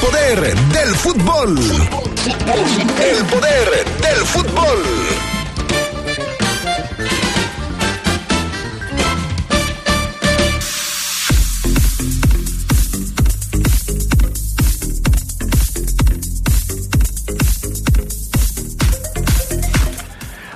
poder 0.00 0.54
del 0.54 0.94
fútbol. 0.96 1.58
El 3.00 3.24
poder 3.26 3.84
del 4.00 4.26
fútbol. 4.26 4.82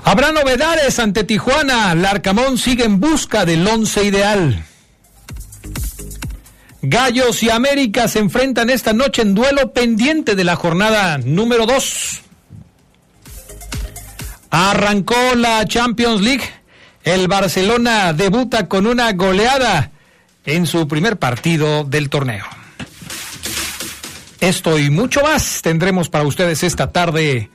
Habrá 0.04 0.32
novedades 0.32 0.98
ante 0.98 1.24
Tijuana. 1.24 1.94
Larcamón 1.94 2.58
sigue 2.58 2.84
en 2.84 3.00
busca 3.00 3.44
del 3.44 3.66
once 3.66 4.04
ideal. 4.04 4.64
Gallos 6.84 7.44
y 7.44 7.50
América 7.50 8.08
se 8.08 8.18
enfrentan 8.18 8.68
esta 8.68 8.92
noche 8.92 9.22
en 9.22 9.36
duelo 9.36 9.72
pendiente 9.72 10.34
de 10.34 10.42
la 10.42 10.56
jornada 10.56 11.16
número 11.18 11.64
2. 11.64 12.20
Arrancó 14.50 15.36
la 15.36 15.64
Champions 15.64 16.20
League. 16.20 16.44
El 17.04 17.28
Barcelona 17.28 18.12
debuta 18.12 18.68
con 18.68 18.88
una 18.88 19.12
goleada 19.12 19.92
en 20.44 20.66
su 20.66 20.88
primer 20.88 21.18
partido 21.18 21.84
del 21.84 22.10
torneo. 22.10 22.44
Esto 24.40 24.76
y 24.76 24.90
mucho 24.90 25.22
más 25.22 25.62
tendremos 25.62 26.08
para 26.08 26.24
ustedes 26.24 26.64
esta 26.64 26.90
tarde 26.90 27.48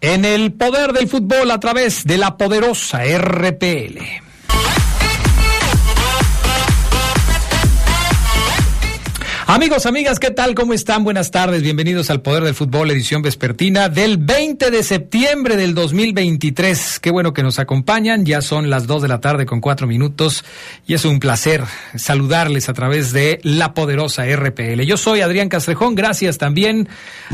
en 0.00 0.24
el 0.24 0.54
poder 0.54 0.94
del 0.94 1.06
fútbol 1.06 1.50
a 1.50 1.60
través 1.60 2.04
de 2.04 2.16
la 2.16 2.38
poderosa 2.38 3.00
RPL. 3.04 4.27
Amigos, 9.50 9.86
amigas, 9.86 10.20
¿qué 10.20 10.30
tal? 10.30 10.54
¿Cómo 10.54 10.74
están? 10.74 11.04
Buenas 11.04 11.30
tardes. 11.30 11.62
Bienvenidos 11.62 12.10
al 12.10 12.20
Poder 12.20 12.44
del 12.44 12.54
Fútbol, 12.54 12.90
edición 12.90 13.22
vespertina 13.22 13.88
del 13.88 14.18
20 14.18 14.70
de 14.70 14.82
septiembre 14.82 15.56
del 15.56 15.74
2023. 15.74 17.00
Qué 17.00 17.10
bueno 17.10 17.32
que 17.32 17.42
nos 17.42 17.58
acompañan. 17.58 18.26
Ya 18.26 18.42
son 18.42 18.68
las 18.68 18.86
2 18.86 19.00
de 19.00 19.08
la 19.08 19.20
tarde 19.20 19.46
con 19.46 19.62
4 19.62 19.86
minutos 19.86 20.44
y 20.86 20.92
es 20.92 21.06
un 21.06 21.18
placer 21.18 21.64
saludarles 21.96 22.68
a 22.68 22.74
través 22.74 23.14
de 23.14 23.40
la 23.42 23.72
poderosa 23.72 24.26
RPL. 24.26 24.82
Yo 24.82 24.98
soy 24.98 25.22
Adrián 25.22 25.48
Castrejón. 25.48 25.94
Gracias 25.94 26.36
también 26.36 26.86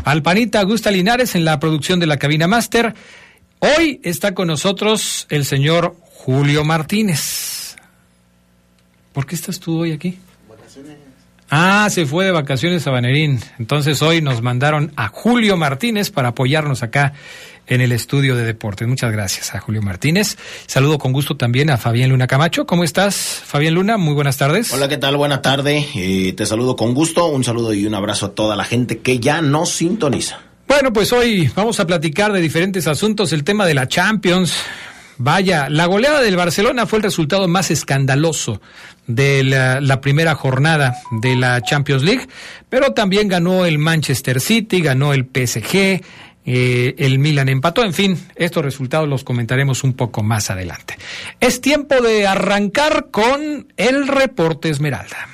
al 0.04 0.22
panita 0.22 0.60
Augusta 0.60 0.92
Linares 0.92 1.34
en 1.34 1.44
la 1.44 1.58
producción 1.58 1.98
de 1.98 2.06
la 2.06 2.16
cabina 2.16 2.46
máster. 2.46 2.94
Hoy 3.58 4.00
está 4.04 4.34
con 4.34 4.46
nosotros 4.46 5.26
el 5.30 5.44
señor 5.44 5.96
Julio 6.12 6.62
Martínez. 6.62 7.74
¿Por 9.12 9.26
qué 9.26 9.34
estás 9.34 9.58
tú 9.58 9.80
hoy 9.80 9.90
aquí? 9.90 10.16
Ah, 11.56 11.88
se 11.88 12.04
fue 12.04 12.24
de 12.24 12.32
vacaciones 12.32 12.84
a 12.88 12.90
Banerín. 12.90 13.38
Entonces 13.60 14.02
hoy 14.02 14.20
nos 14.20 14.42
mandaron 14.42 14.92
a 14.96 15.06
Julio 15.06 15.56
Martínez 15.56 16.10
para 16.10 16.30
apoyarnos 16.30 16.82
acá 16.82 17.12
en 17.68 17.80
el 17.80 17.92
estudio 17.92 18.34
de 18.34 18.42
deportes. 18.44 18.88
Muchas 18.88 19.12
gracias 19.12 19.54
a 19.54 19.60
Julio 19.60 19.80
Martínez. 19.80 20.36
Saludo 20.66 20.98
con 20.98 21.12
gusto 21.12 21.36
también 21.36 21.70
a 21.70 21.76
Fabián 21.76 22.10
Luna 22.10 22.26
Camacho. 22.26 22.66
¿Cómo 22.66 22.82
estás, 22.82 23.14
Fabián 23.14 23.74
Luna? 23.74 23.98
Muy 23.98 24.14
buenas 24.14 24.36
tardes. 24.36 24.72
Hola, 24.72 24.88
¿qué 24.88 24.96
tal? 24.96 25.16
Buena 25.16 25.42
tarde. 25.42 25.86
Eh, 25.94 26.32
te 26.32 26.44
saludo 26.44 26.74
con 26.74 26.92
gusto. 26.92 27.26
Un 27.26 27.44
saludo 27.44 27.72
y 27.72 27.86
un 27.86 27.94
abrazo 27.94 28.26
a 28.26 28.34
toda 28.34 28.56
la 28.56 28.64
gente 28.64 28.98
que 28.98 29.20
ya 29.20 29.40
nos 29.40 29.70
sintoniza. 29.70 30.40
Bueno, 30.66 30.92
pues 30.92 31.12
hoy 31.12 31.48
vamos 31.54 31.78
a 31.78 31.86
platicar 31.86 32.32
de 32.32 32.40
diferentes 32.40 32.88
asuntos. 32.88 33.32
El 33.32 33.44
tema 33.44 33.64
de 33.64 33.74
la 33.74 33.86
Champions. 33.86 34.54
Vaya, 35.16 35.68
la 35.68 35.86
goleada 35.86 36.20
del 36.20 36.36
Barcelona 36.36 36.86
fue 36.86 36.98
el 36.98 37.04
resultado 37.04 37.46
más 37.46 37.70
escandaloso 37.70 38.60
de 39.06 39.44
la, 39.44 40.00
primera 40.00 40.34
jornada 40.34 40.94
de 41.10 41.36
la 41.36 41.60
Champions 41.60 42.02
League, 42.02 42.26
pero 42.68 42.92
también 42.92 43.28
ganó 43.28 43.64
el 43.64 43.78
Manchester 43.78 44.40
City, 44.40 44.80
ganó 44.80 45.12
el 45.12 45.24
PSG, 45.24 46.02
eh, 46.46 46.94
el 46.98 47.18
Milan 47.18 47.48
empató, 47.48 47.84
en 47.84 47.94
fin, 47.94 48.18
estos 48.34 48.64
resultados 48.64 49.08
los 49.08 49.24
comentaremos 49.24 49.84
un 49.84 49.94
poco 49.94 50.22
más 50.22 50.50
adelante. 50.50 50.96
Es 51.40 51.60
tiempo 51.60 52.00
de 52.00 52.26
arrancar 52.26 53.08
con 53.10 53.72
el 53.76 54.08
reporte 54.08 54.68
Esmeralda. 54.68 55.33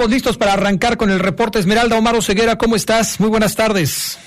Estamos 0.00 0.14
listos 0.14 0.38
para 0.38 0.54
arrancar 0.54 0.96
con 0.96 1.10
el 1.10 1.18
reporte 1.20 1.58
Esmeralda. 1.58 1.98
Omar 1.98 2.22
Ceguera, 2.22 2.56
¿cómo 2.56 2.74
estás? 2.74 3.20
Muy 3.20 3.28
buenas 3.28 3.54
tardes. 3.54 4.18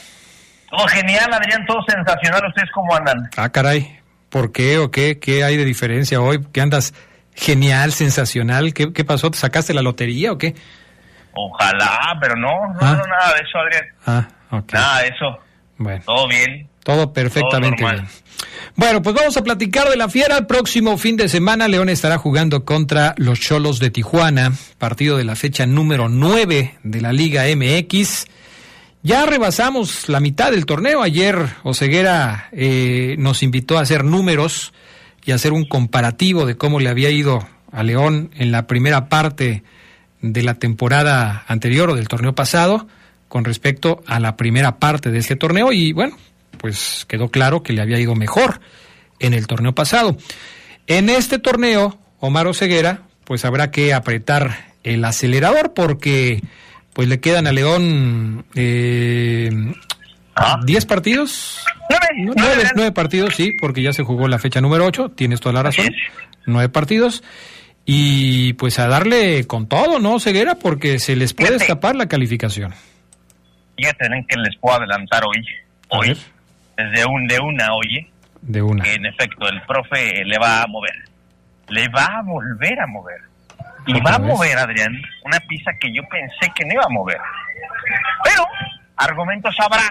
Todo 0.69 0.87
genial, 0.87 1.33
Adrián, 1.33 1.65
todo 1.65 1.79
sensacional. 1.87 2.41
¿Ustedes 2.47 2.69
cómo 2.75 2.95
andan? 2.95 3.27
Ah, 3.37 3.49
caray. 3.49 3.99
¿Por 4.29 4.51
qué 4.51 4.77
o 4.77 4.91
qué? 4.91 5.17
¿Qué 5.17 5.43
hay 5.43 5.57
de 5.57 5.65
diferencia 5.65 6.21
hoy? 6.21 6.45
¿Qué 6.53 6.61
andas 6.61 6.93
genial, 7.33 7.91
sensacional? 7.91 8.71
¿Qué, 8.75 8.93
qué 8.93 9.03
pasó? 9.03 9.31
¿Te 9.31 9.39
sacaste 9.39 9.73
la 9.73 9.81
lotería 9.81 10.31
o 10.31 10.37
qué? 10.37 10.53
Ojalá, 11.33 12.19
pero 12.21 12.35
no, 12.35 12.51
no, 12.73 12.79
Ah. 12.79 12.95
no, 12.95 13.05
nada 13.07 13.33
de 13.33 13.41
eso, 13.41 13.57
Adrián. 13.57 13.85
Ah, 14.05 14.27
ok. 14.55 14.73
Nada 14.73 14.99
de 15.01 15.07
eso. 15.07 15.39
Bueno. 15.79 16.03
Todo 16.05 16.27
bien. 16.27 16.69
Todo 16.83 17.13
perfectamente 17.13 17.83
Todo 17.83 17.91
bien. 17.93 18.07
Bueno, 18.75 19.01
pues 19.01 19.15
vamos 19.15 19.37
a 19.37 19.43
platicar 19.43 19.89
de 19.89 19.95
la 19.95 20.09
fiera. 20.09 20.37
El 20.37 20.47
próximo 20.47 20.97
fin 20.97 21.15
de 21.15 21.29
semana 21.29 21.67
León 21.67 21.89
estará 21.89 22.17
jugando 22.17 22.65
contra 22.65 23.13
los 23.17 23.39
Cholos 23.39 23.79
de 23.79 23.91
Tijuana, 23.91 24.53
partido 24.77 25.17
de 25.17 25.23
la 25.23 25.35
fecha 25.35 25.65
número 25.65 26.09
9 26.09 26.79
de 26.83 27.01
la 27.01 27.13
Liga 27.13 27.43
MX. 27.55 28.25
Ya 29.03 29.25
rebasamos 29.25 30.09
la 30.09 30.19
mitad 30.19 30.51
del 30.51 30.65
torneo. 30.65 31.03
Ayer 31.03 31.37
Oseguera 31.63 32.49
eh, 32.51 33.15
nos 33.19 33.43
invitó 33.43 33.77
a 33.77 33.81
hacer 33.81 34.03
números 34.03 34.73
y 35.25 35.31
hacer 35.31 35.53
un 35.53 35.65
comparativo 35.65 36.45
de 36.45 36.57
cómo 36.57 36.79
le 36.79 36.89
había 36.89 37.09
ido 37.09 37.47
a 37.71 37.83
León 37.83 38.31
en 38.35 38.51
la 38.51 38.65
primera 38.65 39.07
parte 39.07 39.63
de 40.21 40.43
la 40.43 40.55
temporada 40.55 41.43
anterior 41.47 41.89
o 41.89 41.95
del 41.95 42.07
torneo 42.07 42.33
pasado 42.33 42.87
con 43.27 43.43
respecto 43.45 44.03
a 44.07 44.19
la 44.19 44.37
primera 44.37 44.77
parte 44.77 45.11
de 45.11 45.19
este 45.19 45.35
torneo 45.35 45.71
y 45.71 45.91
bueno, 45.91 46.15
pues 46.63 47.03
quedó 47.09 47.27
claro 47.27 47.61
que 47.61 47.73
le 47.73 47.81
había 47.81 47.99
ido 47.99 48.15
mejor 48.15 48.61
en 49.19 49.33
el 49.33 49.47
torneo 49.47 49.75
pasado. 49.75 50.15
En 50.87 51.09
este 51.09 51.37
torneo, 51.37 51.97
Omar 52.21 52.47
Oseguera, 52.47 53.01
pues 53.25 53.43
habrá 53.43 53.69
que 53.69 53.93
apretar 53.93 54.67
el 54.85 55.03
acelerador 55.03 55.73
porque 55.73 56.41
pues 56.93 57.09
le 57.09 57.19
quedan 57.19 57.47
a 57.47 57.51
León 57.51 58.45
eh, 58.55 59.51
Ah. 60.35 60.57
10 60.65 60.85
partidos. 60.85 61.65
Nueve, 61.89 62.33
Nueve, 62.37 62.63
nueve, 62.75 62.91
partidos, 62.93 63.35
sí, 63.35 63.51
porque 63.59 63.81
ya 63.83 63.91
se 63.91 64.03
jugó 64.03 64.29
la 64.29 64.39
fecha 64.39 64.61
número 64.61 64.85
8, 64.85 65.09
tienes 65.09 65.41
toda 65.41 65.51
la 65.53 65.63
razón. 65.63 65.87
Nueve 66.45 66.69
partidos. 66.69 67.23
Y 67.85 68.53
pues 68.53 68.79
a 68.79 68.87
darle 68.87 69.45
con 69.47 69.67
todo, 69.67 69.99
¿no, 69.99 70.17
Ceguera? 70.21 70.55
Porque 70.55 70.97
se 70.97 71.17
les 71.17 71.33
puede 71.33 71.49
Fíjate. 71.49 71.65
escapar 71.65 71.95
la 71.97 72.07
calificación. 72.07 72.73
Fíjate 73.75 74.05
en 74.05 74.25
que 74.25 74.37
les 74.37 74.55
puedo 74.61 74.77
adelantar 74.77 75.23
hoy. 75.25 75.45
Hoy. 75.89 76.17
Desde 76.77 77.05
un, 77.05 77.27
de 77.27 77.39
una, 77.39 77.73
oye. 77.73 78.09
De 78.41 78.61
una. 78.61 78.83
En 78.85 79.05
efecto, 79.05 79.47
el 79.47 79.61
profe 79.63 80.23
le 80.25 80.37
va 80.37 80.63
a 80.63 80.67
mover. 80.67 80.95
Le 81.69 81.87
va 81.89 82.05
a 82.05 82.21
volver 82.23 82.79
a 82.79 82.87
mover. 82.87 83.21
Y 83.85 83.99
va 83.99 84.15
a 84.15 84.19
mover, 84.19 84.57
Adrián, 84.57 84.93
una 85.25 85.39
pista 85.41 85.71
que 85.79 85.93
yo 85.93 86.03
pensé 86.09 86.51
que 86.55 86.65
no 86.65 86.73
iba 86.73 86.83
a 86.85 86.89
mover. 86.89 87.19
Pero, 88.23 88.45
argumentos 88.95 89.55
habrá. 89.59 89.89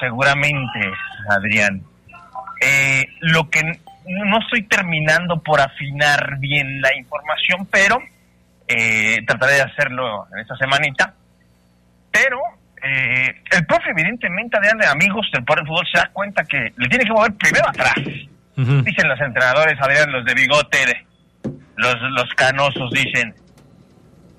Seguramente, 0.00 0.80
Adrián. 1.28 1.82
Eh, 2.60 3.06
lo 3.20 3.48
que 3.48 3.62
no 3.62 4.38
estoy 4.40 4.62
terminando 4.62 5.40
por 5.42 5.60
afinar 5.60 6.38
bien 6.38 6.80
la 6.80 6.94
información, 6.96 7.66
pero 7.70 7.98
eh, 8.66 9.18
trataré 9.26 9.54
de 9.54 9.62
hacerlo 9.62 10.26
en 10.32 10.40
esta 10.40 10.56
semanita. 10.56 11.14
Pero 12.10 12.40
eh, 12.88 13.42
el 13.52 13.66
profe, 13.66 13.90
evidentemente, 13.90 14.58
de 14.60 14.86
amigos 14.86 15.28
del 15.32 15.44
Poder 15.44 15.66
Fútbol, 15.66 15.86
se 15.92 15.98
da 15.98 16.10
cuenta 16.12 16.44
que 16.44 16.72
le 16.76 16.88
tiene 16.88 17.04
que 17.04 17.12
mover 17.12 17.32
primero 17.34 17.68
atrás. 17.68 17.94
Dicen 18.56 19.08
los 19.08 19.20
entrenadores, 19.20 19.80
Adrián, 19.80 20.10
los 20.10 20.24
de 20.24 20.34
bigote, 20.34 21.06
los, 21.76 21.96
los 22.10 22.34
canosos, 22.34 22.90
dicen, 22.90 23.32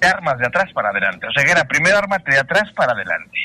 armas 0.08 0.38
de 0.40 0.48
atrás 0.48 0.72
para 0.74 0.90
adelante. 0.90 1.28
O 1.28 1.32
sea, 1.32 1.44
que 1.44 1.52
era 1.52 1.64
primero 1.66 1.98
ármate 1.98 2.32
de 2.32 2.40
atrás 2.40 2.72
para 2.76 2.94
adelante. 2.94 3.38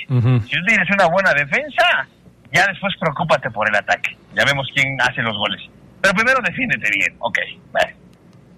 Si 0.48 0.56
tú 0.56 0.64
tienes 0.66 0.88
una 0.90 1.06
buena 1.06 1.32
defensa, 1.32 2.06
ya 2.52 2.66
después 2.66 2.94
preocúpate 3.00 3.50
por 3.50 3.68
el 3.68 3.74
ataque. 3.74 4.16
Ya 4.34 4.44
vemos 4.44 4.68
quién 4.74 4.96
hace 5.00 5.22
los 5.22 5.36
goles. 5.36 5.60
Pero 6.00 6.14
primero 6.14 6.40
defiéndete 6.44 6.88
bien, 6.96 7.16
ok. 7.18 7.38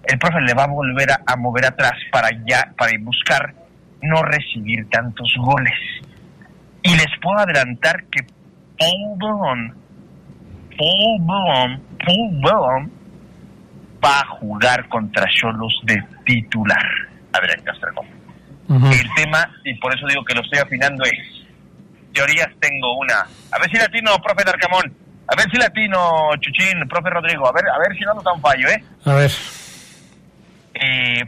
El 0.03 0.19
profe 0.19 0.41
le 0.41 0.53
va 0.53 0.63
a 0.63 0.67
volver 0.67 1.09
a, 1.11 1.35
mover 1.35 1.65
atrás 1.65 1.95
para 2.11 2.29
ya, 2.45 2.71
para 2.77 2.91
buscar 2.99 3.53
no 4.01 4.21
recibir 4.23 4.87
tantos 4.89 5.33
goles. 5.37 5.73
Puedo 7.27 7.39
adelantar 7.41 8.05
que 8.05 8.25
Paul 8.79 9.17
Brown, 9.17 9.73
Paul 10.77 11.21
Paul 11.99 12.91
va 14.01 14.19
a 14.21 14.27
jugar 14.39 14.87
contra 14.87 15.25
Cholos 15.29 15.77
de 15.83 16.01
titular. 16.25 16.85
Adrián 17.33 17.65
Castro. 17.65 17.91
El 18.69 19.13
tema, 19.13 19.45
y 19.65 19.73
por 19.73 19.93
eso 19.93 20.07
digo 20.07 20.23
que 20.23 20.35
lo 20.35 20.41
estoy 20.41 20.59
afinando, 20.59 21.03
es 21.03 21.19
teorías 22.13 22.47
tengo 22.61 22.97
una. 22.97 23.27
A 23.51 23.59
ver 23.59 23.69
si 23.71 23.77
latino, 23.77 24.11
profe 24.23 24.45
Darcamón. 24.45 24.93
A 25.27 25.35
ver 25.35 25.51
si 25.51 25.57
latino, 25.57 26.29
Chuchín, 26.39 26.87
profe 26.87 27.09
Rodrigo. 27.09 27.45
A 27.45 27.51
ver, 27.51 27.67
a 27.67 27.77
ver 27.77 27.97
si 27.97 28.05
no 28.05 28.13
nos 28.13 28.23
da 28.23 28.31
un 28.31 28.41
fallo, 28.41 28.69
¿eh? 28.69 28.81
A 29.03 29.15
ver. 29.15 29.31
Eh, 30.75 31.25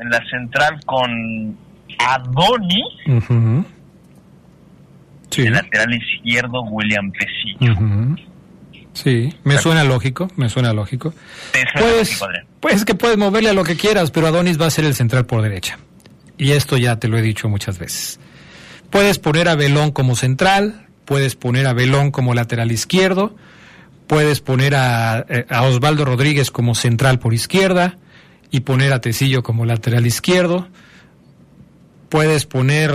en 0.00 0.10
la 0.10 0.20
central 0.28 0.78
con 0.84 1.56
Adonis. 1.98 3.72
Sí. 5.30 5.42
El 5.42 5.52
lateral 5.52 5.94
izquierdo, 5.94 6.62
William 6.62 7.12
Pesillo. 7.12 8.16
Sí, 8.94 9.32
me 9.44 9.58
suena 9.58 9.84
lógico, 9.84 10.28
me 10.36 10.48
suena 10.48 10.72
lógico. 10.72 11.14
pues, 11.78 12.20
pues 12.58 12.84
que 12.84 12.94
puedes 12.94 13.16
moverle 13.16 13.50
a 13.50 13.52
lo 13.52 13.62
que 13.62 13.76
quieras, 13.76 14.10
pero 14.10 14.26
Adonis 14.26 14.60
va 14.60 14.66
a 14.66 14.70
ser 14.70 14.84
el 14.84 14.94
central 14.94 15.24
por 15.24 15.40
derecha. 15.40 15.78
Y 16.36 16.52
esto 16.52 16.76
ya 16.76 16.98
te 16.98 17.06
lo 17.06 17.16
he 17.16 17.22
dicho 17.22 17.48
muchas 17.48 17.78
veces. 17.78 18.18
Puedes 18.90 19.18
poner 19.18 19.48
a 19.48 19.54
Belón 19.54 19.92
como 19.92 20.16
central, 20.16 20.86
puedes 21.04 21.36
poner 21.36 21.66
a 21.66 21.74
Belón 21.74 22.10
como 22.10 22.34
lateral 22.34 22.72
izquierdo, 22.72 23.36
puedes 24.08 24.40
poner 24.40 24.74
a, 24.74 25.24
eh, 25.28 25.46
a 25.48 25.62
Osvaldo 25.62 26.04
Rodríguez 26.04 26.50
como 26.50 26.74
central 26.74 27.18
por 27.18 27.34
izquierda 27.34 27.98
y 28.50 28.60
poner 28.60 28.92
a 28.92 29.00
Tecillo 29.00 29.42
como 29.42 29.64
lateral 29.64 30.06
izquierdo. 30.06 30.68
Puedes 32.08 32.46
poner 32.46 32.92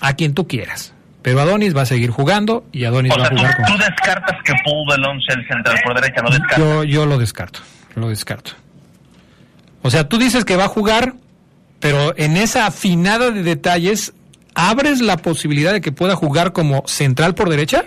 a 0.00 0.16
quien 0.16 0.34
tú 0.34 0.46
quieras. 0.46 0.95
Pero 1.26 1.40
Adonis 1.40 1.76
va 1.76 1.82
a 1.82 1.86
seguir 1.86 2.10
jugando 2.12 2.64
y 2.70 2.84
Adonis 2.84 3.10
va 3.10 3.26
a 3.26 3.30
jugar 3.30 3.56
tú, 3.56 3.62
con... 3.64 3.72
tú 3.72 3.84
descartas 3.84 4.36
que 4.44 4.52
Paul 4.64 4.86
Belón 4.88 5.20
sea 5.22 5.34
el 5.34 5.48
central 5.48 5.76
por 5.82 6.00
derecha, 6.00 6.22
¿no 6.22 6.30
descartas? 6.30 6.58
Yo, 6.58 6.84
yo 6.84 7.04
lo 7.04 7.18
descarto, 7.18 7.60
lo 7.96 8.08
descarto. 8.10 8.52
O 9.82 9.90
sea, 9.90 10.08
tú 10.08 10.18
dices 10.18 10.44
que 10.44 10.54
va 10.54 10.66
a 10.66 10.68
jugar, 10.68 11.14
pero 11.80 12.16
en 12.16 12.36
esa 12.36 12.66
afinada 12.66 13.32
de 13.32 13.42
detalles 13.42 14.14
¿abres 14.54 15.00
la 15.00 15.16
posibilidad 15.16 15.72
de 15.72 15.80
que 15.80 15.90
pueda 15.90 16.14
jugar 16.14 16.52
como 16.52 16.86
central 16.86 17.34
por 17.34 17.50
derecha? 17.50 17.86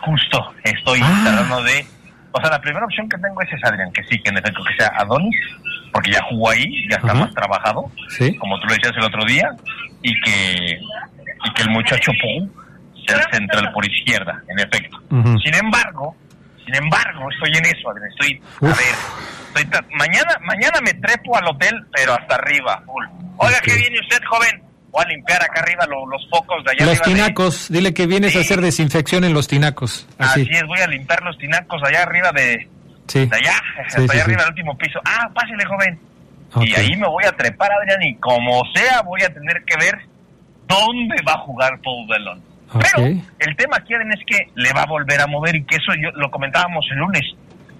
Justo, 0.00 0.54
estoy 0.64 1.00
ah. 1.02 1.20
tratando 1.22 1.62
de... 1.64 1.84
O 2.32 2.40
sea, 2.40 2.48
la 2.48 2.62
primera 2.62 2.86
opción 2.86 3.10
que 3.10 3.18
tengo 3.18 3.42
es 3.42 3.52
esa, 3.52 3.68
Adrián, 3.68 3.92
que 3.92 4.02
sí, 4.04 4.18
que 4.22 4.30
en 4.30 4.38
efecto 4.38 4.64
que 4.64 4.74
sea 4.74 4.90
Adonis, 4.96 5.36
porque 5.92 6.12
ya 6.12 6.22
jugó 6.30 6.50
ahí, 6.50 6.88
ya 6.88 6.96
está 6.96 7.14
más 7.14 7.32
trabajado, 7.34 7.84
como 8.38 8.58
tú 8.60 8.66
lo 8.66 8.74
decías 8.74 8.92
el 8.96 9.04
otro 9.04 9.24
día, 9.24 9.50
y 10.02 10.18
que, 10.20 10.80
y 11.44 11.54
que 11.54 11.62
el 11.62 11.70
muchacho 11.70 12.10
Paul 12.22 12.50
sea 13.06 13.18
el 13.18 13.32
central 13.32 13.72
por 13.72 13.84
izquierda, 13.84 14.42
en 14.48 14.58
efecto. 14.58 14.98
Sin 15.44 15.54
embargo, 15.54 16.16
sin 16.64 16.74
embargo, 16.74 17.28
estoy 17.30 17.50
en 17.58 17.66
eso, 17.66 17.90
Adrián, 17.90 18.08
estoy, 18.10 18.40
a 18.62 18.74
ver, 18.74 19.64
estoy 19.66 19.82
mañana, 19.94 20.38
mañana 20.40 20.80
me 20.82 20.94
trepo 20.94 21.36
al 21.36 21.46
hotel, 21.48 21.74
pero 21.94 22.14
hasta 22.14 22.36
arriba, 22.36 22.82
full. 22.86 23.04
Oiga, 23.36 23.58
¿qué 23.62 23.76
viene 23.76 23.98
usted, 24.00 24.22
joven? 24.28 24.62
voy 24.92 25.02
a 25.04 25.08
limpiar 25.08 25.42
acá 25.42 25.60
arriba 25.62 25.86
los 25.86 26.28
focos 26.28 26.62
de 26.64 26.72
allá 26.72 26.84
los 26.84 27.00
tinacos, 27.00 27.68
dile 27.70 27.94
que 27.94 28.06
vienes 28.06 28.36
a 28.36 28.40
hacer 28.40 28.60
desinfección 28.60 29.24
en 29.24 29.32
los 29.32 29.48
tinacos. 29.48 30.06
Así. 30.18 30.46
es, 30.50 30.66
voy 30.66 30.80
a 30.80 30.86
limpiar 30.86 31.22
los 31.22 31.36
tinacos 31.38 31.82
allá 31.82 32.02
arriba 32.02 32.30
de, 32.32 32.68
de 33.06 33.28
allá, 33.32 33.54
hasta 33.86 34.00
allá 34.00 34.24
arriba 34.24 34.42
del 34.42 34.50
último 34.50 34.76
piso. 34.78 35.00
Ah, 35.04 35.30
pásale, 35.34 35.64
joven. 35.64 35.98
Y 36.60 36.74
ahí 36.74 36.96
me 36.96 37.08
voy 37.08 37.24
a 37.24 37.32
trepar, 37.32 37.70
Adrián, 37.72 38.02
y 38.02 38.14
como 38.16 38.62
sea, 38.74 39.02
voy 39.02 39.22
a 39.22 39.32
tener 39.32 39.64
que 39.64 39.76
ver 39.78 39.98
dónde 40.66 41.16
va 41.26 41.32
a 41.34 41.38
jugar 41.38 41.80
Paul 41.82 42.06
Bellon. 42.08 42.42
Pero 42.72 43.06
el 43.38 43.56
tema 43.56 43.76
aquí, 43.78 43.94
Adrián, 43.94 44.12
es 44.12 44.24
que 44.26 44.50
le 44.54 44.72
va 44.72 44.82
a 44.82 44.86
volver 44.86 45.20
a 45.20 45.26
mover 45.26 45.56
y 45.56 45.64
que 45.64 45.76
eso 45.76 45.92
yo 45.94 46.10
lo 46.12 46.30
comentábamos 46.30 46.86
el 46.90 46.98
lunes. 46.98 47.22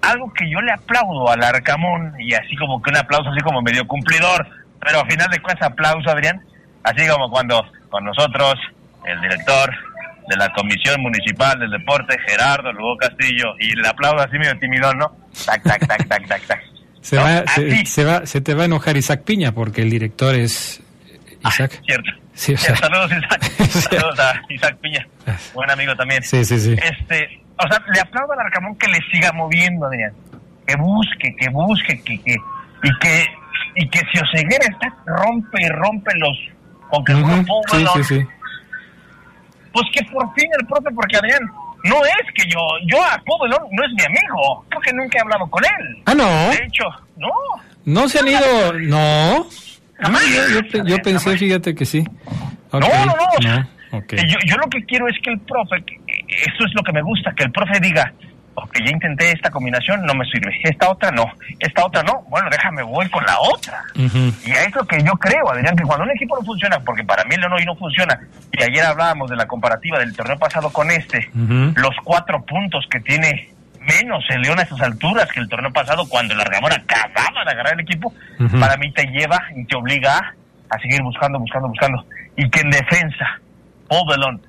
Algo 0.01 0.31
que 0.33 0.49
yo 0.49 0.59
le 0.61 0.71
aplaudo 0.71 1.29
al 1.29 1.43
Arcamón 1.43 2.13
y 2.19 2.33
así 2.33 2.55
como 2.55 2.81
que 2.81 2.89
un 2.89 2.97
aplauso 2.97 3.29
así 3.29 3.39
como 3.41 3.61
medio 3.61 3.87
cumplidor, 3.87 4.47
pero 4.79 5.01
al 5.01 5.09
final 5.09 5.29
de 5.29 5.39
cuentas 5.39 5.69
aplauso, 5.69 6.09
Adrián, 6.09 6.41
Así 6.83 7.07
como 7.07 7.29
cuando 7.29 7.63
con 7.89 8.03
nosotros 8.03 8.55
el 9.05 9.21
director 9.21 9.73
de 10.27 10.35
la 10.35 10.51
Comisión 10.53 11.01
Municipal 11.01 11.59
del 11.59 11.71
Deporte, 11.71 12.17
Gerardo 12.27 12.71
Lugo 12.71 12.97
Castillo, 12.97 13.55
y 13.59 13.75
le 13.75 13.87
aplaudo 13.87 14.21
así 14.21 14.37
medio 14.37 14.57
timidón, 14.59 14.97
¿no? 14.97 15.15
Tac, 15.45 15.63
tac, 15.63 15.87
tac, 15.87 16.07
tac, 16.07 16.27
tac, 16.27 16.47
tac. 16.47 16.61
Se, 17.01 17.17
va, 17.17 17.43
se, 17.85 18.03
va, 18.05 18.25
se 18.25 18.41
te 18.41 18.53
va 18.53 18.63
a 18.63 18.65
enojar 18.65 18.95
Isaac 18.95 19.23
Piña 19.23 19.51
porque 19.51 19.81
el 19.81 19.89
director 19.89 20.35
es 20.35 20.81
ah, 21.43 21.49
Isaac. 21.49 21.81
cierto. 21.85 22.09
Sí, 22.33 22.55
Saludos, 22.57 23.11
Isaac. 23.11 23.43
Saludos 23.69 24.19
a 24.19 24.41
Isaac 24.49 24.77
Piña. 24.77 25.05
Buen 25.53 25.69
amigo 25.69 25.95
también. 25.95 26.23
Sí, 26.23 26.43
sí, 26.45 26.59
sí. 26.59 26.73
Este, 26.73 27.41
o 27.57 27.67
sea, 27.67 27.83
le 27.93 27.99
aplaudo 27.99 28.33
al 28.33 28.39
Arcamón 28.39 28.77
que 28.77 28.87
le 28.87 28.99
siga 29.11 29.31
moviendo, 29.33 29.85
Adrián. 29.85 30.13
Que 30.65 30.75
busque, 30.77 31.35
que 31.37 31.49
busque, 31.49 32.01
que, 32.01 32.21
que, 32.23 32.35
y 32.83 32.99
que, 32.99 33.25
y 33.75 33.89
que 33.89 33.99
si 34.11 34.19
Oseguera 34.19 34.65
está, 34.65 34.95
rompe 35.05 35.61
y 35.61 35.67
rompe 35.67 36.11
los 36.17 36.37
aunque 36.93 37.13
sí, 37.71 37.85
sí, 37.95 38.03
sí. 38.03 38.27
Pues 39.73 39.85
que 39.91 40.05
por 40.05 40.33
fin 40.35 40.49
el 40.59 40.67
profe, 40.67 40.89
porque 40.93 41.17
Adrián, 41.17 41.41
no 41.83 42.05
es 42.05 42.33
que 42.33 42.49
yo, 42.49 42.59
yo 42.85 43.03
a 43.03 43.21
no 43.25 43.85
es 43.85 43.93
mi 43.93 44.03
amigo, 44.03 44.65
porque 44.71 44.93
nunca 44.93 45.17
he 45.17 45.21
hablado 45.21 45.47
con 45.49 45.63
él. 45.65 46.03
Ah, 46.05 46.13
no. 46.13 46.49
De 46.51 46.65
hecho, 46.65 46.85
no. 47.17 47.29
No 47.85 48.07
se 48.07 48.19
han 48.19 48.27
ido, 48.27 48.73
no. 48.73 49.47
Jamás. 49.99 50.23
yo, 50.85 50.97
pensé, 50.99 51.37
fíjate 51.37 51.75
que 51.75 51.85
sí. 51.85 52.03
No, 52.71 52.79
no, 52.79 53.05
no. 53.05 53.63
Yo, 53.91 54.37
yo 54.45 54.57
lo 54.57 54.67
que 54.69 54.83
quiero 54.85 55.07
es 55.07 55.15
que 55.21 55.31
el 55.31 55.39
profe, 55.41 55.77
eso 55.77 56.65
es 56.65 56.73
lo 56.73 56.81
que 56.83 56.93
me 56.93 57.01
gusta, 57.01 57.33
que 57.35 57.43
el 57.43 57.51
profe 57.51 57.79
diga, 57.79 58.13
porque 58.53 58.81
ya 58.85 58.91
intenté 58.91 59.31
esta 59.31 59.49
combinación, 59.49 60.03
no 60.05 60.13
me 60.13 60.25
sirve. 60.25 60.51
Esta 60.63 60.89
otra 60.89 61.11
no. 61.11 61.25
Esta 61.59 61.85
otra 61.85 62.03
no. 62.03 62.21
Bueno, 62.29 62.47
déjame, 62.51 62.83
voy 62.83 63.09
con 63.09 63.23
la 63.25 63.39
otra. 63.39 63.83
Y 63.95 64.51
a 64.51 64.63
eso 64.63 64.85
que 64.85 65.01
yo 65.03 65.13
creo, 65.13 65.51
Adrián, 65.51 65.75
que 65.75 65.83
cuando 65.83 66.03
un 66.03 66.11
equipo 66.11 66.37
no 66.37 66.45
funciona, 66.45 66.79
porque 66.79 67.03
para 67.03 67.23
mí 67.23 67.35
el 67.35 67.41
León 67.41 67.53
hoy 67.53 67.65
no 67.65 67.75
funciona, 67.75 68.19
y 68.51 68.63
ayer 68.63 68.85
hablábamos 68.85 69.29
de 69.29 69.35
la 69.35 69.47
comparativa 69.47 69.99
del 69.99 70.15
torneo 70.15 70.37
pasado 70.37 70.71
con 70.71 70.91
este, 70.91 71.29
los 71.33 71.95
cuatro 72.03 72.43
puntos 72.45 72.85
que 72.89 72.99
tiene 72.99 73.49
menos 73.79 74.23
el 74.29 74.41
León 74.41 74.59
a 74.59 74.63
esas 74.63 74.81
alturas 74.81 75.29
que 75.31 75.39
el 75.39 75.49
torneo 75.49 75.71
pasado, 75.71 76.07
cuando 76.07 76.33
el 76.33 76.41
Argamora 76.41 76.75
acababa 76.75 77.43
de 77.43 77.51
agarrar 77.51 77.73
el 77.73 77.81
equipo, 77.81 78.13
para 78.59 78.77
mí 78.77 78.91
te 78.91 79.05
lleva 79.07 79.39
y 79.55 79.65
te 79.65 79.75
obliga 79.75 80.35
a, 80.69 80.79
seguir 80.79 81.01
buscando, 81.01 81.39
buscando, 81.39 81.67
buscando. 81.67 82.05
Y 82.35 82.49
que 82.49 82.61
en 82.61 82.69
defensa, 82.69 83.39
Pobelón, 83.87 84.41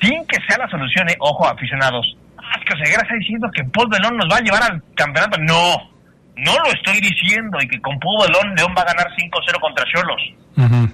sin 0.00 0.26
que 0.26 0.38
sea 0.46 0.58
la 0.58 0.68
solución, 0.68 1.08
eh, 1.08 1.16
ojo, 1.18 1.46
aficionados, 1.48 2.16
que 2.64 2.74
Oseguera 2.74 3.02
está 3.02 3.14
diciendo 3.14 3.50
que 3.54 3.64
Paul 3.64 3.88
Belón 3.88 4.16
nos 4.16 4.28
va 4.30 4.36
a 4.36 4.40
llevar 4.40 4.62
al 4.62 4.82
campeonato. 4.94 5.38
No, 5.40 5.76
no 6.36 6.52
lo 6.52 6.72
estoy 6.72 7.00
diciendo 7.00 7.58
y 7.60 7.68
que 7.68 7.80
con 7.80 7.98
Paul 7.98 8.26
Belón 8.26 8.54
León 8.54 8.74
va 8.76 8.82
a 8.82 8.92
ganar 8.92 9.06
5-0 9.16 9.60
contra 9.60 9.84
Cholos. 9.92 10.22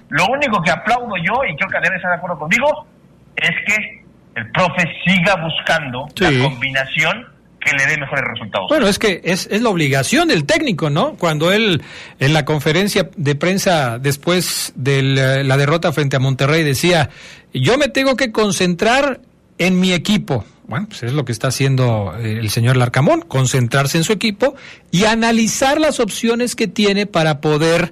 Lo 0.09 0.25
único 0.27 0.61
que 0.61 0.71
aplaudo 0.71 1.15
yo, 1.17 1.43
y 1.45 1.55
creo 1.55 1.69
que 1.69 1.77
Adrián 1.77 1.95
está 1.95 2.09
de 2.09 2.15
acuerdo 2.15 2.39
conmigo, 2.39 2.87
es 3.35 3.51
que 3.67 4.03
el 4.35 4.51
profe 4.51 4.87
siga 5.05 5.35
buscando 5.35 6.07
la 6.17 6.43
combinación 6.43 7.25
que 7.59 7.75
le 7.75 7.85
dé 7.85 7.97
mejores 7.97 8.23
resultados. 8.33 8.67
Bueno, 8.69 8.87
es 8.87 8.97
que 8.99 9.21
es, 9.23 9.47
es 9.51 9.61
la 9.61 9.69
obligación 9.69 10.29
del 10.29 10.45
técnico, 10.45 10.89
¿no? 10.89 11.15
Cuando 11.15 11.51
él 11.51 11.81
en 12.19 12.33
la 12.33 12.45
conferencia 12.45 13.09
de 13.15 13.35
prensa 13.35 13.99
después 13.99 14.71
de 14.75 15.43
la 15.43 15.57
derrota 15.57 15.91
frente 15.91 16.15
a 16.15 16.19
Monterrey 16.19 16.63
decía, 16.63 17.09
yo 17.53 17.77
me 17.77 17.89
tengo 17.89 18.15
que 18.15 18.31
concentrar 18.31 19.19
en 19.57 19.79
mi 19.79 19.91
equipo, 19.91 20.45
Bueno, 20.69 20.85
pues 20.87 21.01
es 21.01 21.13
lo 21.13 21.25
que 21.25 21.31
está 21.31 21.47
haciendo 21.47 22.15
eh, 22.19 22.37
el 22.39 22.51
señor 22.51 22.77
Larcamón, 22.77 23.21
concentrarse 23.21 23.97
en 23.97 24.03
su 24.03 24.13
equipo 24.13 24.53
y 24.91 25.05
analizar 25.05 25.81
las 25.81 25.99
opciones 25.99 26.55
que 26.55 26.67
tiene 26.67 27.07
para 27.07 27.41
poder 27.41 27.91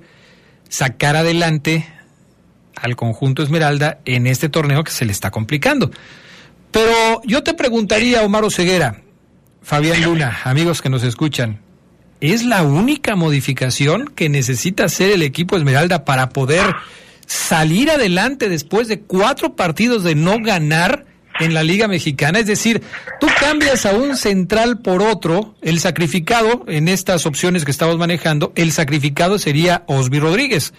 sacar 0.70 1.16
adelante 1.16 1.88
al 2.76 2.96
conjunto 2.96 3.42
Esmeralda 3.42 3.98
en 4.06 4.28
este 4.28 4.48
torneo 4.48 4.84
que 4.84 4.92
se 4.92 5.06
le 5.06 5.12
está 5.12 5.32
complicando. 5.32 5.90
Pero 6.70 7.20
yo 7.26 7.42
te 7.42 7.56
preguntaría, 7.56 8.22
Omar 8.22 8.52
Ceguera, 8.52 9.02
Fabián 9.64 10.04
Luna, 10.04 10.42
amigos 10.44 10.84
que 10.84 10.90
nos 10.90 11.02
escuchan, 11.02 11.62
¿es 12.22 12.46
la 12.46 12.62
única 12.62 13.16
modificación 13.16 14.06
que 14.06 14.30
necesita 14.30 14.86
hacer 14.86 15.14
el 15.14 15.24
equipo 15.24 15.58
Esmeralda 15.58 16.06
para 16.06 16.30
poder 16.30 16.76
salir 17.26 17.90
adelante 17.90 18.50
después 18.50 18.88
de 18.88 19.00
cuatro 19.00 19.56
partidos 19.56 20.04
de 20.04 20.14
no 20.14 20.40
ganar 20.40 21.07
en 21.40 21.54
la 21.54 21.64
Liga 21.64 21.88
Mexicana? 21.88 22.40
Es 22.40 22.48
decir, 22.48 22.82
tú 23.20 23.28
cambias 23.40 23.86
a 23.86 23.92
un 23.92 24.16
central 24.16 24.80
por 24.80 25.02
otro, 25.02 25.56
el 25.62 25.80
sacrificado 25.80 26.66
en 26.68 26.88
estas 26.88 27.26
opciones 27.26 27.66
que 27.66 27.72
estamos 27.72 27.98
manejando, 27.98 28.54
el 28.56 28.72
sacrificado 28.72 29.40
sería 29.40 29.84
Osby 29.88 30.20
Rodríguez. 30.20 30.74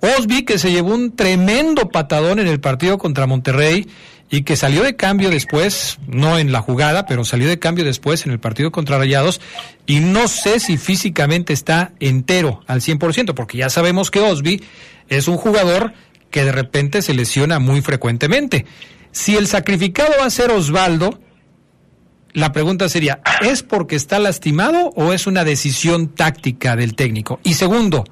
Osby 0.00 0.44
que 0.44 0.58
se 0.58 0.70
llevó 0.70 0.94
un 0.94 1.16
tremendo 1.16 1.88
patadón 1.88 2.38
en 2.38 2.46
el 2.46 2.60
partido 2.60 2.98
contra 2.98 3.26
Monterrey 3.26 3.88
y 4.30 4.42
que 4.42 4.56
salió 4.56 4.82
de 4.82 4.96
cambio 4.96 5.30
después, 5.30 5.98
no 6.06 6.38
en 6.38 6.52
la 6.52 6.60
jugada, 6.60 7.06
pero 7.06 7.24
salió 7.24 7.48
de 7.48 7.58
cambio 7.58 7.84
después 7.84 8.26
en 8.26 8.32
el 8.32 8.38
partido 8.38 8.70
contra 8.70 8.98
Rayados 8.98 9.40
y 9.86 10.00
no 10.00 10.28
sé 10.28 10.60
si 10.60 10.76
físicamente 10.76 11.52
está 11.52 11.92
entero 11.98 12.60
al 12.66 12.80
100%, 12.80 13.34
porque 13.34 13.58
ya 13.58 13.70
sabemos 13.70 14.10
que 14.10 14.20
Osby 14.20 14.62
es 15.08 15.28
un 15.28 15.36
jugador 15.36 15.94
que 16.30 16.44
de 16.44 16.52
repente 16.52 17.00
se 17.00 17.14
lesiona 17.14 17.58
muy 17.58 17.80
frecuentemente. 17.80 18.66
Si 19.18 19.34
el 19.34 19.48
sacrificado 19.48 20.12
va 20.20 20.26
a 20.26 20.30
ser 20.30 20.52
Osvaldo, 20.52 21.18
la 22.34 22.52
pregunta 22.52 22.88
sería, 22.88 23.20
¿es 23.42 23.64
porque 23.64 23.96
está 23.96 24.20
lastimado 24.20 24.92
o 24.94 25.12
es 25.12 25.26
una 25.26 25.42
decisión 25.42 26.14
táctica 26.14 26.76
del 26.76 26.94
técnico? 26.94 27.40
Y 27.42 27.54
segundo, 27.54 28.04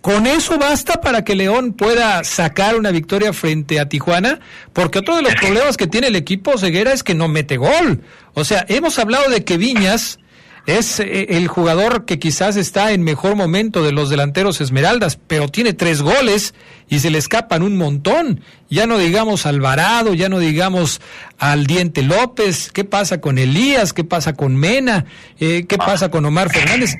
¿Con 0.00 0.26
eso 0.26 0.58
basta 0.58 1.00
para 1.00 1.22
que 1.22 1.36
León 1.36 1.74
pueda 1.74 2.24
sacar 2.24 2.76
una 2.76 2.90
victoria 2.90 3.32
frente 3.32 3.78
a 3.78 3.88
Tijuana? 3.88 4.40
Porque 4.72 4.98
otro 4.98 5.14
de 5.14 5.22
los 5.22 5.34
problemas 5.36 5.76
que 5.76 5.86
tiene 5.86 6.08
el 6.08 6.16
equipo 6.16 6.58
Ceguera 6.58 6.92
es 6.92 7.04
que 7.04 7.14
no 7.14 7.28
mete 7.28 7.56
gol. 7.56 8.02
O 8.34 8.42
sea, 8.42 8.64
hemos 8.68 8.98
hablado 8.98 9.30
de 9.30 9.44
que 9.44 9.58
Viñas 9.58 10.18
es 10.66 11.00
eh, 11.00 11.36
el 11.36 11.48
jugador 11.48 12.04
que 12.04 12.18
quizás 12.18 12.56
está 12.56 12.92
en 12.92 13.02
mejor 13.02 13.34
momento 13.34 13.82
de 13.82 13.92
los 13.92 14.10
delanteros 14.10 14.60
Esmeraldas, 14.60 15.16
pero 15.16 15.48
tiene 15.48 15.72
tres 15.72 16.02
goles 16.02 16.54
y 16.88 17.00
se 17.00 17.10
le 17.10 17.18
escapan 17.18 17.62
un 17.62 17.76
montón. 17.76 18.40
Ya 18.70 18.86
no 18.86 18.98
digamos 18.98 19.46
Alvarado, 19.46 20.14
ya 20.14 20.28
no 20.28 20.38
digamos 20.38 21.00
al 21.38 21.66
Diente 21.66 22.02
López, 22.02 22.70
¿qué 22.72 22.84
pasa 22.84 23.20
con 23.20 23.38
Elías? 23.38 23.92
¿Qué 23.92 24.04
pasa 24.04 24.34
con 24.34 24.56
Mena? 24.56 25.04
Eh, 25.40 25.66
¿Qué 25.66 25.78
pasa 25.78 26.10
con 26.10 26.24
Omar 26.24 26.50
Fernández? 26.50 26.96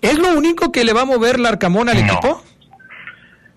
¿Es 0.00 0.18
lo 0.18 0.36
único 0.36 0.70
que 0.70 0.84
le 0.84 0.92
va 0.92 1.02
a 1.02 1.06
mover 1.06 1.40
la 1.40 1.48
Arcamón 1.48 1.88
al 1.88 1.98
equipo? 1.98 2.42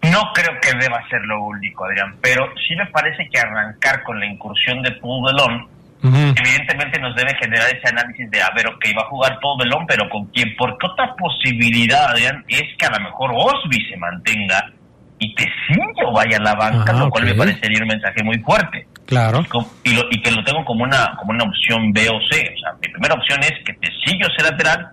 No 0.04 0.20
creo 0.34 0.60
que 0.62 0.76
deba 0.80 1.08
ser 1.10 1.22
lo 1.26 1.44
único, 1.44 1.86
Adrián, 1.86 2.16
pero 2.22 2.48
sí 2.68 2.76
me 2.76 2.88
parece 2.88 3.30
que 3.32 3.40
arrancar 3.40 4.02
con 4.02 4.20
la 4.20 4.26
incursión 4.26 4.82
de 4.82 4.92
Pudelón, 4.94 5.68
evidentemente 6.04 7.00
nos 7.00 7.16
debe 7.16 7.36
generar 7.36 7.68
ese 7.68 7.88
análisis 7.90 8.30
de, 8.32 8.42
a 8.42 8.50
ver, 8.56 8.68
ok, 8.68 8.86
va 8.98 9.04
a 9.04 9.10
jugar 9.10 9.40
Pudelón, 9.40 9.86
pero 9.88 10.10
¿con 10.10 10.26
quién? 10.28 10.56
Porque 10.58 10.88
otra 10.88 11.16
posibilidad, 11.16 12.10
Adrián, 12.10 12.44
es 12.48 12.64
que 12.78 12.86
a 12.86 12.92
lo 12.92 13.04
mejor 13.06 13.32
Osby 13.36 13.78
se 13.90 13.98
mantenga 13.98 14.72
y 15.20 15.36
Tecillo 15.36 16.12
vaya 16.12 16.38
a 16.38 16.42
la 16.42 16.56
banca, 16.56 16.94
lo 16.94 17.10
cual 17.10 17.26
me 17.26 17.36
parecería 17.36 17.84
un 17.84 17.88
mensaje 17.88 18.24
muy 18.24 18.40
fuerte. 18.40 18.88
Claro. 19.06 19.46
Y, 19.84 19.92
y, 19.92 20.22
que 20.22 20.32
lo 20.32 20.44
tengo 20.44 20.66
como 20.66 20.84
una, 20.84 21.16
como 21.20 21.32
una 21.32 21.44
opción 21.44 21.94
B 21.94 22.10
o 22.10 22.20
C. 22.32 22.54
O 22.56 22.60
sea, 22.60 22.74
mi 22.82 22.88
primera 22.92 23.14
opción 23.14 23.40
es 23.44 23.54
que 23.64 23.74
Tecillo 23.74 24.28
sea 24.36 24.50
lateral 24.50 24.90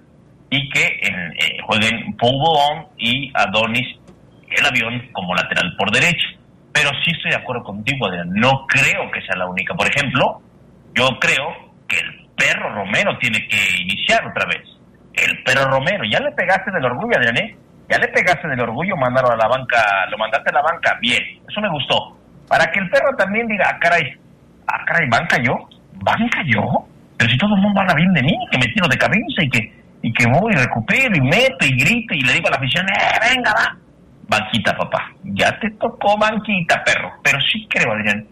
y 0.51 0.69
que 0.69 0.83
eh, 0.83 1.59
jueguen 1.65 2.15
Paul 2.17 2.87
y 2.99 3.31
Adonis 3.35 3.99
el 4.51 4.67
avión 4.67 5.09
como 5.13 5.35
lateral 5.35 5.75
por 5.79 5.91
derecha. 5.91 6.27
Pero 6.73 6.91
sí 7.05 7.11
estoy 7.13 7.31
de 7.31 7.37
acuerdo 7.37 7.65
contigo, 7.65 8.07
Adrián. 8.07 8.31
No 8.33 8.67
creo 8.67 9.11
que 9.11 9.23
sea 9.23 9.37
la 9.37 9.47
única. 9.47 9.75
Por 9.75 9.89
ejemplo, 9.89 10.43
yo 10.99 11.19
creo 11.21 11.71
que 11.87 11.97
el 11.97 12.27
perro 12.37 12.75
Romero 12.75 13.17
tiene 13.19 13.47
que 13.47 13.83
iniciar 13.83 14.27
otra 14.27 14.47
vez. 14.47 14.67
El 15.15 15.43
perro 15.45 15.71
Romero, 15.71 16.03
ya 16.11 16.19
le 16.19 16.33
pegaste 16.33 16.73
del 16.73 16.85
orgullo, 16.85 17.17
Adrián. 17.17 17.57
Ya 17.89 17.99
le 17.99 18.09
pegaste 18.09 18.49
del 18.49 18.61
orgullo 18.61 18.97
mandarlo 18.97 19.31
a 19.31 19.37
la 19.37 19.49
banca, 19.49 19.81
lo 20.11 20.19
mandaste 20.19 20.51
a 20.51 20.55
la 20.55 20.63
banca, 20.63 20.99
bien, 21.01 21.23
eso 21.49 21.61
me 21.61 21.71
gustó. 21.71 22.19
Para 22.47 22.67
que 22.71 22.81
el 22.81 22.91
perro 22.91 23.17
también 23.17 23.47
diga, 23.47 23.65
ah, 23.67 23.79
caray, 23.81 24.13
ah, 24.67 24.85
caray, 24.85 25.09
banca 25.09 25.39
yo, 25.43 25.55
banca 25.95 26.43
yo, 26.45 26.87
pero 27.17 27.31
si 27.31 27.39
todo 27.39 27.55
el 27.55 27.63
mundo 27.63 27.81
habla 27.81 27.95
bien 27.95 28.13
de 28.13 28.23
mí, 28.23 28.37
que 28.51 28.59
me 28.59 28.67
tiro 28.75 28.89
de 28.89 28.99
cabeza 28.99 29.43
y 29.43 29.49
que 29.49 29.79
y 30.03 30.13
que 30.13 30.27
voy 30.27 30.53
y 30.53 30.57
recupero 30.57 31.17
y 31.17 31.21
meto 31.21 31.67
y 31.67 31.77
grito 31.77 32.15
y 32.15 32.21
le 32.21 32.35
digo 32.35 32.49
a 32.49 32.51
la 32.51 32.57
afición, 32.57 32.87
¡eh, 32.89 33.35
venga, 33.35 33.53
va! 33.53 33.77
Banquita, 34.29 34.77
papá. 34.77 35.11
Ya 35.25 35.59
te 35.59 35.71
tocó 35.73 36.17
banquita, 36.19 36.83
perro. 36.85 37.11
Pero 37.23 37.39
sí 37.41 37.67
creo, 37.69 37.93
Adrián, 37.93 38.27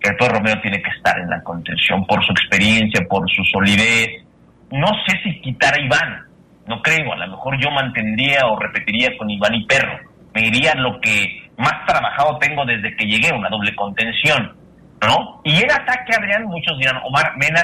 perro 0.00 0.28
Romero 0.28 0.60
tiene 0.60 0.82
que 0.82 0.90
estar 0.90 1.18
en 1.18 1.28
la 1.28 1.42
contención 1.42 2.06
por 2.06 2.24
su 2.24 2.32
experiencia, 2.32 3.06
por 3.08 3.28
su 3.30 3.44
solidez. 3.44 4.24
No 4.70 4.88
sé 5.06 5.18
si 5.22 5.40
quitar 5.40 5.74
a 5.74 5.80
Iván. 5.80 6.24
No 6.66 6.80
creo. 6.82 7.12
A 7.12 7.16
lo 7.16 7.28
mejor 7.28 7.58
yo 7.60 7.70
mantendría 7.70 8.46
o 8.46 8.58
repetiría 8.58 9.16
con 9.18 9.28
Iván 9.30 9.54
y 9.54 9.66
Perro. 9.66 9.98
Me 10.34 10.42
diría 10.42 10.74
lo 10.74 11.00
que 11.00 11.50
más 11.56 11.84
trabajado 11.86 12.38
tengo 12.38 12.64
desde 12.64 12.96
que 12.96 13.04
llegué, 13.04 13.32
una 13.32 13.48
doble 13.48 13.74
contención. 13.74 14.56
¿No? 15.02 15.40
Y 15.44 15.56
el 15.56 15.70
ataque, 15.70 16.14
Adrián, 16.14 16.44
muchos 16.44 16.78
dirán, 16.78 17.00
Omar 17.04 17.36
Mena, 17.38 17.62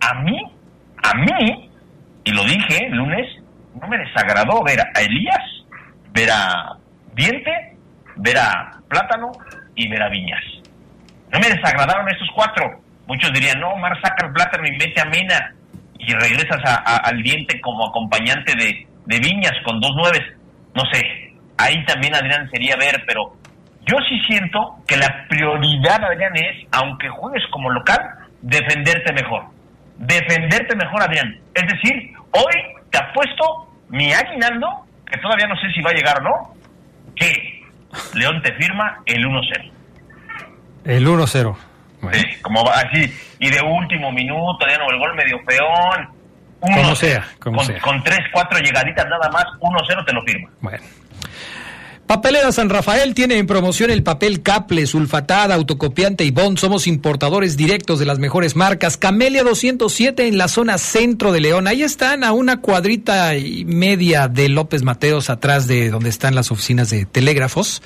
a 0.00 0.14
mí, 0.22 0.42
a 1.02 1.14
mí, 1.14 1.70
y 2.24 2.32
lo 2.32 2.42
dije 2.44 2.86
el 2.86 2.96
lunes, 2.96 3.26
no 3.80 3.86
me 3.86 3.98
desagradó 3.98 4.62
ver 4.64 4.80
a 4.80 5.00
Elías, 5.00 5.64
ver 6.12 6.30
a 6.32 6.76
Diente, 7.14 7.76
ver 8.16 8.38
a 8.38 8.80
Plátano 8.88 9.30
y 9.76 9.88
ver 9.88 10.02
a 10.02 10.08
Viñas. 10.08 10.42
No 11.34 11.40
me 11.40 11.48
desagradaron 11.48 12.08
estos 12.08 12.28
cuatro. 12.34 12.80
Muchos 13.06 13.30
dirían, 13.32 13.60
no, 13.60 13.72
Omar, 13.72 14.00
saca 14.00 14.26
el 14.26 14.32
plátano 14.32 14.66
y 14.66 14.72
mete 14.72 15.00
a 15.02 15.04
Mena 15.04 15.54
y 15.98 16.12
regresas 16.14 16.58
al 16.86 17.22
Diente 17.22 17.60
como 17.60 17.88
acompañante 17.88 18.54
de, 18.56 18.86
de 19.04 19.18
Viñas 19.18 19.52
con 19.64 19.80
dos 19.80 19.94
nueves. 19.94 20.22
No 20.74 20.82
sé, 20.90 21.34
ahí 21.58 21.84
también 21.84 22.14
Adrián 22.14 22.48
sería 22.50 22.76
ver, 22.76 23.04
pero 23.06 23.34
yo 23.86 23.96
sí 24.08 24.18
siento 24.26 24.76
que 24.86 24.96
la 24.96 25.26
prioridad, 25.28 26.02
Adrián, 26.02 26.34
es, 26.36 26.66
aunque 26.72 27.10
juegues 27.10 27.42
como 27.50 27.68
local, 27.68 28.00
defenderte 28.40 29.12
mejor. 29.12 29.44
Defenderte 29.98 30.74
mejor, 30.76 31.02
Adrián. 31.02 31.38
Es 31.54 31.64
decir, 31.66 32.14
Hoy 32.36 32.54
te 32.90 32.98
apuesto 32.98 33.44
mi 33.90 34.12
aguinaldo, 34.12 34.86
que 35.06 35.18
todavía 35.18 35.46
no 35.46 35.54
sé 35.56 35.70
si 35.72 35.80
va 35.80 35.90
a 35.90 35.94
llegar 35.94 36.18
o 36.20 36.24
no, 36.24 36.54
que 37.14 37.62
León 38.14 38.42
te 38.42 38.52
firma 38.54 39.02
el 39.06 39.24
1-0. 39.24 39.70
El 40.84 41.06
1-0. 41.06 41.56
Sí, 42.12 42.22
como 42.42 42.64
va 42.64 42.74
así, 42.80 43.10
y 43.38 43.50
de 43.50 43.60
último 43.62 44.12
minuto, 44.12 44.66
ya 44.68 44.78
no, 44.78 44.90
el 44.90 44.98
gol 44.98 45.14
medio 45.14 45.38
peón. 45.46 46.08
como 46.60 46.94
sea, 46.94 47.26
como 47.38 47.56
con, 47.58 47.66
sea. 47.66 47.80
Con 47.80 48.02
3, 48.02 48.18
4 48.32 48.58
llegaditas 48.58 49.06
nada 49.08 49.30
más, 49.30 49.44
1-0 49.60 50.04
te 50.04 50.12
lo 50.12 50.22
firma. 50.22 50.50
Bueno. 50.60 50.84
Papelera 52.06 52.52
San 52.52 52.68
Rafael 52.68 53.14
tiene 53.14 53.38
en 53.38 53.46
promoción 53.46 53.90
el 53.90 54.02
papel 54.02 54.42
Caple, 54.42 54.86
sulfatada, 54.86 55.54
autocopiante 55.54 56.22
y 56.24 56.30
bond. 56.30 56.58
Somos 56.58 56.86
importadores 56.86 57.56
directos 57.56 57.98
de 57.98 58.04
las 58.04 58.18
mejores 58.18 58.56
marcas. 58.56 58.98
Camelia 58.98 59.42
207 59.42 60.28
en 60.28 60.36
la 60.36 60.48
zona 60.48 60.76
centro 60.76 61.32
de 61.32 61.40
León. 61.40 61.66
Ahí 61.66 61.82
están 61.82 62.22
a 62.22 62.32
una 62.32 62.60
cuadrita 62.60 63.34
y 63.36 63.64
media 63.64 64.28
de 64.28 64.50
López 64.50 64.82
Mateos 64.82 65.30
atrás 65.30 65.66
de 65.66 65.88
donde 65.88 66.10
están 66.10 66.34
las 66.34 66.50
oficinas 66.50 66.90
de 66.90 67.06
telégrafos. 67.06 67.82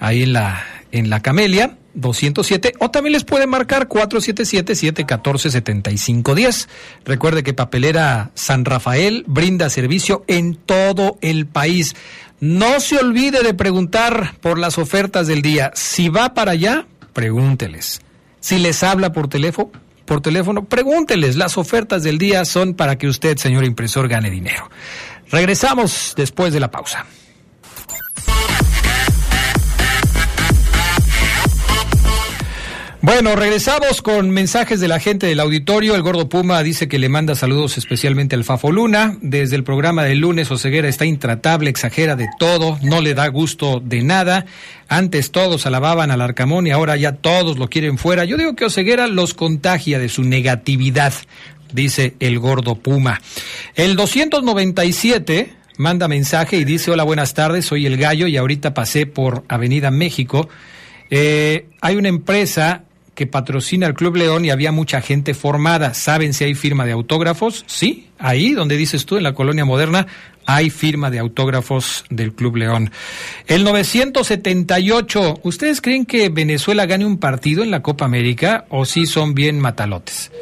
Ahí 0.00 0.22
en 0.22 0.32
la, 0.32 0.64
en 0.90 1.10
la 1.10 1.20
Camelia 1.20 1.76
207 1.94 2.74
o 2.78 2.90
también 2.90 3.12
les 3.12 3.24
pueden 3.24 3.48
marcar 3.50 3.88
477-714-7510. 3.88 6.68
Recuerde 7.04 7.42
que 7.42 7.54
Papelera 7.54 8.30
San 8.34 8.64
Rafael 8.64 9.24
brinda 9.26 9.70
servicio 9.70 10.24
en 10.26 10.54
todo 10.54 11.18
el 11.20 11.46
país. 11.46 11.96
No 12.40 12.80
se 12.80 12.98
olvide 12.98 13.42
de 13.42 13.54
preguntar 13.54 14.34
por 14.40 14.58
las 14.58 14.78
ofertas 14.78 15.26
del 15.26 15.42
día. 15.42 15.72
Si 15.74 16.08
va 16.08 16.34
para 16.34 16.52
allá, 16.52 16.86
pregúnteles. 17.12 18.00
Si 18.40 18.58
les 18.58 18.82
habla 18.82 19.12
por 19.12 19.28
teléfono, 19.28 19.70
por 20.06 20.22
teléfono, 20.22 20.64
pregúnteles. 20.64 21.36
Las 21.36 21.58
ofertas 21.58 22.02
del 22.02 22.18
día 22.18 22.44
son 22.44 22.74
para 22.74 22.96
que 22.96 23.06
usted, 23.06 23.36
señor 23.36 23.64
impresor, 23.64 24.08
gane 24.08 24.30
dinero. 24.30 24.70
Regresamos 25.30 26.14
después 26.16 26.52
de 26.52 26.60
la 26.60 26.70
pausa. 26.70 27.06
Bueno, 33.02 33.34
regresamos 33.34 34.02
con 34.02 34.28
mensajes 34.28 34.78
de 34.78 34.86
la 34.86 35.00
gente 35.00 35.26
del 35.26 35.40
auditorio. 35.40 35.94
El 35.94 36.02
Gordo 36.02 36.28
Puma 36.28 36.62
dice 36.62 36.86
que 36.86 36.98
le 36.98 37.08
manda 37.08 37.34
saludos 37.34 37.78
especialmente 37.78 38.36
al 38.36 38.44
Fafo 38.44 38.70
Luna. 38.70 39.16
Desde 39.22 39.56
el 39.56 39.64
programa 39.64 40.04
del 40.04 40.18
lunes, 40.18 40.50
Oseguera 40.50 40.86
está 40.86 41.06
intratable, 41.06 41.70
exagera 41.70 42.14
de 42.14 42.28
todo, 42.38 42.78
no 42.82 43.00
le 43.00 43.14
da 43.14 43.26
gusto 43.28 43.80
de 43.82 44.02
nada. 44.02 44.44
Antes 44.86 45.30
todos 45.32 45.64
alababan 45.64 46.10
al 46.10 46.20
Arcamón 46.20 46.66
y 46.66 46.72
ahora 46.72 46.94
ya 46.98 47.12
todos 47.12 47.56
lo 47.56 47.70
quieren 47.70 47.96
fuera. 47.96 48.26
Yo 48.26 48.36
digo 48.36 48.54
que 48.54 48.66
Oseguera 48.66 49.06
los 49.06 49.32
contagia 49.32 49.98
de 49.98 50.10
su 50.10 50.22
negatividad, 50.22 51.14
dice 51.72 52.16
el 52.20 52.38
Gordo 52.38 52.74
Puma. 52.74 53.22
El 53.76 53.96
297 53.96 55.54
manda 55.78 56.06
mensaje 56.06 56.58
y 56.58 56.64
dice, 56.64 56.90
hola, 56.90 57.04
buenas 57.04 57.32
tardes, 57.32 57.64
soy 57.64 57.86
el 57.86 57.96
gallo 57.96 58.26
y 58.26 58.36
ahorita 58.36 58.74
pasé 58.74 59.06
por 59.06 59.42
Avenida 59.48 59.90
México. 59.90 60.50
Eh, 61.08 61.66
hay 61.80 61.96
una 61.96 62.08
empresa 62.08 62.84
que 63.14 63.26
patrocina 63.26 63.86
el 63.86 63.94
Club 63.94 64.16
León 64.16 64.44
y 64.44 64.50
había 64.50 64.72
mucha 64.72 65.00
gente 65.00 65.34
formada. 65.34 65.94
¿Saben 65.94 66.32
si 66.32 66.44
hay 66.44 66.54
firma 66.54 66.86
de 66.86 66.92
autógrafos? 66.92 67.64
Sí, 67.66 68.08
ahí 68.18 68.52
donde 68.52 68.76
dices 68.76 69.06
tú, 69.06 69.16
en 69.16 69.22
la 69.22 69.34
colonia 69.34 69.64
moderna, 69.64 70.06
hay 70.46 70.70
firma 70.70 71.10
de 71.10 71.18
autógrafos 71.18 72.04
del 72.10 72.32
Club 72.32 72.56
León. 72.56 72.90
El 73.46 73.64
978, 73.64 75.40
¿ustedes 75.42 75.80
creen 75.80 76.06
que 76.06 76.28
Venezuela 76.28 76.86
gane 76.86 77.04
un 77.04 77.18
partido 77.18 77.62
en 77.62 77.70
la 77.70 77.82
Copa 77.82 78.04
América 78.04 78.66
o 78.68 78.84
sí 78.84 79.06
son 79.06 79.34
bien 79.34 79.60
matalotes? 79.60 80.32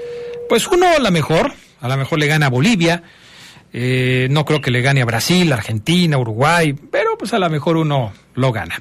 Pues 0.49 0.67
uno 0.67 0.87
a 0.89 0.99
lo 0.99 1.11
mejor, 1.11 1.53
a 1.81 1.89
lo 1.89 1.97
mejor 1.97 2.19
le 2.19 2.27
gana 2.27 2.47
a 2.47 2.51
Bolivia, 2.51 3.03
eh, 3.73 4.29
no 4.31 4.45
creo 4.45 4.61
que 4.61 4.71
le 4.71 4.81
gane 4.81 5.03
a 5.03 5.05
Brasil, 5.05 5.53
Argentina, 5.53 6.17
Uruguay, 6.17 6.75
pero 6.91 7.19
pues 7.19 7.33
a 7.35 7.39
lo 7.39 7.51
mejor 7.51 7.77
uno 7.77 8.13
lo 8.35 8.53
gana. 8.53 8.81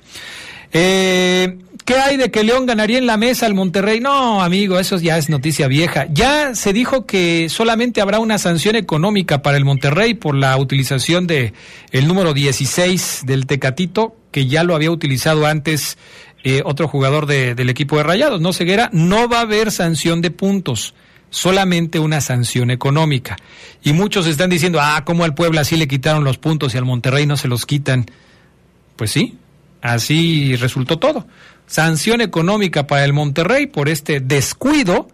Eh, 0.71 1.57
¿Qué 1.87 1.95
hay 1.95 2.17
de 2.17 2.31
que 2.31 2.43
León 2.43 2.65
ganaría 2.65 2.97
en 2.97 3.05
la 3.05 3.15
mesa 3.15 3.45
al 3.45 3.53
Monterrey? 3.53 4.01
No, 4.01 4.43
amigo, 4.43 4.77
eso 4.77 4.97
ya 4.97 5.17
es 5.17 5.29
noticia 5.29 5.69
vieja. 5.69 6.07
Ya 6.11 6.53
se 6.53 6.73
dijo 6.73 7.05
que 7.05 7.47
solamente 7.47 8.01
habrá 8.01 8.19
una 8.19 8.37
sanción 8.37 8.75
económica 8.75 9.41
para 9.41 9.55
el 9.55 9.63
Monterrey 9.63 10.13
por 10.13 10.35
la 10.35 10.57
utilización 10.57 11.27
de 11.27 11.53
el 11.91 12.05
número 12.05 12.33
16 12.33 13.21
del 13.25 13.45
Tecatito, 13.45 14.17
que 14.31 14.47
ya 14.47 14.65
lo 14.65 14.75
había 14.75 14.91
utilizado 14.91 15.45
antes 15.45 15.97
eh, 16.43 16.61
otro 16.65 16.89
jugador 16.89 17.25
del 17.25 17.69
equipo 17.69 17.95
de 17.95 18.03
Rayados, 18.03 18.41
¿no, 18.41 18.51
Ceguera? 18.51 18.89
No 18.91 19.29
va 19.29 19.37
a 19.37 19.41
haber 19.43 19.71
sanción 19.71 20.21
de 20.21 20.29
puntos, 20.29 20.93
solamente 21.29 21.99
una 21.99 22.19
sanción 22.19 22.69
económica. 22.69 23.37
Y 23.81 23.93
muchos 23.93 24.27
están 24.27 24.49
diciendo, 24.49 24.79
ah, 24.81 25.03
¿cómo 25.05 25.23
al 25.23 25.35
Puebla 25.35 25.63
sí 25.63 25.77
le 25.77 25.87
quitaron 25.87 26.25
los 26.25 26.37
puntos 26.37 26.75
y 26.75 26.77
al 26.77 26.83
Monterrey 26.83 27.25
no 27.25 27.37
se 27.37 27.47
los 27.47 27.65
quitan? 27.65 28.07
Pues 28.97 29.11
sí, 29.11 29.37
así 29.93 30.55
resultó 30.55 30.97
todo 30.97 31.27
sanción 31.67 32.21
económica 32.21 32.87
para 32.87 33.05
el 33.05 33.13
Monterrey 33.13 33.67
por 33.67 33.89
este 33.89 34.19
descuido 34.19 35.09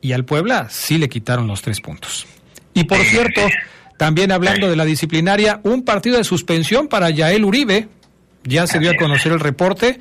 y 0.00 0.12
al 0.12 0.24
Puebla 0.24 0.66
sí 0.70 0.98
le 0.98 1.08
quitaron 1.08 1.46
los 1.46 1.62
tres 1.62 1.80
puntos. 1.80 2.26
Y 2.74 2.84
por 2.84 2.98
cierto, 2.98 3.42
también 3.98 4.32
hablando 4.32 4.68
de 4.68 4.74
la 4.74 4.84
disciplinaria, 4.84 5.60
un 5.62 5.84
partido 5.84 6.16
de 6.16 6.24
suspensión 6.24 6.88
para 6.88 7.10
Yael 7.10 7.44
Uribe, 7.44 7.88
ya 8.42 8.66
se 8.66 8.80
dio 8.80 8.90
a 8.90 8.96
conocer 8.96 9.30
el 9.30 9.38
reporte 9.38 10.00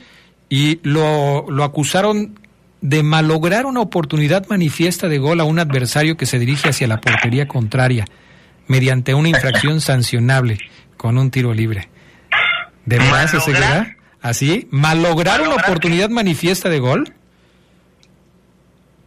y 0.49 0.79
lo, 0.81 1.45
lo 1.49 1.63
acusaron 1.63 2.39
de 2.79 3.03
malograr 3.03 3.67
una 3.67 3.81
oportunidad 3.81 4.47
manifiesta 4.47 5.07
de 5.07 5.19
gol 5.19 5.39
a 5.39 5.43
un 5.43 5.59
adversario 5.59 6.17
que 6.17 6.25
se 6.25 6.39
dirige 6.39 6.69
hacia 6.69 6.87
la 6.87 6.99
portería 6.99 7.47
contraria 7.47 8.05
mediante 8.67 9.13
una 9.13 9.29
infracción 9.29 9.81
sancionable 9.81 10.57
con 10.97 11.19
un 11.19 11.29
tiro 11.29 11.53
libre. 11.53 11.89
¿De 12.85 12.97
verdad 12.97 13.27
se 13.27 13.39
seguirá? 13.39 13.97
¿Así? 14.21 14.67
¿Malograr 14.71 15.41
una 15.41 15.55
oportunidad 15.55 16.09
manifiesta 16.09 16.69
de 16.69 16.79
gol? 16.79 17.13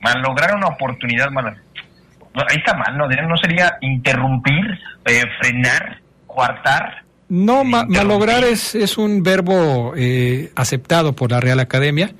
Malograr 0.00 0.56
una 0.56 0.66
oportunidad, 0.66 1.28
ahí 1.28 2.56
está 2.56 2.74
mal, 2.74 2.96
¿no? 2.96 3.06
¿No 3.06 3.36
sería 3.36 3.78
interrumpir, 3.80 4.78
eh, 5.06 5.22
frenar, 5.40 6.00
coartar? 6.26 7.04
No, 7.28 7.64
malograr 7.64 8.44
es, 8.44 8.74
es 8.74 8.98
un 8.98 9.22
verbo 9.22 9.94
eh, 9.96 10.50
aceptado 10.56 11.14
por 11.14 11.30
la 11.30 11.40
Real 11.40 11.60
Academia. 11.60 12.10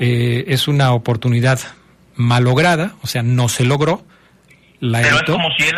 Eh, 0.00 0.44
es 0.48 0.68
una 0.68 0.92
oportunidad 0.92 1.60
malograda, 2.16 2.92
o 3.02 3.06
sea, 3.06 3.22
no 3.22 3.48
se 3.48 3.64
logró. 3.64 4.04
La 4.80 5.00
Pero 5.00 5.16
es 5.16 5.22
como, 5.22 5.48
si 5.56 5.64
él, 5.64 5.74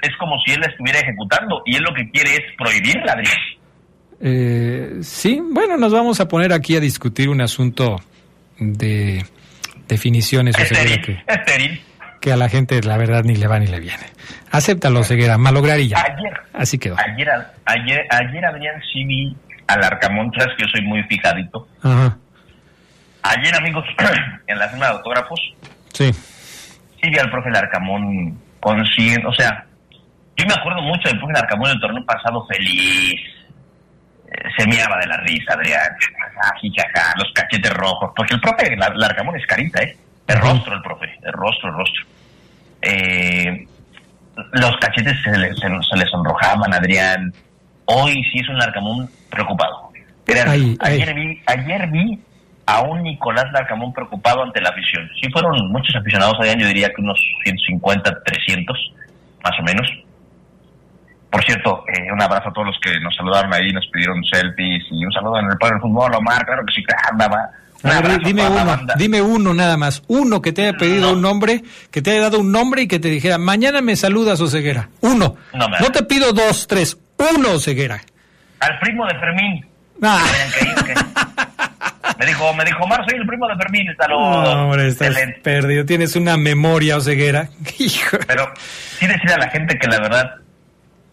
es 0.00 0.16
como 0.16 0.38
si 0.44 0.52
él 0.52 0.60
la 0.60 0.68
estuviera 0.68 1.00
ejecutando 1.00 1.60
y 1.66 1.76
él 1.76 1.82
lo 1.82 1.92
que 1.92 2.08
quiere 2.10 2.34
es 2.34 2.56
prohibirla, 2.56 3.12
Adrián. 3.12 3.36
Eh, 4.20 4.98
sí, 5.02 5.40
bueno, 5.42 5.76
nos 5.76 5.92
vamos 5.92 6.20
a 6.20 6.28
poner 6.28 6.52
aquí 6.52 6.76
a 6.76 6.80
discutir 6.80 7.28
un 7.28 7.40
asunto 7.40 8.00
de 8.58 9.24
definiciones. 9.86 10.56
que, 10.56 11.18
que 12.20 12.32
a 12.32 12.36
la 12.36 12.48
gente 12.48 12.82
la 12.82 12.96
verdad 12.96 13.22
ni 13.24 13.36
le 13.36 13.46
va 13.46 13.58
ni 13.58 13.66
le 13.66 13.80
viene. 13.80 14.04
Acéptalo, 14.50 15.04
Ceguera, 15.04 15.38
malograr 15.38 15.78
y 15.80 15.88
ya. 15.88 15.98
Ayer, 15.98 16.32
Así 16.52 16.78
quedó. 16.78 16.96
Ayer, 16.98 17.28
ayer, 17.64 18.06
ayer 18.10 18.44
Adrián 18.44 18.82
sí 18.92 19.04
vi 19.04 19.36
al 19.66 19.84
Arcamontras, 19.84 20.48
que 20.56 20.64
yo 20.64 20.68
soy 20.72 20.84
muy 20.84 21.02
fijadito. 21.04 21.68
Ayer, 23.22 23.54
amigos, 23.54 23.84
en 24.46 24.58
la 24.58 24.68
firma 24.68 24.86
de 24.86 24.92
autógrafos, 24.92 25.40
sí. 25.92 26.12
sí 26.12 27.10
vi 27.10 27.18
al 27.18 27.30
profe 27.30 27.50
Larcamón 27.50 28.38
consiguiendo, 28.60 29.28
o 29.28 29.34
sea, 29.34 29.64
yo 30.36 30.46
me 30.46 30.54
acuerdo 30.54 30.82
mucho 30.82 31.08
del 31.08 31.18
profe 31.18 31.34
Larcamón 31.34 31.70
el 31.70 31.80
torneo 31.80 32.04
pasado 32.04 32.46
feliz, 32.46 33.20
se 34.56 34.66
meaba 34.66 34.98
de 34.98 35.06
la 35.06 35.16
risa, 35.18 35.54
Adrián. 35.54 35.96
Jajaja, 36.36 37.14
los 37.16 37.32
cachetes 37.32 37.72
rojos. 37.72 38.12
Porque 38.14 38.34
el 38.34 38.40
profe 38.40 38.76
Larcamón 38.76 39.36
es 39.36 39.46
carita, 39.46 39.82
¿eh? 39.82 39.96
El 40.26 40.38
rostro, 40.38 40.74
el 40.74 40.82
profe. 40.82 41.06
El 41.22 41.32
rostro, 41.32 41.70
el 41.70 41.74
rostro. 41.74 42.06
Eh, 42.82 43.66
los 44.52 44.76
cachetes 44.76 45.16
se 45.22 45.36
le, 45.36 45.54
se, 45.54 46.06
sonrojaban, 46.10 46.72
Adrián. 46.72 47.32
Hoy 47.86 48.22
sí 48.30 48.40
es 48.40 48.48
un 48.48 48.58
Larcamón 48.58 49.08
preocupado. 49.30 49.90
ayer, 50.80 51.14
Vi, 51.14 51.42
ayer 51.46 51.86
vi 51.88 52.20
a 52.66 52.82
un 52.82 53.02
Nicolás 53.02 53.50
Larcamón 53.52 53.92
preocupado 53.94 54.42
ante 54.42 54.60
la 54.60 54.68
afición. 54.68 55.08
Sí 55.20 55.30
fueron 55.32 55.56
muchos 55.72 55.96
aficionados, 55.96 56.34
Adrián, 56.38 56.60
yo 56.60 56.66
diría 56.66 56.88
que 56.90 57.00
unos 57.00 57.18
150, 57.42 58.22
300, 58.24 58.92
más 59.42 59.58
o 59.58 59.62
menos 59.62 59.88
por 61.30 61.44
cierto, 61.44 61.84
eh, 61.88 62.10
un 62.12 62.22
abrazo 62.22 62.48
a 62.48 62.52
todos 62.52 62.68
los 62.68 62.76
que 62.80 62.98
nos 63.00 63.14
saludaron 63.14 63.52
ahí, 63.52 63.70
nos 63.72 63.86
pidieron 63.88 64.22
selfies 64.24 64.84
y 64.90 65.04
un 65.04 65.12
saludo 65.12 65.38
en 65.40 65.46
el 65.46 65.58
Padre 65.58 65.74
del 65.74 65.82
Fútbol, 65.82 66.14
Omar, 66.14 66.44
claro 66.46 66.62
que 66.66 66.72
sí, 66.72 66.84
andaba. 67.10 67.50
dime 68.24 68.48
uno, 68.48 68.78
dime 68.96 69.22
uno 69.22 69.54
nada 69.54 69.76
más, 69.76 70.02
uno 70.08 70.40
que 70.40 70.52
te 70.52 70.62
haya 70.62 70.78
pedido 70.78 71.12
un 71.12 71.20
nombre, 71.20 71.62
que 71.90 72.00
te 72.00 72.12
haya 72.12 72.22
dado 72.22 72.40
un 72.40 72.50
nombre 72.50 72.82
y 72.82 72.88
que 72.88 72.98
te 72.98 73.08
dijera, 73.08 73.36
mañana 73.36 73.82
me 73.82 73.94
saludas, 73.96 74.40
Ceguera. 74.50 74.88
Uno. 75.02 75.36
No, 75.52 75.92
te 75.92 76.02
pido 76.04 76.32
dos, 76.32 76.66
tres, 76.66 76.96
uno, 77.34 77.58
Ceguera. 77.58 78.00
Al 78.60 78.78
primo 78.80 79.06
de 79.06 79.14
Fermín. 79.18 79.66
Ah. 80.02 80.24
Me 82.18 82.26
dijo, 82.26 82.52
me 82.54 82.64
dijo, 82.64 82.82
Omar, 82.82 83.04
soy 83.08 83.20
el 83.20 83.26
primo 83.26 83.46
de 83.46 83.56
Fermín, 83.56 83.86
saludos. 83.96 84.44
No, 84.44 84.64
hombre, 84.64 84.88
estás 84.88 85.14
perdido, 85.42 85.84
tienes 85.84 86.16
una 86.16 86.36
memoria, 86.36 86.96
Oseguera. 86.96 87.48
Pero 88.26 88.52
sí 88.98 89.06
decir 89.06 89.30
a 89.30 89.38
la 89.38 89.50
gente 89.50 89.78
que 89.78 89.86
la 89.86 90.00
verdad 90.00 90.47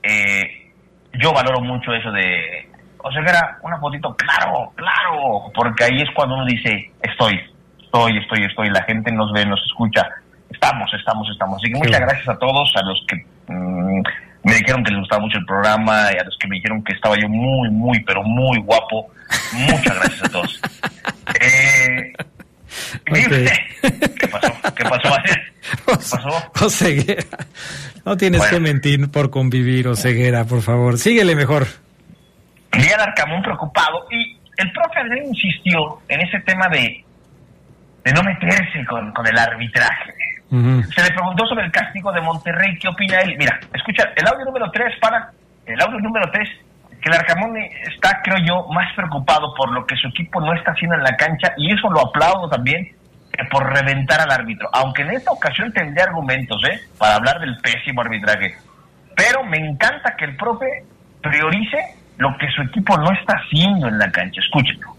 eh, 0.06 0.72
yo 1.14 1.34
valoro 1.34 1.62
mucho 1.62 1.94
eso 1.94 2.12
de, 2.12 2.70
o 3.00 3.12
sea, 3.12 3.24
que 3.24 3.30
era 3.30 3.58
una 3.62 3.80
fotito, 3.80 4.16
claro, 4.16 4.72
claro, 4.76 5.52
porque 5.54 5.84
ahí 5.84 6.02
es 6.02 6.10
cuando 6.16 6.36
uno 6.36 6.46
dice, 6.46 6.92
estoy, 7.02 7.40
estoy, 7.84 8.18
estoy, 8.18 8.44
estoy, 8.44 8.70
la 8.70 8.84
gente 8.84 9.12
nos 9.12 9.32
ve, 9.32 9.46
nos 9.46 9.62
escucha, 9.64 10.08
estamos, 10.50 10.92
estamos, 10.94 11.30
estamos. 11.30 11.58
Así 11.58 11.72
que 11.72 11.80
muchas 11.80 12.00
gracias 12.00 12.30
a 12.30 12.38
todos, 12.40 12.72
a 12.76 12.82
los 12.82 13.06
que 13.08 13.16
mm, 13.48 14.02
me 14.44 14.54
dijeron 14.56 14.84
que 14.84 14.92
les 14.92 15.00
gustaba 15.00 15.22
mucho 15.22 15.38
el 15.38 15.46
programa 15.46 16.10
y 16.14 16.18
a 16.20 16.24
los 16.24 16.38
que 16.40 16.48
me 16.48 16.56
dijeron 16.56 16.84
que 16.84 16.94
estaba 16.94 17.16
yo 17.16 17.30
muy, 17.30 17.70
muy, 17.70 18.00
pero 18.04 18.24
muy 18.24 18.60
guapo. 18.60 19.08
Muchas 19.54 19.96
gracias 19.96 20.24
a 20.24 20.30
todos. 20.30 20.62
Eh, 21.42 22.14
¿Qué 23.06 24.28
pasó? 24.28 24.54
¿Qué 24.76 24.84
pasó? 24.84 25.16
¿Qué 25.24 25.78
pasó? 25.86 26.52
Oseguera. 26.66 27.24
No 28.06 28.18
tienes 28.18 28.44
que 28.46 28.60
mentir 28.60 29.10
por 29.10 29.30
convivir, 29.30 29.88
Oseguera, 29.88 30.46
por 30.46 30.62
favor. 30.62 30.98
Síguele 30.98 31.36
mejor. 31.36 31.68
Al 32.72 33.02
Arcamón 33.02 33.42
preocupado 33.42 34.06
y 34.12 34.38
el 34.58 34.72
profe 34.72 35.00
Andrés 35.00 35.24
insistió 35.28 36.02
en 36.10 36.22
ese 36.22 36.40
tema 36.42 36.68
de, 36.70 37.04
de 38.04 38.14
no 38.14 38.22
meterse 38.22 38.86
con, 38.88 39.12
con 39.12 39.26
el 39.26 39.38
arbitraje. 39.38 40.14
Se 40.50 41.02
le 41.04 41.12
preguntó 41.12 41.46
sobre 41.48 41.66
el 41.66 41.72
castigo 41.72 42.12
de 42.14 42.22
Monterrey, 42.22 42.78
¿qué 42.80 42.88
opina 42.88 43.20
él? 43.20 43.36
Mira, 43.38 43.60
escucha, 43.74 44.04
el 44.16 44.28
audio 44.28 44.46
número 44.46 44.70
3 44.72 44.94
para, 45.02 45.32
el 45.66 45.82
audio 45.82 46.00
número 46.00 46.30
3 46.32 46.48
que 47.06 47.12
el 47.12 47.18
Arcamón 47.20 47.56
está, 47.94 48.20
creo 48.24 48.38
yo, 48.44 48.68
más 48.74 48.92
preocupado 48.96 49.54
por 49.54 49.72
lo 49.72 49.86
que 49.86 49.96
su 49.96 50.08
equipo 50.08 50.42
no 50.42 50.56
está 50.56 50.72
haciendo 50.72 50.96
en 50.96 51.04
la 51.04 51.16
cancha 51.16 51.54
y 51.56 51.72
eso 51.72 51.88
lo 51.92 52.00
aplaudo 52.00 52.50
también 52.50 52.96
por 53.52 53.72
reventar 53.72 54.22
al 54.22 54.32
árbitro. 54.32 54.68
Aunque 54.74 55.04
en 55.04 55.12
esta 55.12 55.32
ocasión 55.32 55.72
tendría 55.72 56.06
argumentos, 56.06 56.60
¿eh? 56.68 56.80
Para 56.98 57.14
hablar 57.16 57.40
del 57.40 57.58
pésimo 57.58 58.02
arbitraje. 58.02 58.56
Pero 59.16 59.44
me 59.44 59.58
encanta 59.58 60.16
que 60.18 60.26
el 60.26 60.36
profe 60.36 60.66
priorice 61.22 61.78
lo 62.18 62.36
que 62.40 62.48
su 62.56 62.64
equipo 62.64 62.98
no 62.98 63.12
está 63.12 63.34
haciendo 63.34 63.88
en 63.88 64.00
la 64.00 64.12
cancha. 64.12 64.42
Escúchenlo. 64.42 64.96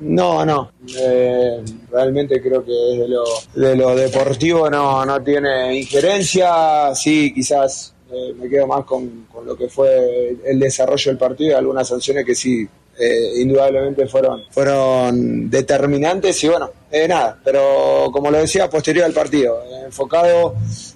No, 0.00 0.44
no. 0.44 0.72
Eh, 0.98 1.62
realmente 1.92 2.42
creo 2.42 2.64
que 2.64 2.72
desde 2.72 3.08
lo, 3.08 3.24
de 3.54 3.76
lo 3.76 3.94
deportivo 3.94 4.68
no, 4.68 5.06
no 5.06 5.22
tiene 5.22 5.76
injerencia. 5.76 6.92
Sí, 6.94 7.32
quizás 7.32 7.95
eh, 8.10 8.34
me 8.38 8.48
quedo 8.48 8.66
más 8.66 8.84
con, 8.84 9.26
con, 9.32 9.44
lo 9.44 9.56
que 9.56 9.68
fue 9.68 10.36
el 10.44 10.58
desarrollo 10.60 11.10
del 11.10 11.18
partido 11.18 11.50
y 11.50 11.54
algunas 11.54 11.88
sanciones 11.88 12.24
que 12.24 12.34
sí, 12.34 12.68
eh, 12.98 13.32
indudablemente 13.40 14.06
fueron, 14.06 14.44
fueron 14.50 15.50
determinantes 15.50 16.42
y 16.44 16.48
bueno, 16.48 16.70
eh, 16.90 17.06
nada, 17.06 17.38
pero 17.44 18.08
como 18.10 18.30
lo 18.30 18.38
decía, 18.38 18.70
posterior 18.70 19.04
al 19.04 19.12
partido, 19.12 19.62
enfocado 19.84 20.54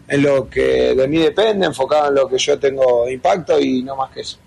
en 0.08 0.22
lo 0.22 0.48
que 0.48 0.94
de 0.94 1.08
mí 1.08 1.18
depende, 1.18 1.66
enfocado 1.66 2.08
en 2.08 2.14
lo 2.14 2.28
que 2.28 2.38
yo 2.38 2.58
tengo 2.58 3.08
impacto 3.08 3.60
y 3.60 3.82
no 3.82 3.96
más 3.96 4.10
que 4.12 4.20
eso. 4.20 4.38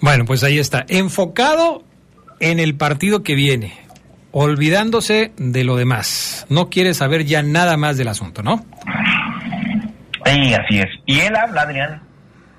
Bueno, 0.00 0.24
pues 0.24 0.42
ahí 0.44 0.58
está, 0.58 0.86
enfocado 0.88 1.82
en 2.38 2.58
el 2.58 2.74
partido 2.74 3.22
que 3.22 3.34
viene, 3.34 3.74
olvidándose 4.32 5.32
de 5.36 5.64
lo 5.64 5.76
demás. 5.76 6.46
No 6.48 6.70
quiere 6.70 6.94
saber 6.94 7.26
ya 7.26 7.42
nada 7.42 7.76
más 7.76 7.98
del 7.98 8.08
asunto, 8.08 8.42
¿no? 8.42 8.64
Sí, 10.24 10.54
así 10.54 10.80
es. 10.80 10.88
Y 11.06 11.20
él 11.20 11.34
habla, 11.36 11.62
Adrián, 11.62 12.02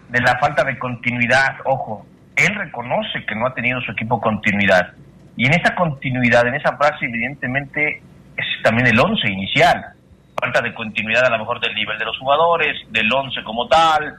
de 0.10 0.20
la 0.22 0.38
falta 0.40 0.64
de 0.64 0.78
continuidad. 0.78 1.58
Ojo, 1.66 2.06
él 2.36 2.56
reconoce 2.56 3.26
que 3.28 3.36
no 3.36 3.48
ha 3.48 3.54
tenido 3.54 3.80
su 3.82 3.92
equipo 3.92 4.20
continuidad. 4.20 4.94
Y 5.38 5.46
en 5.46 5.54
esa 5.54 5.74
continuidad, 5.76 6.48
en 6.48 6.56
esa 6.56 6.76
frase, 6.78 7.06
evidentemente, 7.06 8.02
es 8.38 8.46
también 8.64 8.88
el 8.88 9.00
once 9.00 9.30
inicial. 9.30 9.94
Falta 10.40 10.62
de 10.62 10.74
continuidad 10.74 11.26
a 11.26 11.30
lo 11.30 11.40
mejor 11.40 11.60
del 11.60 11.74
nivel 11.76 11.98
de 11.98 12.06
los 12.06 12.18
jugadores, 12.18 12.78
del 12.90 13.12
once 13.14 13.44
como 13.44 13.68
tal. 13.68 14.16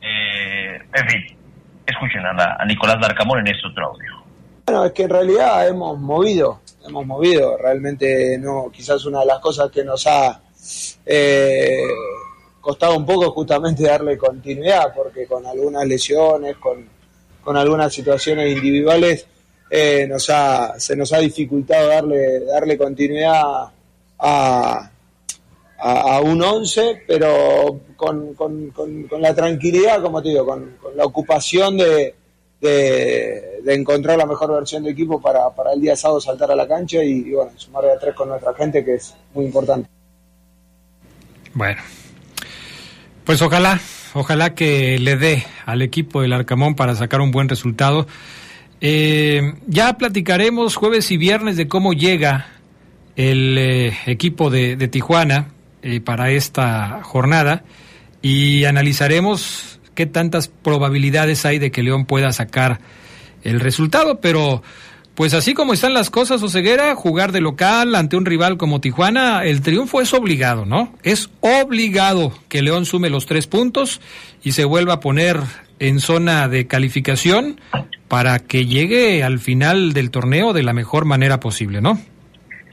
Eh, 0.00 0.80
en 0.94 1.08
fin, 1.08 1.36
escuchen 1.86 2.24
a, 2.24 2.56
a 2.58 2.64
Nicolás 2.64 3.00
Darcamón 3.00 3.40
en 3.40 3.48
este 3.48 3.68
otro 3.68 3.86
audio. 3.86 4.24
Bueno, 4.66 4.84
es 4.84 4.92
que 4.92 5.04
en 5.04 5.10
realidad 5.10 5.68
hemos 5.68 5.98
movido, 5.98 6.60
hemos 6.86 7.06
movido. 7.06 7.56
Realmente 7.56 8.36
no, 8.40 8.70
quizás 8.72 9.04
una 9.04 9.20
de 9.20 9.26
las 9.26 9.38
cosas 9.38 9.70
que 9.70 9.84
nos 9.84 10.06
ha 10.06 10.40
eh, 11.06 11.86
costado 12.66 12.96
un 12.96 13.06
poco 13.06 13.30
justamente 13.30 13.84
darle 13.84 14.18
continuidad, 14.18 14.92
porque 14.92 15.24
con 15.24 15.46
algunas 15.46 15.86
lesiones, 15.86 16.56
con, 16.56 16.84
con 17.40 17.56
algunas 17.56 17.94
situaciones 17.94 18.56
individuales, 18.56 19.24
eh, 19.70 20.04
nos 20.08 20.28
ha, 20.30 20.74
se 20.76 20.96
nos 20.96 21.12
ha 21.12 21.18
dificultado 21.18 21.86
darle, 21.86 22.40
darle 22.40 22.76
continuidad 22.76 23.40
a, 24.18 24.90
a, 25.78 26.20
un 26.22 26.42
11, 26.42 27.04
pero 27.06 27.82
con, 27.94 28.34
con, 28.34 28.72
con, 28.72 29.22
la 29.22 29.32
tranquilidad, 29.32 30.02
como 30.02 30.20
te 30.20 30.30
digo, 30.30 30.44
con, 30.44 30.76
la 30.96 31.04
ocupación 31.04 31.76
de, 31.76 32.16
de, 32.60 33.74
encontrar 33.74 34.18
la 34.18 34.26
mejor 34.26 34.52
versión 34.52 34.82
de 34.82 34.90
equipo 34.90 35.20
para, 35.20 35.54
para 35.54 35.72
el 35.72 35.80
día 35.80 35.94
sábado 35.94 36.20
saltar 36.20 36.50
a 36.50 36.56
la 36.56 36.66
cancha 36.66 37.00
y, 37.04 37.28
y 37.28 37.30
bueno, 37.30 37.52
sumar 37.54 37.84
de 37.84 37.92
a 37.92 37.98
tres 38.00 38.16
con 38.16 38.28
nuestra 38.28 38.52
gente, 38.54 38.84
que 38.84 38.94
es 38.94 39.14
muy 39.34 39.44
importante. 39.44 39.88
Bueno, 41.54 41.80
pues 43.26 43.42
ojalá, 43.42 43.80
ojalá 44.14 44.54
que 44.54 45.00
le 45.00 45.16
dé 45.16 45.44
al 45.66 45.82
equipo 45.82 46.22
del 46.22 46.32
Arcamón 46.32 46.76
para 46.76 46.94
sacar 46.94 47.20
un 47.20 47.32
buen 47.32 47.48
resultado. 47.48 48.06
Eh, 48.80 49.54
ya 49.66 49.98
platicaremos 49.98 50.76
jueves 50.76 51.10
y 51.10 51.16
viernes 51.16 51.56
de 51.56 51.66
cómo 51.66 51.92
llega 51.92 52.46
el 53.16 53.58
eh, 53.58 53.98
equipo 54.06 54.48
de, 54.48 54.76
Tijuana 54.88 55.48
eh, 55.82 56.00
para 56.00 56.30
esta 56.30 57.00
jornada 57.02 57.64
y 58.22 58.64
analizaremos 58.64 59.80
qué 59.96 60.06
tantas 60.06 60.46
probabilidades 60.46 61.44
hay 61.44 61.58
de 61.58 61.72
que 61.72 61.82
León 61.82 62.06
pueda 62.06 62.30
sacar 62.30 62.78
el 63.42 63.58
resultado, 63.58 64.20
pero 64.20 64.62
pues 65.16 65.32
así 65.32 65.54
como 65.54 65.72
están 65.72 65.94
las 65.94 66.10
cosas, 66.10 66.42
Oseguera, 66.42 66.94
jugar 66.94 67.32
de 67.32 67.40
local 67.40 67.94
ante 67.94 68.18
un 68.18 68.26
rival 68.26 68.58
como 68.58 68.82
Tijuana, 68.82 69.44
el 69.44 69.62
triunfo 69.62 70.02
es 70.02 70.12
obligado, 70.12 70.66
¿no? 70.66 70.94
Es 71.02 71.30
obligado 71.40 72.32
que 72.50 72.60
León 72.60 72.84
sume 72.84 73.08
los 73.08 73.24
tres 73.24 73.46
puntos 73.46 74.02
y 74.44 74.52
se 74.52 74.66
vuelva 74.66 74.94
a 74.94 75.00
poner 75.00 75.38
en 75.78 76.00
zona 76.00 76.48
de 76.48 76.66
calificación 76.66 77.58
para 78.08 78.38
que 78.40 78.66
llegue 78.66 79.24
al 79.24 79.38
final 79.38 79.94
del 79.94 80.10
torneo 80.10 80.52
de 80.52 80.62
la 80.62 80.74
mejor 80.74 81.06
manera 81.06 81.40
posible, 81.40 81.80
¿no? 81.80 81.96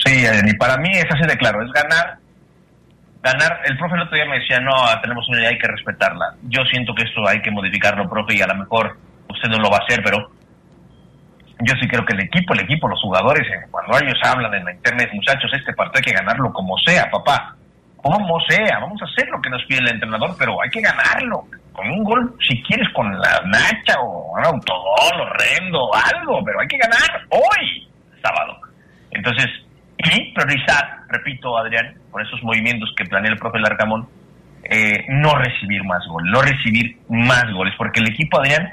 Sí, 0.05 0.25
y 0.45 0.53
para 0.57 0.77
mí 0.77 0.89
es 0.91 1.05
así 1.09 1.25
de 1.25 1.37
claro, 1.37 1.65
es 1.65 1.71
ganar. 1.71 2.17
Ganar, 3.21 3.61
el 3.65 3.77
profe 3.77 3.95
el 3.95 4.01
otro 4.01 4.15
día 4.17 4.25
me 4.25 4.39
decía, 4.39 4.59
no, 4.59 4.73
tenemos 5.01 5.25
una 5.29 5.39
idea, 5.39 5.49
hay 5.51 5.57
que 5.57 5.67
respetarla. 5.67 6.35
Yo 6.43 6.61
siento 6.65 6.93
que 6.93 7.03
esto 7.03 7.25
hay 7.25 7.41
que 7.41 7.51
modificarlo, 7.51 8.09
profe, 8.09 8.35
y 8.35 8.41
a 8.41 8.47
lo 8.47 8.55
mejor 8.55 8.97
usted 9.29 9.47
no 9.47 9.59
lo 9.59 9.69
va 9.69 9.77
a 9.77 9.85
hacer, 9.85 10.03
pero 10.03 10.29
yo 11.59 11.73
sí 11.79 11.87
creo 11.87 12.05
que 12.05 12.13
el 12.13 12.21
equipo, 12.21 12.53
el 12.53 12.61
equipo, 12.61 12.87
los 12.87 13.01
jugadores, 13.01 13.47
eh, 13.47 13.67
cuando 13.69 13.97
ellos 13.97 14.19
hablan 14.23 14.53
en 14.53 14.65
la 14.65 14.73
internet, 14.73 15.09
muchachos, 15.13 15.51
este 15.53 15.73
partido 15.73 16.01
hay 16.03 16.11
que 16.11 16.19
ganarlo 16.19 16.51
como 16.51 16.77
sea, 16.79 17.09
papá. 17.11 17.55
Como 17.97 18.39
sea, 18.49 18.79
vamos 18.81 19.01
a 19.01 19.05
hacer 19.05 19.29
lo 19.29 19.41
que 19.41 19.49
nos 19.49 19.63
pide 19.65 19.79
el 19.79 19.89
entrenador, 19.89 20.35
pero 20.37 20.61
hay 20.61 20.69
que 20.69 20.81
ganarlo. 20.81 21.45
Con 21.71 21.89
un 21.89 22.03
gol, 22.03 22.35
si 22.47 22.61
quieres, 22.63 22.87
con 22.93 23.09
la 23.17 23.41
nacha 23.45 23.99
o 24.01 24.33
un 24.33 24.45
autogol 24.45 25.21
horrendo, 25.21 25.89
algo, 25.93 26.43
pero 26.43 26.59
hay 26.59 26.67
que 26.67 26.77
ganar 26.77 27.21
hoy, 27.29 27.87
sábado. 28.21 28.59
Entonces, 29.11 29.47
y 29.97 30.33
priorizar, 30.33 30.99
repito, 31.07 31.57
Adrián, 31.57 31.95
con 32.11 32.21
esos 32.21 32.43
movimientos 32.43 32.93
que 32.97 33.05
planea 33.05 33.31
el 33.31 33.39
profe 33.39 33.59
Larcamón, 33.59 34.07
eh, 34.63 35.05
no 35.09 35.35
recibir 35.35 35.83
más 35.85 36.05
goles, 36.07 36.31
no 36.31 36.41
recibir 36.41 36.97
más 37.09 37.45
goles, 37.53 37.73
porque 37.77 38.01
el 38.01 38.09
equipo, 38.09 38.39
Adrián, 38.39 38.69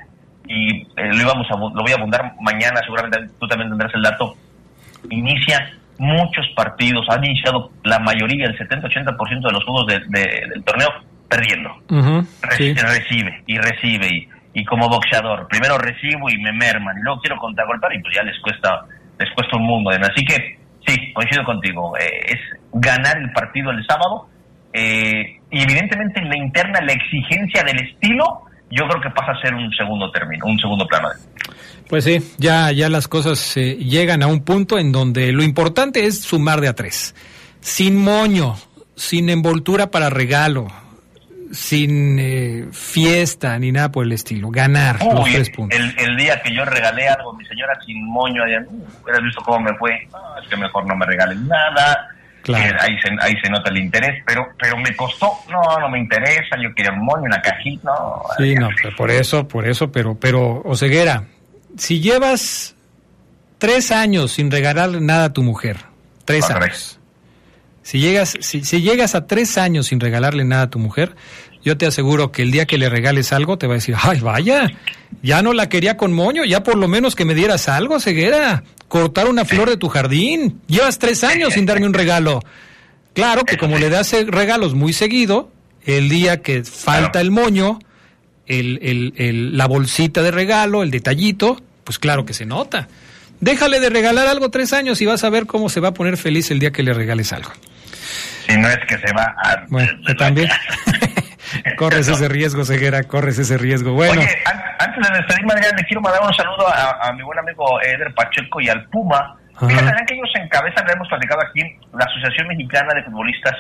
y 0.51 0.83
eh, 0.83 0.85
lo, 0.97 1.21
íbamos 1.21 1.47
a, 1.49 1.55
lo 1.55 1.83
voy 1.83 1.93
a 1.93 1.95
abundar 1.95 2.35
mañana, 2.41 2.81
seguramente 2.85 3.33
tú 3.39 3.47
también 3.47 3.71
tendrás 3.71 3.95
el 3.95 4.03
dato, 4.03 4.35
inicia 5.09 5.71
muchos 5.97 6.45
partidos, 6.57 7.07
ha 7.09 7.25
iniciado 7.25 7.71
la 7.85 8.01
mayoría, 8.01 8.47
el 8.47 8.59
70-80% 8.59 9.47
de 9.47 9.53
los 9.53 9.65
juegos 9.65 9.87
del 9.87 10.65
torneo 10.65 10.89
perdiendo. 11.29 11.71
Recibe 12.43 13.43
y 13.47 13.59
recibe 13.59 14.29
y, 14.53 14.65
como 14.65 14.89
boxeador, 14.89 15.47
primero 15.47 15.79
recibo 15.79 16.29
y 16.29 16.37
me 16.39 16.53
merman 16.53 16.99
y 16.99 17.03
luego 17.03 17.21
quiero 17.21 17.37
contragolpear 17.37 17.95
y 17.95 18.01
pues 18.01 18.17
ya 18.17 18.25
les 18.25 18.37
cuesta, 18.41 18.87
les 19.21 19.31
cuesta 19.33 19.57
un 19.57 19.67
mundo. 19.67 19.91
Así 19.91 20.25
que 20.25 20.59
sí, 20.85 21.13
coincido 21.13 21.45
contigo, 21.45 21.97
eh, 21.97 22.27
es 22.27 22.41
ganar 22.73 23.19
el 23.19 23.31
partido 23.31 23.71
el 23.71 23.87
sábado 23.87 24.27
eh, 24.73 25.39
y 25.53 25.63
evidentemente 25.63 26.21
en 26.21 26.29
la 26.29 26.37
interna 26.37 26.81
la 26.81 26.93
exigencia 26.93 27.63
del 27.63 27.87
estilo 27.87 28.50
yo 28.71 28.87
creo 28.89 29.01
que 29.01 29.11
pasa 29.11 29.33
a 29.33 29.41
ser 29.41 29.55
un 29.55 29.71
segundo 29.73 30.11
término, 30.11 30.47
un 30.47 30.59
segundo 30.59 30.87
plano. 30.87 31.09
Pues 31.89 32.05
sí, 32.05 32.21
ya, 32.39 32.71
ya 32.71 32.89
las 32.89 33.09
cosas 33.09 33.57
eh, 33.57 33.77
llegan 33.77 34.23
a 34.23 34.29
un 34.29 34.45
punto 34.45 34.79
en 34.79 34.93
donde 34.93 35.33
lo 35.33 35.43
importante 35.43 36.07
es 36.07 36.21
sumar 36.23 36.61
de 36.61 36.69
a 36.69 36.75
tres, 36.75 37.15
sin 37.61 37.97
moño, 37.97 38.57
sin 38.95 39.29
envoltura 39.29 39.91
para 39.91 40.09
regalo, 40.09 40.69
sin 41.51 42.19
eh, 42.21 42.69
fiesta 42.71 43.59
ni 43.59 43.73
nada 43.73 43.91
por 43.91 44.05
el 44.05 44.13
estilo, 44.13 44.51
ganar 44.51 45.05
los 45.05 45.25
tres 45.25 45.51
puntos. 45.51 45.81
El, 45.97 46.17
día 46.17 46.41
que 46.41 46.55
yo 46.55 46.65
regalé 46.65 47.09
algo 47.09 47.33
a 47.33 47.37
mi 47.37 47.45
señora 47.47 47.77
sin 47.85 48.05
moño, 48.07 48.45
allá, 48.45 48.65
uh, 48.69 48.87
hubieras 49.03 49.23
visto 49.25 49.43
cómo 49.43 49.59
me 49.61 49.75
fue, 49.77 49.97
es 49.97 50.49
que 50.49 50.57
mejor 50.57 50.87
no 50.87 50.95
me 50.95 51.07
regalen 51.07 51.49
nada 51.49 52.09
ahí, 52.49 52.97
se, 53.01 53.09
ahí 53.21 53.35
se 53.43 53.51
nota 53.51 53.71
el 53.71 53.79
interés, 53.79 54.23
pero 54.27 54.49
pero 54.59 54.77
me 54.77 54.95
costó, 54.97 55.33
no, 55.51 55.79
no 55.79 55.89
me 55.89 55.99
interesa, 55.99 56.57
yo 56.63 56.75
quería 56.75 56.93
un 56.93 57.05
moño, 57.05 57.23
una 57.25 57.41
cajita, 57.41 57.83
no. 57.85 58.23
Sí, 58.39 58.55
no, 58.55 58.69
por 58.97 59.11
eso, 59.11 59.47
por 59.47 59.67
eso, 59.67 59.93
pero, 59.93 60.15
pero, 60.19 60.63
Oseguera, 60.65 61.25
si 61.77 62.01
llevas 62.01 62.75
tres 63.59 63.91
años 63.93 64.33
sin 64.33 64.51
regalarle 64.51 65.01
nada 65.01 65.27
a 65.27 65.33
tu 65.33 65.43
mujer, 65.43 65.79
tres 66.25 66.49
años, 66.51 66.99
si 67.83 68.01
llegas, 68.01 68.37
si, 68.41 68.65
si 68.65 68.83
llegas 68.83 69.15
a 69.15 69.27
tres 69.27 69.59
años 69.59 69.87
sin 69.87 70.01
regalarle 70.01 70.45
nada 70.45 70.65
a 70.65 70.71
tu 70.71 70.79
mujer, 70.79 71.17
yo 71.65 71.77
te 71.77 71.87
aseguro 71.87 72.33
que 72.33 72.43
el 72.43 72.51
día 72.51 72.67
que 72.67 72.79
le 72.79 72.89
regales 72.89 73.33
algo 73.33 73.59
te 73.59 73.67
va 73.67 73.75
a 73.75 73.77
decir, 73.77 73.95
ay, 74.01 74.21
vaya, 74.21 74.71
ya 75.23 75.43
no 75.43 75.53
la 75.53 75.69
quería 75.69 75.97
con 75.97 76.13
moño, 76.13 76.45
ya 76.45 76.63
por 76.63 76.77
lo 76.77 76.89
menos 76.89 77.15
que 77.15 77.25
me 77.25 77.35
dieras 77.35 77.69
algo, 77.69 78.01
ceguera, 78.01 78.65
cortar 78.89 79.29
una 79.29 79.45
flor 79.45 79.69
de 79.69 79.77
tu 79.77 79.89
jardín. 79.89 80.61
Llevas 80.67 80.99
tres 80.99 81.23
años 81.25 81.55
sin 81.55 81.67
darme 81.67 81.87
un 81.87 81.95
regalo. 81.95 82.41
Claro 83.13 83.45
que 83.45 83.59
como 83.59 83.79
le 83.79 83.91
das 83.91 84.13
regalos 84.27 84.75
muy 84.75 84.93
seguido, 84.93 85.51
el 85.85 86.09
día 86.09 86.43
que 86.43 86.65
falta 86.65 87.21
el 87.21 87.31
moño, 87.31 87.79
el, 88.47 88.79
el, 88.83 89.15
el, 89.17 89.57
la 89.57 89.67
bolsita 89.67 90.23
de 90.23 90.31
regalo, 90.31 90.83
el 90.83 90.91
detallito, 90.91 91.61
pues 91.85 91.99
claro 91.99 92.25
que 92.25 92.33
se 92.33 92.47
nota. 92.47 92.89
Déjale 93.41 93.81
de 93.81 93.91
regalar 93.91 94.27
algo 94.27 94.51
tres 94.51 94.73
años 94.73 95.01
y 95.01 95.07
vas 95.07 95.25
a 95.25 95.31
ver 95.31 95.47
cómo 95.47 95.69
se 95.69 95.81
va 95.81 95.89
a 95.89 95.95
poner 95.95 96.17
feliz 96.17 96.51
el 96.51 96.59
día 96.59 96.71
que 96.71 96.83
le 96.83 96.93
regales 96.93 97.33
algo. 97.33 97.51
Si 98.47 98.57
no 98.57 98.69
es 98.69 98.79
que 98.89 98.99
se 98.99 99.13
va 99.15 99.35
a... 99.43 99.65
Bueno, 99.69 99.91
también. 100.19 100.49
corres 101.77 102.09
ese 102.09 102.29
riesgo, 102.29 102.65
Ceguera, 102.65 103.03
corres 103.05 103.39
ese 103.39 103.59
riesgo. 103.59 103.93
Bueno. 103.93 104.21
Oye, 104.21 104.29
antes 104.79 105.09
de 105.09 105.17
despedirme, 105.17 105.55
le 105.55 105.85
quiero 105.85 106.01
mandar 106.01 106.23
un 106.23 106.35
saludo 106.35 106.67
a, 106.69 107.13
mi 107.13 107.23
buen 107.23 107.39
amigo 107.39 107.81
Eder 107.83 108.13
Pacheco 108.15 108.61
y 108.61 108.69
al 108.69 108.85
Puma. 108.87 109.37
Fíjate 109.59 110.07
que 110.07 110.15
ellos 110.15 110.31
encabezan, 110.35 110.87
le 110.87 110.93
hemos 110.95 111.09
platicado 111.09 111.43
aquí, 111.43 111.61
la 111.93 112.05
Asociación 112.05 112.49
Mexicana 112.49 112.95
de 112.95 113.03
Futbolistas 113.03 113.55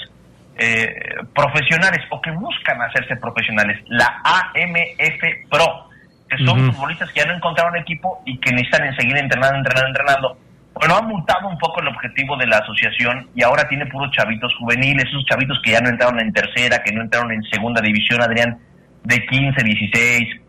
eh, 0.57 0.94
Profesionales 1.35 2.00
o 2.11 2.20
que 2.20 2.31
buscan 2.33 2.81
hacerse 2.83 3.16
profesionales, 3.16 3.83
la 3.88 4.20
AMF 4.24 5.48
Pro. 5.50 5.88
que 6.29 6.44
son 6.44 6.72
futbolistas 6.72 7.11
que 7.12 7.20
ya 7.20 7.26
no 7.26 7.35
encontraron 7.35 7.76
equipo 7.76 8.22
y 8.24 8.38
que 8.38 8.53
necesitan 8.53 8.94
seguir 8.96 9.16
entrenando, 9.16 9.59
entrenando, 9.59 9.88
entrenando. 9.88 10.50
Bueno, 10.81 10.97
ha 10.97 11.03
multado 11.03 11.47
un 11.47 11.59
poco 11.59 11.83
el 11.83 11.88
objetivo 11.88 12.38
de 12.38 12.47
la 12.47 12.57
asociación 12.57 13.29
y 13.35 13.43
ahora 13.43 13.69
tiene 13.69 13.85
puros 13.85 14.11
chavitos 14.12 14.51
juveniles, 14.59 15.05
esos 15.05 15.23
chavitos 15.27 15.61
que 15.62 15.73
ya 15.73 15.81
no 15.81 15.90
entraron 15.90 16.19
en 16.21 16.33
tercera, 16.33 16.83
que 16.83 16.90
no 16.90 17.03
entraron 17.03 17.31
en 17.33 17.43
segunda 17.53 17.83
división, 17.83 18.23
Adrián, 18.23 18.59
de 19.05 19.27
15, 19.27 19.62
16. 19.62 20.40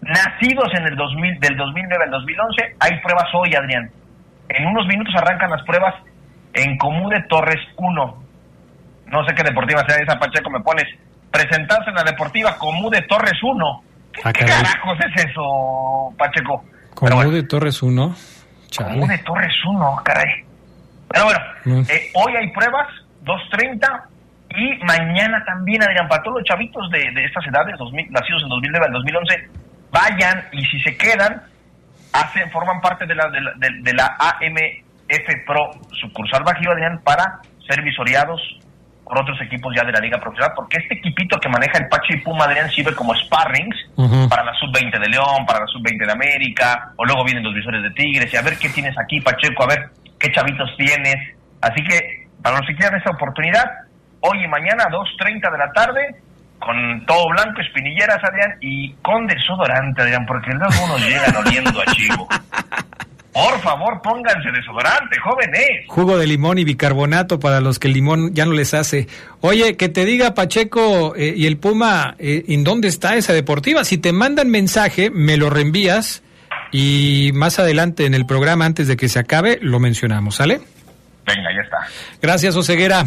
Nacidos 0.00 0.74
en 0.76 0.88
el 0.88 0.96
2000, 0.96 1.38
del 1.38 1.56
2009 1.56 2.04
al 2.04 2.10
2011, 2.10 2.76
hay 2.80 3.00
pruebas 3.00 3.28
hoy, 3.32 3.54
Adrián. 3.54 3.88
En 4.48 4.66
unos 4.66 4.88
minutos 4.88 5.14
arrancan 5.14 5.50
las 5.50 5.62
pruebas 5.62 5.94
en 6.54 6.76
Comú 6.78 7.08
de 7.08 7.22
Torres 7.28 7.62
1. 7.76 8.24
No 9.06 9.24
sé 9.24 9.34
qué 9.36 9.44
deportiva 9.44 9.84
sea 9.86 10.02
esa, 10.02 10.18
Pacheco, 10.18 10.50
me 10.50 10.60
pones. 10.60 10.86
Presentarse 11.30 11.90
en 11.90 11.94
la 11.94 12.02
deportiva 12.02 12.58
Comú 12.58 12.90
de 12.90 13.02
Torres 13.02 13.40
1. 13.40 13.82
¿Qué, 14.12 14.22
Ah, 14.24 14.32
qué 14.32 14.46
carajos 14.46 14.98
es 14.98 15.26
eso, 15.26 16.12
Pacheco? 16.18 16.64
Bueno, 17.00 17.30
de 17.30 17.44
Torres 17.44 17.80
1. 17.84 18.16
Comú 18.76 19.00
de 19.06 19.14
Chale. 19.16 19.22
Torres 19.24 19.54
1, 19.66 19.96
caray. 20.04 20.44
Pero 21.08 21.24
bueno, 21.24 21.40
Mm. 21.64 21.80
eh, 21.88 22.10
hoy 22.14 22.36
hay 22.36 22.50
pruebas, 22.52 22.88
2.30, 23.24 24.04
y 24.50 24.76
mañana 24.84 25.44
también, 25.44 25.82
Adrián, 25.82 26.08
para 26.08 26.22
todos 26.22 26.38
los 26.38 26.44
chavitos 26.48 26.88
de, 26.90 27.10
de 27.12 27.24
estas 27.24 27.46
edades, 27.46 27.76
2000, 27.78 28.10
nacidos 28.10 28.42
en 28.42 28.48
2009 28.48 28.86
al 28.86 28.92
2011, 28.92 29.48
vayan 29.90 30.44
y 30.52 30.64
si 30.66 30.80
se 30.80 30.96
quedan, 30.96 31.42
hacen, 32.12 32.50
forman 32.50 32.80
parte 32.80 33.06
de 33.06 33.14
la, 33.14 33.28
de 33.30 33.40
la, 33.40 33.52
de- 33.56 33.82
de 33.82 33.92
la 33.94 34.16
AMF 34.18 35.44
Pro 35.46 35.70
sucursal 36.00 36.42
Bajío, 36.44 36.70
Adrián, 36.72 37.00
para 37.04 37.40
ser 37.68 37.82
visoreados 37.82 38.40
por 39.06 39.20
otros 39.20 39.40
equipos 39.40 39.72
ya 39.74 39.84
de 39.84 39.92
la 39.92 40.00
liga 40.00 40.18
profesional, 40.18 40.52
porque 40.56 40.78
este 40.78 40.94
equipito 40.94 41.38
que 41.38 41.48
maneja 41.48 41.78
el 41.78 41.86
Pacho 41.86 42.10
y 42.10 42.20
Puma, 42.22 42.44
Adrián, 42.44 42.68
sirve 42.70 42.92
como 42.92 43.14
sparrings 43.14 43.76
para 44.28 44.42
la 44.42 44.52
sub-20 44.54 44.98
de 44.98 45.08
León, 45.08 45.46
para 45.46 45.60
la 45.60 45.66
sub-20 45.68 46.04
de 46.04 46.12
América, 46.12 46.92
o 46.96 47.04
luego 47.04 47.24
vienen 47.24 47.44
los 47.44 47.54
visores 47.54 47.84
de 47.84 47.90
Tigres, 47.90 48.34
y 48.34 48.36
a 48.36 48.42
ver 48.42 48.58
qué 48.58 48.68
tienes 48.68 48.98
aquí, 48.98 49.20
Pacheco, 49.20 49.62
a 49.62 49.68
ver 49.68 49.90
qué 50.18 50.32
chavitos 50.32 50.68
tienes. 50.76 51.36
Así 51.60 51.84
que, 51.84 52.26
para 52.42 52.58
los 52.58 52.66
que 52.66 52.74
quieran 52.74 52.98
esta 52.98 53.12
oportunidad, 53.12 53.64
hoy 54.18 54.42
y 54.42 54.48
mañana, 54.48 54.86
2.30 54.90 55.52
de 55.52 55.58
la 55.58 55.72
tarde, 55.72 56.16
con 56.58 57.06
todo 57.06 57.28
blanco, 57.28 57.60
espinilleras, 57.60 58.18
Adrián, 58.24 58.58
y 58.60 58.92
con 59.02 59.28
desodorante, 59.28 60.02
Adrián, 60.02 60.26
porque 60.26 60.50
luego 60.50 60.84
unos 60.84 61.00
llegan 61.06 61.36
oliendo 61.36 61.80
a 61.80 61.84
chivo. 61.92 62.26
Por 63.36 63.60
favor, 63.60 64.00
pónganse 64.00 64.50
desodorante, 64.50 65.20
jóvenes. 65.20 65.84
Jugo 65.88 66.16
de 66.16 66.26
limón 66.26 66.56
y 66.56 66.64
bicarbonato 66.64 67.38
para 67.38 67.60
los 67.60 67.78
que 67.78 67.88
el 67.88 67.92
limón 67.92 68.34
ya 68.34 68.46
no 68.46 68.52
les 68.52 68.72
hace. 68.72 69.08
Oye, 69.42 69.76
que 69.76 69.90
te 69.90 70.06
diga 70.06 70.32
Pacheco 70.32 71.14
eh, 71.14 71.34
y 71.36 71.46
el 71.46 71.58
Puma, 71.58 72.14
eh, 72.18 72.44
¿en 72.48 72.64
dónde 72.64 72.88
está 72.88 73.14
esa 73.14 73.34
deportiva? 73.34 73.84
Si 73.84 73.98
te 73.98 74.14
mandan 74.14 74.48
mensaje, 74.48 75.10
me 75.10 75.36
lo 75.36 75.50
reenvías 75.50 76.22
y 76.72 77.30
más 77.34 77.58
adelante 77.58 78.06
en 78.06 78.14
el 78.14 78.24
programa, 78.24 78.64
antes 78.64 78.88
de 78.88 78.96
que 78.96 79.10
se 79.10 79.18
acabe, 79.18 79.58
lo 79.60 79.80
mencionamos, 79.80 80.36
¿sale? 80.36 80.62
Venga, 81.26 81.50
ya 81.54 81.60
está. 81.62 81.76
Gracias, 82.22 82.56
Oseguera. 82.56 83.04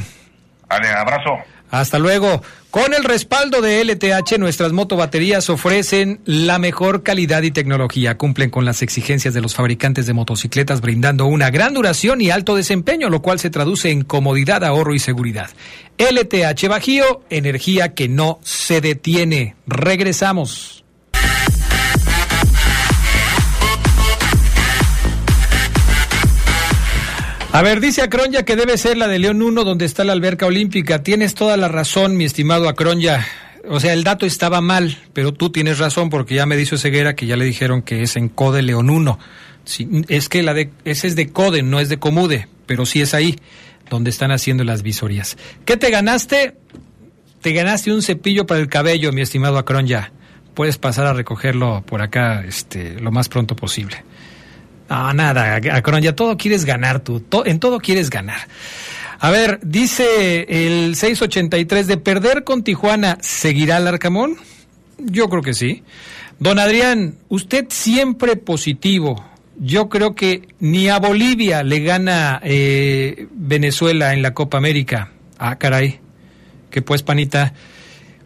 Vale, 0.67 0.89
abrazo. 0.89 1.39
Hasta 1.69 1.99
luego. 1.99 2.41
Con 2.71 2.93
el 2.93 3.03
respaldo 3.03 3.61
de 3.61 3.83
LTH, 3.83 4.37
nuestras 4.37 4.73
motobaterías 4.73 5.49
ofrecen 5.49 6.21
la 6.25 6.59
mejor 6.59 7.01
calidad 7.01 7.41
y 7.41 7.49
tecnología. 7.49 8.17
Cumplen 8.17 8.51
con 8.51 8.63
las 8.63 8.83
exigencias 8.83 9.33
de 9.33 9.41
los 9.41 9.55
fabricantes 9.55 10.05
de 10.05 10.13
motocicletas, 10.13 10.81
brindando 10.81 11.25
una 11.25 11.49
gran 11.49 11.73
duración 11.73 12.21
y 12.21 12.29
alto 12.29 12.55
desempeño, 12.55 13.09
lo 13.09 13.23
cual 13.23 13.39
se 13.39 13.49
traduce 13.49 13.89
en 13.89 14.03
comodidad, 14.03 14.63
ahorro 14.63 14.93
y 14.93 14.99
seguridad. 14.99 15.49
LTH 15.97 16.67
Bajío, 16.67 17.23
energía 17.29 17.95
que 17.95 18.07
no 18.07 18.39
se 18.43 18.81
detiene. 18.81 19.55
Regresamos. 19.65 20.78
A 27.51 27.63
ver, 27.63 27.79
dice 27.79 28.03
Acronya 28.03 28.43
que 28.43 28.55
debe 28.55 28.77
ser 28.77 28.95
la 28.95 29.07
de 29.07 29.17
León 29.17 29.41
1 29.41 29.63
donde 29.63 29.85
está 29.85 30.03
la 30.03 30.13
alberca 30.13 30.45
olímpica. 30.45 31.01
Tienes 31.01 31.33
toda 31.33 31.57
la 31.57 31.67
razón, 31.67 32.15
mi 32.15 32.23
estimado 32.25 32.69
Acronya. 32.69 33.25
O 33.67 33.79
sea, 33.79 33.93
el 33.93 34.03
dato 34.03 34.27
estaba 34.27 34.61
mal, 34.61 34.99
pero 35.13 35.33
tú 35.33 35.49
tienes 35.49 35.79
razón 35.79 36.11
porque 36.11 36.35
ya 36.35 36.45
me 36.45 36.55
dice 36.55 36.77
Ceguera 36.77 37.15
que 37.15 37.25
ya 37.25 37.35
le 37.35 37.45
dijeron 37.45 37.81
que 37.81 38.03
es 38.03 38.15
en 38.17 38.29
Code 38.29 38.61
León 38.61 38.91
1. 38.91 39.19
Sí, 39.65 39.89
es 40.09 40.29
que 40.29 40.43
la 40.43 40.53
de, 40.53 40.69
ese 40.85 41.07
es 41.07 41.15
de 41.15 41.29
Code, 41.29 41.63
no 41.63 41.79
es 41.79 41.89
de 41.89 41.97
Comude, 41.97 42.47
pero 42.67 42.85
sí 42.85 43.01
es 43.01 43.15
ahí 43.15 43.35
donde 43.89 44.11
están 44.11 44.31
haciendo 44.31 44.63
las 44.63 44.83
visorías. 44.83 45.35
¿Qué 45.65 45.75
te 45.75 45.89
ganaste? 45.89 46.55
Te 47.41 47.51
ganaste 47.51 47.91
un 47.91 48.03
cepillo 48.03 48.45
para 48.45 48.59
el 48.59 48.69
cabello, 48.69 49.11
mi 49.11 49.21
estimado 49.21 49.57
Acronya. 49.57 50.11
Puedes 50.53 50.77
pasar 50.77 51.07
a 51.07 51.13
recogerlo 51.13 51.83
por 51.85 52.03
acá 52.03 52.43
este, 52.47 52.99
lo 52.99 53.11
más 53.11 53.27
pronto 53.27 53.55
posible. 53.55 54.03
No, 54.89 55.13
nada, 55.13 55.55
Acron, 55.55 56.01
ya 56.01 56.15
todo 56.15 56.35
quieres 56.37 56.65
ganar 56.65 56.99
tú, 57.01 57.23
en 57.45 57.59
todo 57.59 57.79
quieres 57.79 58.09
ganar. 58.09 58.47
A 59.19 59.29
ver, 59.31 59.59
dice 59.61 60.45
el 60.49 60.95
683 60.95 61.87
de 61.87 61.97
perder 61.97 62.43
con 62.43 62.63
Tijuana, 62.63 63.17
¿seguirá 63.21 63.77
el 63.77 63.87
Arcamón? 63.87 64.37
Yo 64.97 65.29
creo 65.29 65.41
que 65.41 65.53
sí. 65.53 65.83
Don 66.39 66.57
Adrián, 66.57 67.15
usted 67.27 67.65
siempre 67.69 68.37
positivo. 68.37 69.25
Yo 69.57 69.89
creo 69.89 70.15
que 70.15 70.47
ni 70.59 70.87
a 70.87 70.99
Bolivia 70.99 71.63
le 71.63 71.81
gana 71.81 72.39
eh, 72.43 73.27
Venezuela 73.31 74.13
en 74.13 74.21
la 74.21 74.33
Copa 74.33 74.57
América. 74.57 75.11
Ah, 75.37 75.57
caray. 75.57 75.99
Que 76.71 76.81
pues, 76.81 77.03
panita. 77.03 77.53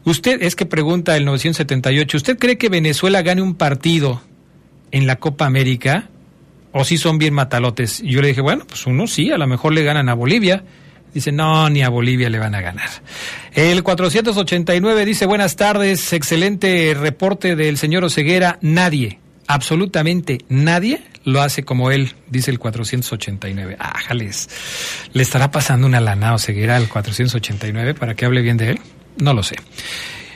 Usted, 0.05 0.43
es 0.43 0.55
que 0.55 0.67
pregunta 0.67 1.17
el 1.17 1.25
978, 1.25 2.17
¿usted 2.17 2.37
cree 2.37 2.57
que 2.57 2.69
Venezuela 2.69 3.21
gane 3.23 3.41
un 3.41 3.55
partido 3.55 4.21
en 4.91 5.07
la 5.07 5.15
Copa 5.15 5.45
América? 5.45 6.09
¿O 6.73 6.83
si 6.83 6.97
son 6.97 7.19
bien 7.19 7.33
matalotes? 7.33 8.01
Y 8.01 8.09
yo 8.09 8.21
le 8.21 8.29
dije, 8.29 8.41
bueno, 8.41 8.65
pues 8.67 8.87
uno 8.87 9.05
sí, 9.05 9.31
a 9.31 9.37
lo 9.37 9.45
mejor 9.47 9.73
le 9.73 9.83
ganan 9.83 10.09
a 10.09 10.15
Bolivia. 10.15 10.63
Dice, 11.13 11.31
no, 11.31 11.69
ni 11.69 11.83
a 11.83 11.89
Bolivia 11.89 12.31
le 12.31 12.39
van 12.39 12.55
a 12.55 12.61
ganar. 12.61 12.89
El 13.53 13.83
489 13.83 15.05
dice, 15.05 15.27
buenas 15.27 15.55
tardes, 15.55 16.11
excelente 16.11 16.95
reporte 16.99 17.55
del 17.55 17.77
señor 17.77 18.03
Oceguera. 18.03 18.57
Nadie, 18.61 19.19
absolutamente 19.45 20.39
nadie 20.49 21.03
lo 21.23 21.43
hace 21.43 21.63
como 21.63 21.91
él, 21.91 22.15
dice 22.27 22.49
el 22.49 22.57
489. 22.57 23.77
Ájales, 23.79 24.49
¿le 25.13 25.21
estará 25.21 25.51
pasando 25.51 25.85
una 25.85 25.99
lana 25.99 26.29
a 26.29 26.33
Oceguera 26.33 26.75
al 26.75 26.89
489 26.89 27.93
para 27.93 28.15
que 28.15 28.25
hable 28.25 28.41
bien 28.41 28.57
de 28.57 28.71
él? 28.71 28.79
No 29.17 29.35
lo 29.35 29.43
sé. 29.43 29.57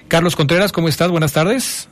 Carlos 0.08 0.36
Contreras, 0.36 0.72
¿cómo 0.72 0.88
estás? 0.88 1.10
Buenas 1.10 1.34
tardes. 1.34 1.90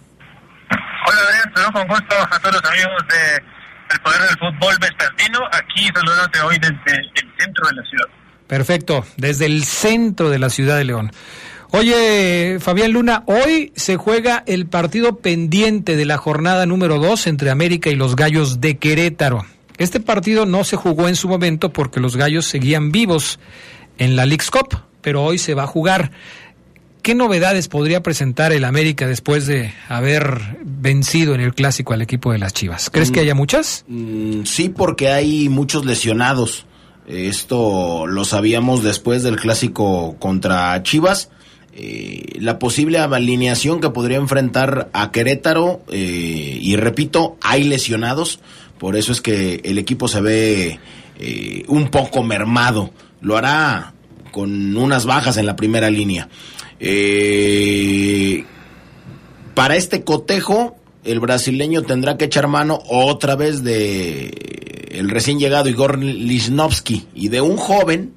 Hola 0.69 1.19
Adrián, 1.27 1.51
saludos 1.55 1.71
con 1.73 1.87
gusto 1.87 2.15
a 2.31 2.39
todos 2.39 2.61
los 2.61 2.71
amigos 2.71 3.03
de 3.09 3.54
El 3.91 3.99
Poder 4.01 4.21
del 4.21 4.37
Fútbol 4.39 4.75
Vespertino, 4.79 5.39
aquí 5.51 5.87
saludándote 5.93 6.41
hoy 6.41 6.57
desde 6.59 6.99
el 6.99 7.31
centro 7.37 7.67
de 7.67 7.75
la 7.75 7.83
ciudad. 7.83 8.05
Perfecto, 8.47 9.05
desde 9.17 9.45
el 9.45 9.63
centro 9.63 10.29
de 10.29 10.39
la 10.39 10.49
ciudad 10.49 10.77
de 10.77 10.85
León. 10.85 11.11
Oye, 11.71 12.57
Fabián 12.61 12.91
Luna, 12.91 13.23
hoy 13.25 13.73
se 13.75 13.97
juega 13.97 14.43
el 14.45 14.67
partido 14.67 15.17
pendiente 15.17 15.95
de 15.95 16.05
la 16.05 16.17
jornada 16.17 16.65
número 16.65 16.99
2 16.99 17.27
entre 17.27 17.49
América 17.49 17.89
y 17.89 17.95
los 17.95 18.15
Gallos 18.15 18.61
de 18.61 18.77
Querétaro. 18.77 19.45
Este 19.77 19.99
partido 19.99 20.45
no 20.45 20.63
se 20.63 20.77
jugó 20.77 21.09
en 21.09 21.15
su 21.15 21.27
momento 21.27 21.73
porque 21.73 21.99
los 21.99 22.15
Gallos 22.15 22.45
seguían 22.45 22.91
vivos 22.91 23.39
en 23.97 24.15
la 24.15 24.25
League's 24.25 24.51
Cup, 24.51 24.79
pero 25.01 25.23
hoy 25.23 25.37
se 25.37 25.53
va 25.53 25.63
a 25.63 25.67
jugar. 25.67 26.11
¿Qué 27.05 27.13
novedades 27.13 27.67
podría 27.67 28.01
presentar 28.01 28.51
el 28.51 28.63
América 28.63 29.05
después 29.05 29.45
de 29.45 29.71
haber 29.89 30.57
vencido 30.65 31.35
en 31.35 31.41
el 31.41 31.53
clásico 31.53 31.93
al 31.93 32.01
equipo 32.01 32.31
de 32.31 32.39
las 32.39 32.51
Chivas? 32.51 32.89
¿Crees 32.89 33.11
que 33.11 33.19
haya 33.19 33.35
muchas? 33.35 33.85
Mm, 33.87 34.41
sí, 34.45 34.69
porque 34.69 35.09
hay 35.09 35.47
muchos 35.47 35.85
lesionados. 35.85 36.65
Esto 37.07 38.07
lo 38.07 38.25
sabíamos 38.25 38.81
después 38.81 39.21
del 39.21 39.35
clásico 39.35 40.15
contra 40.17 40.81
Chivas. 40.81 41.29
Eh, 41.75 42.39
la 42.39 42.57
posible 42.57 42.97
alineación 42.97 43.81
que 43.81 43.91
podría 43.91 44.17
enfrentar 44.17 44.89
a 44.91 45.11
Querétaro, 45.11 45.83
eh, 45.91 46.57
y 46.59 46.75
repito, 46.75 47.37
hay 47.39 47.65
lesionados, 47.65 48.39
por 48.79 48.95
eso 48.95 49.11
es 49.11 49.21
que 49.21 49.61
el 49.63 49.77
equipo 49.77 50.07
se 50.07 50.21
ve 50.21 50.79
eh, 51.19 51.65
un 51.67 51.89
poco 51.89 52.23
mermado. 52.23 52.89
Lo 53.21 53.37
hará 53.37 53.93
con 54.31 54.75
unas 54.75 55.05
bajas 55.05 55.37
en 55.37 55.45
la 55.45 55.55
primera 55.55 55.91
línea. 55.91 56.29
Eh, 56.79 58.45
para 59.53 59.75
este 59.75 60.03
cotejo, 60.03 60.75
el 61.03 61.19
brasileño 61.19 61.83
tendrá 61.83 62.17
que 62.17 62.25
echar 62.25 62.47
mano 62.47 62.79
otra 62.87 63.35
vez 63.35 63.63
de 63.63 64.33
el 64.91 65.09
recién 65.09 65.39
llegado 65.39 65.69
Igor 65.69 65.99
Lichnowsky 65.99 67.07
y 67.13 67.29
de 67.29 67.41
un 67.41 67.57
joven 67.57 68.13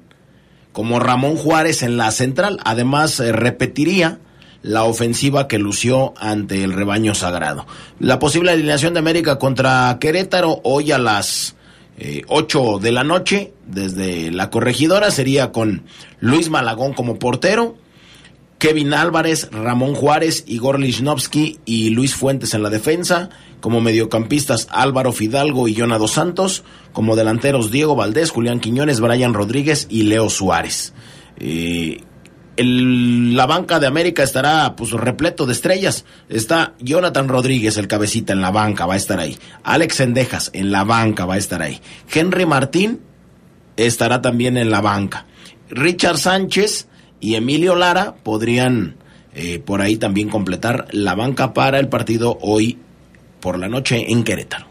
como 0.71 0.99
Ramón 0.99 1.35
Juárez 1.35 1.83
en 1.83 1.97
la 1.97 2.11
central. 2.11 2.59
Además, 2.63 3.19
eh, 3.19 3.31
repetiría 3.31 4.19
la 4.61 4.83
ofensiva 4.83 5.47
que 5.47 5.57
lució 5.57 6.13
ante 6.17 6.63
el 6.63 6.73
rebaño 6.73 7.15
sagrado. 7.15 7.65
La 7.99 8.19
posible 8.19 8.51
alineación 8.51 8.93
de 8.93 8.99
América 8.99 9.39
contra 9.39 9.97
Querétaro 9.99 10.59
hoy 10.63 10.91
a 10.91 10.97
las 10.97 11.55
eh, 11.97 12.23
8 12.27 12.79
de 12.81 12.91
la 12.91 13.03
noche 13.03 13.53
desde 13.67 14.31
la 14.31 14.49
corregidora 14.49 15.11
sería 15.11 15.51
con 15.51 15.83
Luis 16.19 16.49
Malagón 16.49 16.93
como 16.93 17.19
portero. 17.19 17.77
Kevin 18.59 18.93
Álvarez, 18.93 19.49
Ramón 19.51 19.95
Juárez, 19.95 20.43
Igor 20.45 20.79
Lichnowsky 20.79 21.59
y 21.65 21.91
Luis 21.91 22.13
Fuentes 22.13 22.53
en 22.53 22.61
la 22.61 22.69
defensa. 22.69 23.29
Como 23.61 23.79
mediocampistas 23.79 24.67
Álvaro 24.69 25.13
Fidalgo 25.13 25.69
y 25.69 25.75
Jonado 25.75 26.09
Santos. 26.09 26.63
Como 26.91 27.15
delanteros 27.15 27.71
Diego 27.71 27.95
Valdés, 27.95 28.31
Julián 28.31 28.59
Quiñones, 28.59 28.99
Brian 28.99 29.33
Rodríguez 29.33 29.87
y 29.89 30.03
Leo 30.03 30.29
Suárez. 30.29 30.93
La 32.57 33.45
banca 33.45 33.79
de 33.79 33.87
América 33.87 34.23
estará 34.23 34.75
pues 34.75 34.91
repleto 34.91 35.45
de 35.45 35.53
estrellas. 35.53 36.03
Está 36.27 36.73
Jonathan 36.81 37.29
Rodríguez, 37.29 37.77
el 37.77 37.87
cabecita, 37.87 38.33
en 38.33 38.41
la 38.41 38.51
banca, 38.51 38.85
va 38.85 38.95
a 38.95 38.97
estar 38.97 39.21
ahí. 39.21 39.37
Alex 39.63 40.01
Endejas, 40.01 40.51
en 40.53 40.73
la 40.73 40.83
banca, 40.83 41.25
va 41.25 41.35
a 41.35 41.37
estar 41.37 41.61
ahí. 41.61 41.79
Henry 42.13 42.45
Martín 42.45 42.99
estará 43.77 44.21
también 44.21 44.57
en 44.57 44.69
la 44.69 44.81
banca. 44.81 45.25
Richard 45.69 46.17
Sánchez 46.17 46.88
y 47.19 47.35
Emilio 47.35 47.75
Lara 47.75 48.15
podrían 48.23 48.95
eh, 49.33 49.59
por 49.59 49.81
ahí 49.81 49.97
también 49.97 50.29
completar 50.29 50.87
la 50.91 51.15
banca 51.15 51.53
para 51.53 51.79
el 51.79 51.87
partido 51.87 52.37
hoy 52.41 52.79
por 53.39 53.57
la 53.57 53.67
noche 53.67 54.11
en 54.11 54.23
Querétaro. 54.23 54.67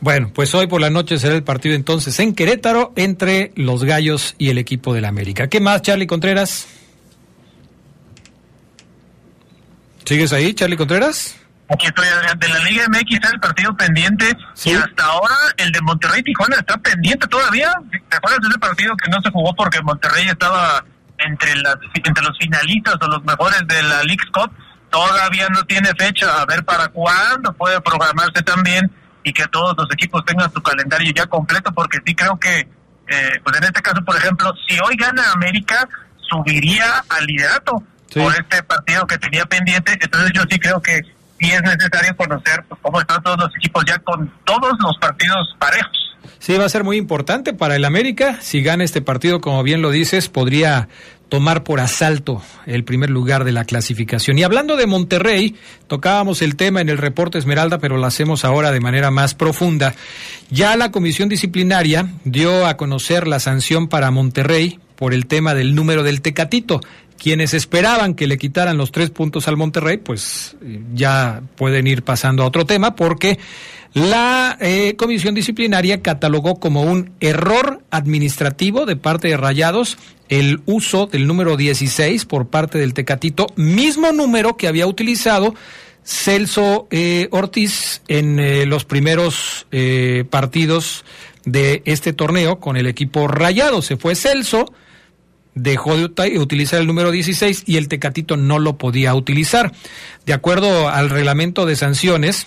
Bueno, 0.00 0.30
pues 0.34 0.54
hoy 0.54 0.66
por 0.66 0.80
la 0.80 0.90
noche 0.90 1.18
será 1.18 1.34
el 1.34 1.44
partido 1.44 1.74
entonces 1.74 2.18
en 2.18 2.34
Querétaro 2.34 2.92
entre 2.96 3.52
los 3.56 3.84
Gallos 3.84 4.34
y 4.36 4.50
el 4.50 4.58
equipo 4.58 4.92
del 4.92 5.06
América. 5.06 5.48
¿Qué 5.48 5.60
más, 5.60 5.80
Charlie 5.82 6.06
Contreras? 6.06 6.66
¿Sigues 10.04 10.32
ahí, 10.34 10.52
Charlie 10.52 10.76
Contreras? 10.76 11.36
Aquí 11.68 11.86
estoy, 11.86 12.04
de 12.38 12.48
la 12.48 12.58
Liga 12.58 12.86
MX 12.88 13.14
está 13.14 13.30
el 13.30 13.40
partido 13.40 13.74
pendiente 13.74 14.36
y 14.64 14.72
hasta 14.72 15.04
ahora 15.04 15.34
el 15.56 15.72
de 15.72 15.80
Monterrey 15.80 16.22
Tijuana 16.22 16.56
está 16.56 16.76
pendiente 16.76 17.26
todavía. 17.26 17.72
¿Te 17.90 18.16
acuerdas 18.16 18.40
de 18.42 18.48
ese 18.48 18.58
partido 18.58 18.94
que 18.96 19.10
no 19.10 19.22
se 19.22 19.30
jugó 19.30 19.54
porque 19.54 19.80
Monterrey 19.80 20.26
estaba 20.28 20.84
entre 21.18 21.54
las 21.56 21.76
entre 21.94 22.24
los 22.24 22.36
finalistas 22.38 22.96
o 23.00 23.06
los 23.08 23.24
mejores 23.24 23.60
de 23.66 23.82
la 23.82 24.02
League 24.02 24.24
Cup? 24.32 24.50
Todavía 24.90 25.48
no 25.48 25.62
tiene 25.64 25.90
fecha, 25.98 26.40
a 26.40 26.46
ver 26.46 26.64
para 26.64 26.88
cuándo 26.88 27.52
puede 27.52 27.80
programarse 27.80 28.42
también 28.42 28.90
y 29.24 29.32
que 29.32 29.46
todos 29.48 29.74
los 29.76 29.90
equipos 29.92 30.24
tengan 30.24 30.52
su 30.52 30.62
calendario 30.62 31.12
ya 31.14 31.26
completo, 31.26 31.72
porque 31.72 31.98
sí 32.06 32.14
creo 32.14 32.38
que, 32.38 32.60
eh, 32.60 33.40
pues 33.42 33.56
en 33.56 33.64
este 33.64 33.82
caso, 33.82 34.04
por 34.04 34.16
ejemplo, 34.16 34.52
si 34.68 34.78
hoy 34.78 34.94
gana 34.96 35.32
América, 35.32 35.88
subiría 36.28 37.04
al 37.08 37.24
liderato 37.26 37.82
por 38.14 38.32
este 38.34 38.62
partido 38.62 39.06
que 39.06 39.18
tenía 39.18 39.44
pendiente, 39.46 39.98
entonces 40.00 40.30
yo 40.32 40.42
sí 40.48 40.58
creo 40.58 40.80
que 40.80 41.00
sí 41.38 41.50
es 41.50 41.62
necesario 41.62 42.16
conocer 42.16 42.64
pues, 42.68 42.80
cómo 42.82 43.00
están 43.00 43.22
todos 43.22 43.38
los 43.38 43.56
equipos 43.56 43.84
ya 43.86 43.98
con 43.98 44.32
todos 44.44 44.72
los 44.78 44.96
partidos 44.98 45.56
parejos. 45.58 46.03
Sí, 46.38 46.54
va 46.56 46.64
a 46.64 46.68
ser 46.68 46.84
muy 46.84 46.96
importante 46.96 47.52
para 47.52 47.76
el 47.76 47.84
América. 47.84 48.38
Si 48.40 48.62
gana 48.62 48.84
este 48.84 49.02
partido, 49.02 49.40
como 49.40 49.62
bien 49.62 49.82
lo 49.82 49.90
dices, 49.90 50.28
podría 50.28 50.88
tomar 51.28 51.64
por 51.64 51.80
asalto 51.80 52.42
el 52.66 52.84
primer 52.84 53.10
lugar 53.10 53.44
de 53.44 53.52
la 53.52 53.64
clasificación. 53.64 54.38
Y 54.38 54.42
hablando 54.42 54.76
de 54.76 54.86
Monterrey, 54.86 55.56
tocábamos 55.88 56.42
el 56.42 56.56
tema 56.56 56.80
en 56.80 56.88
el 56.88 56.98
reporte 56.98 57.38
Esmeralda, 57.38 57.78
pero 57.78 57.96
lo 57.96 58.06
hacemos 58.06 58.44
ahora 58.44 58.70
de 58.70 58.80
manera 58.80 59.10
más 59.10 59.34
profunda. 59.34 59.94
Ya 60.50 60.76
la 60.76 60.90
comisión 60.90 61.28
disciplinaria 61.28 62.08
dio 62.24 62.66
a 62.66 62.76
conocer 62.76 63.26
la 63.26 63.40
sanción 63.40 63.88
para 63.88 64.10
Monterrey 64.10 64.78
por 64.96 65.12
el 65.12 65.26
tema 65.26 65.54
del 65.54 65.74
número 65.74 66.02
del 66.02 66.22
Tecatito. 66.22 66.80
Quienes 67.18 67.54
esperaban 67.54 68.14
que 68.14 68.26
le 68.26 68.38
quitaran 68.38 68.76
los 68.76 68.92
tres 68.92 69.10
puntos 69.10 69.48
al 69.48 69.56
Monterrey, 69.56 69.96
pues 69.98 70.56
eh, 70.62 70.80
ya 70.94 71.42
pueden 71.56 71.86
ir 71.86 72.02
pasando 72.02 72.42
a 72.42 72.46
otro 72.46 72.66
tema 72.66 72.96
porque 72.96 73.38
la 73.94 74.58
eh, 74.60 74.94
comisión 74.96 75.34
disciplinaria 75.34 76.02
catalogó 76.02 76.58
como 76.58 76.82
un 76.82 77.12
error 77.20 77.82
administrativo 77.90 78.84
de 78.84 78.96
parte 78.96 79.28
de 79.28 79.36
Rayados 79.36 79.96
el 80.28 80.60
uso 80.66 81.06
del 81.06 81.26
número 81.26 81.56
16 81.56 82.24
por 82.24 82.48
parte 82.48 82.78
del 82.78 82.94
Tecatito, 82.94 83.46
mismo 83.56 84.12
número 84.12 84.56
que 84.56 84.66
había 84.66 84.86
utilizado 84.86 85.54
Celso 86.02 86.88
eh, 86.90 87.28
Ortiz 87.30 88.02
en 88.08 88.68
los 88.68 88.84
primeros 88.84 89.66
partidos 90.28 91.04
de 91.44 91.82
este 91.84 92.12
torneo 92.12 92.58
con 92.60 92.76
el 92.76 92.86
equipo 92.86 93.28
Rayado. 93.28 93.82
Se 93.82 93.96
fue 93.96 94.14
Celso 94.14 94.72
dejó 95.54 95.96
de 95.96 96.38
utilizar 96.38 96.80
el 96.80 96.86
número 96.86 97.10
16 97.10 97.64
y 97.66 97.76
el 97.76 97.88
Tecatito 97.88 98.36
no 98.36 98.58
lo 98.58 98.76
podía 98.76 99.14
utilizar. 99.14 99.72
De 100.26 100.32
acuerdo 100.32 100.88
al 100.88 101.10
reglamento 101.10 101.66
de 101.66 101.76
sanciones, 101.76 102.46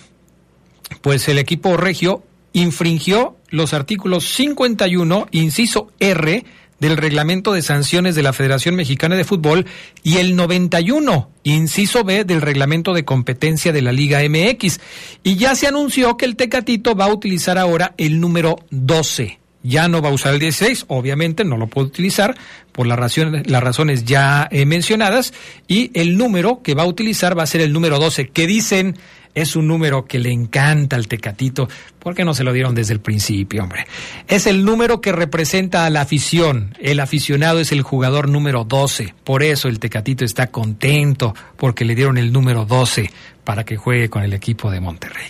pues 1.00 1.28
el 1.28 1.38
equipo 1.38 1.76
regio 1.76 2.22
infringió 2.52 3.36
los 3.48 3.74
artículos 3.74 4.24
51, 4.28 5.28
inciso 5.30 5.90
R, 6.00 6.44
del 6.80 6.96
reglamento 6.96 7.52
de 7.52 7.62
sanciones 7.62 8.14
de 8.14 8.22
la 8.22 8.32
Federación 8.32 8.76
Mexicana 8.76 9.16
de 9.16 9.24
Fútbol 9.24 9.66
y 10.04 10.18
el 10.18 10.36
91, 10.36 11.30
inciso 11.42 12.04
B, 12.04 12.24
del 12.24 12.40
reglamento 12.40 12.94
de 12.94 13.04
competencia 13.04 13.72
de 13.72 13.82
la 13.82 13.90
Liga 13.90 14.20
MX. 14.28 14.80
Y 15.24 15.36
ya 15.36 15.56
se 15.56 15.66
anunció 15.66 16.16
que 16.16 16.24
el 16.24 16.36
Tecatito 16.36 16.94
va 16.94 17.06
a 17.06 17.12
utilizar 17.12 17.58
ahora 17.58 17.94
el 17.96 18.20
número 18.20 18.60
12 18.70 19.38
ya 19.62 19.88
no 19.88 20.00
va 20.00 20.10
a 20.10 20.12
usar 20.12 20.34
el 20.34 20.40
16, 20.40 20.86
obviamente 20.88 21.44
no 21.44 21.56
lo 21.56 21.66
puede 21.66 21.88
utilizar 21.88 22.36
por 22.72 22.86
las 22.86 22.98
razones, 22.98 23.50
las 23.50 23.62
razones 23.62 24.04
ya 24.04 24.48
eh, 24.50 24.66
mencionadas, 24.66 25.32
y 25.66 25.90
el 25.94 26.16
número 26.16 26.62
que 26.62 26.74
va 26.74 26.84
a 26.84 26.86
utilizar 26.86 27.36
va 27.36 27.42
a 27.42 27.46
ser 27.46 27.60
el 27.60 27.72
número 27.72 27.98
12, 27.98 28.28
que 28.28 28.46
dicen 28.46 28.96
es 29.34 29.56
un 29.56 29.68
número 29.68 30.06
que 30.06 30.18
le 30.18 30.32
encanta 30.32 30.96
al 30.96 31.06
Tecatito, 31.06 31.68
porque 31.98 32.24
no 32.24 32.34
se 32.34 32.44
lo 32.44 32.52
dieron 32.52 32.74
desde 32.74 32.92
el 32.94 33.00
principio, 33.00 33.62
hombre. 33.62 33.86
Es 34.26 34.46
el 34.46 34.64
número 34.64 35.00
que 35.00 35.12
representa 35.12 35.84
a 35.84 35.90
la 35.90 36.00
afición, 36.00 36.74
el 36.80 36.98
aficionado 37.00 37.60
es 37.60 37.70
el 37.70 37.82
jugador 37.82 38.28
número 38.28 38.64
12, 38.64 39.14
por 39.24 39.42
eso 39.42 39.68
el 39.68 39.78
Tecatito 39.78 40.24
está 40.24 40.48
contento, 40.48 41.34
porque 41.56 41.84
le 41.84 41.94
dieron 41.94 42.18
el 42.18 42.32
número 42.32 42.64
12 42.64 43.10
para 43.44 43.64
que 43.64 43.76
juegue 43.76 44.08
con 44.08 44.22
el 44.22 44.32
equipo 44.32 44.70
de 44.70 44.80
Monterrey. 44.80 45.28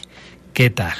¿Qué 0.55 0.71
tal? 0.71 0.97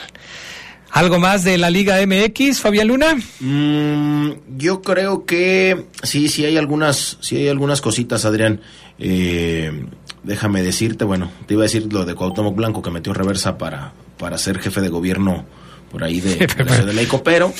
¿Algo 0.99 1.21
más 1.21 1.45
de 1.45 1.59
la 1.59 1.71
Liga 1.71 2.05
MX, 2.05 2.59
Fabián 2.59 2.89
Luna? 2.89 3.17
Mm, 3.39 4.31
yo 4.57 4.83
creo 4.83 5.27
que 5.27 5.87
sí, 6.03 6.29
sí 6.29 6.45
hay 6.45 6.57
algunas, 6.57 7.19
sí 7.21 7.37
hay 7.37 7.47
algunas 7.47 7.81
cositas, 7.81 8.25
Adrián. 8.25 8.61
Eh, 8.99 9.87
déjame 10.25 10.61
decirte, 10.65 11.05
bueno, 11.05 11.31
te 11.47 11.55
iba 11.55 11.63
a 11.63 11.67
decir 11.67 11.87
lo 11.93 12.05
de 12.05 12.17
Cuauhtémoc 12.17 12.57
Blanco 12.57 12.83
que 12.83 12.91
metió 12.91 13.15
reversa 13.15 13.57
para, 13.59 13.93
para 14.19 14.39
ser 14.39 14.59
jefe 14.59 14.81
de 14.81 14.89
gobierno 14.89 15.47
por 15.93 16.03
ahí 16.03 16.21
de, 16.21 16.35
de, 16.85 16.93
Leico, 16.93 17.23
pero 17.23 17.55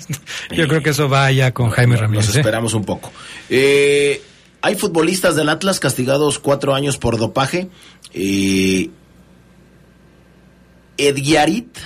yo 0.50 0.66
creo 0.66 0.82
que 0.82 0.88
eso 0.88 1.10
vaya 1.10 1.52
con 1.52 1.68
Jaime 1.68 1.94
Ramírez. 1.94 2.28
Nos 2.28 2.36
¿eh? 2.36 2.40
esperamos 2.40 2.72
un 2.72 2.86
poco. 2.86 3.12
Eh, 3.50 4.22
hay 4.62 4.76
futbolistas 4.76 5.36
del 5.36 5.50
Atlas 5.50 5.78
castigados 5.78 6.38
cuatro 6.38 6.74
años 6.74 6.96
por 6.96 7.18
dopaje. 7.18 7.68
Edgarit 10.96 11.76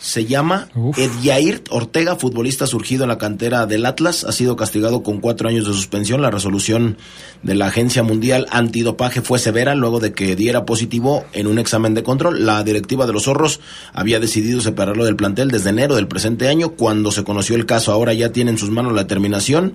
se 0.00 0.24
llama 0.24 0.68
Edyair 0.96 1.62
Ortega, 1.68 2.16
futbolista 2.16 2.66
surgido 2.66 3.04
en 3.04 3.08
la 3.08 3.18
cantera 3.18 3.66
del 3.66 3.84
Atlas, 3.84 4.24
ha 4.24 4.32
sido 4.32 4.56
castigado 4.56 5.02
con 5.02 5.20
cuatro 5.20 5.48
años 5.48 5.66
de 5.66 5.74
suspensión. 5.74 6.22
La 6.22 6.30
resolución 6.30 6.96
de 7.42 7.54
la 7.54 7.66
Agencia 7.66 8.02
Mundial 8.02 8.46
Antidopaje 8.50 9.20
fue 9.20 9.38
severa 9.38 9.74
luego 9.74 10.00
de 10.00 10.14
que 10.14 10.36
diera 10.36 10.64
positivo 10.64 11.26
en 11.34 11.46
un 11.46 11.58
examen 11.58 11.92
de 11.92 12.02
control. 12.02 12.46
La 12.46 12.64
directiva 12.64 13.06
de 13.06 13.12
los 13.12 13.24
zorros 13.24 13.60
había 13.92 14.20
decidido 14.20 14.62
separarlo 14.62 15.04
del 15.04 15.16
plantel 15.16 15.50
desde 15.50 15.68
enero 15.68 15.96
del 15.96 16.08
presente 16.08 16.48
año. 16.48 16.70
Cuando 16.70 17.12
se 17.12 17.22
conoció 17.22 17.54
el 17.54 17.66
caso, 17.66 17.92
ahora 17.92 18.14
ya 18.14 18.32
tiene 18.32 18.52
en 18.52 18.58
sus 18.58 18.70
manos 18.70 18.94
la 18.94 19.02
determinación 19.02 19.74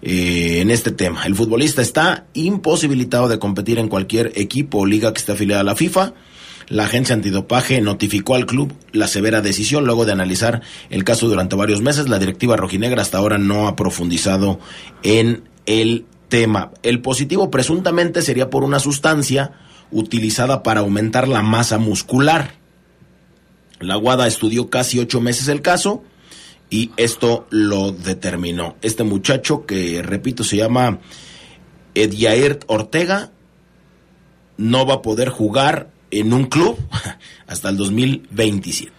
eh, 0.00 0.60
en 0.62 0.70
este 0.70 0.90
tema. 0.90 1.26
El 1.26 1.34
futbolista 1.34 1.82
está 1.82 2.26
imposibilitado 2.32 3.28
de 3.28 3.38
competir 3.38 3.78
en 3.78 3.88
cualquier 3.88 4.32
equipo 4.36 4.78
o 4.78 4.86
liga 4.86 5.12
que 5.12 5.18
esté 5.18 5.32
afiliada 5.32 5.60
a 5.60 5.64
la 5.64 5.76
FIFA. 5.76 6.14
La 6.68 6.84
agencia 6.84 7.14
antidopaje 7.14 7.80
notificó 7.80 8.34
al 8.34 8.46
club 8.46 8.72
la 8.92 9.06
severa 9.06 9.40
decisión 9.40 9.84
luego 9.84 10.04
de 10.04 10.12
analizar 10.12 10.62
el 10.90 11.04
caso 11.04 11.28
durante 11.28 11.54
varios 11.54 11.80
meses. 11.80 12.08
La 12.08 12.18
directiva 12.18 12.56
rojinegra 12.56 13.02
hasta 13.02 13.18
ahora 13.18 13.38
no 13.38 13.68
ha 13.68 13.76
profundizado 13.76 14.58
en 15.04 15.44
el 15.66 16.06
tema. 16.28 16.72
El 16.82 17.00
positivo 17.02 17.50
presuntamente 17.50 18.20
sería 18.20 18.50
por 18.50 18.64
una 18.64 18.80
sustancia 18.80 19.52
utilizada 19.92 20.64
para 20.64 20.80
aumentar 20.80 21.28
la 21.28 21.42
masa 21.42 21.78
muscular. 21.78 22.54
La 23.78 23.94
Guada 23.94 24.26
estudió 24.26 24.68
casi 24.68 24.98
ocho 24.98 25.20
meses 25.20 25.46
el 25.46 25.62
caso 25.62 26.02
y 26.68 26.90
esto 26.96 27.46
lo 27.50 27.92
determinó. 27.92 28.74
Este 28.82 29.04
muchacho 29.04 29.66
que, 29.66 30.02
repito, 30.02 30.42
se 30.42 30.56
llama 30.56 30.98
Edyaert 31.94 32.64
Ortega, 32.66 33.30
no 34.56 34.84
va 34.84 34.94
a 34.94 35.02
poder 35.02 35.28
jugar 35.28 35.90
en 36.10 36.32
un 36.32 36.46
club 36.46 36.78
hasta 37.46 37.68
el 37.68 37.76
2027. 37.76 38.92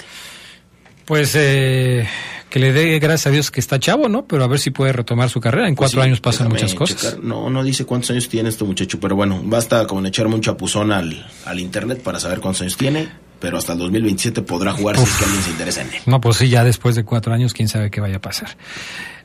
Pues 1.05 1.33
eh, 1.35 2.07
que 2.49 2.59
le 2.59 2.73
dé 2.73 2.99
gracias 2.99 3.27
a 3.27 3.29
Dios 3.29 3.51
que 3.51 3.59
está 3.59 3.79
chavo, 3.79 4.09
¿no? 4.09 4.25
Pero 4.25 4.43
a 4.43 4.47
ver 4.47 4.59
si 4.59 4.71
puede 4.71 4.91
retomar 4.91 5.29
su 5.29 5.39
carrera. 5.39 5.67
En 5.67 5.75
pues 5.75 5.91
cuatro 5.91 6.01
años 6.01 6.19
pasan 6.19 6.49
muchas 6.49 6.73
cosas. 6.73 7.17
No, 7.21 7.49
no 7.49 7.63
dice 7.63 7.85
cuántos 7.85 8.11
años 8.11 8.27
tiene 8.27 8.49
este 8.49 8.63
muchacho, 8.63 8.99
pero 8.99 9.15
bueno, 9.15 9.41
basta 9.43 9.85
con 9.87 10.05
echarme 10.05 10.35
un 10.35 10.41
chapuzón 10.41 10.91
al, 10.91 11.25
al 11.45 11.59
internet 11.59 12.01
para 12.01 12.19
saber 12.19 12.39
cuántos 12.39 12.61
años 12.61 12.77
tiene. 12.77 13.09
Pero 13.39 13.57
hasta 13.59 13.73
el 13.73 13.79
2027 13.79 14.41
podrá 14.41 14.73
jugar 14.73 14.97
si 14.97 15.03
es 15.03 15.11
que 15.11 15.25
alguien 15.25 15.43
se 15.43 15.49
interesa 15.51 15.81
en 15.81 15.93
él. 15.93 16.01
No, 16.07 16.19
pues 16.19 16.37
sí, 16.37 16.49
ya 16.49 16.63
después 16.63 16.95
de 16.95 17.05
cuatro 17.05 17.33
años, 17.33 17.53
quién 17.53 17.67
sabe 17.67 17.91
qué 17.91 18.01
vaya 18.01 18.17
a 18.17 18.21
pasar. 18.21 18.57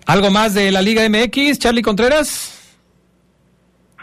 ¿Algo 0.04 0.30
más 0.30 0.52
de 0.52 0.70
la 0.70 0.82
Liga 0.82 1.08
MX, 1.08 1.58
Charlie 1.58 1.80
Contreras? 1.80 2.61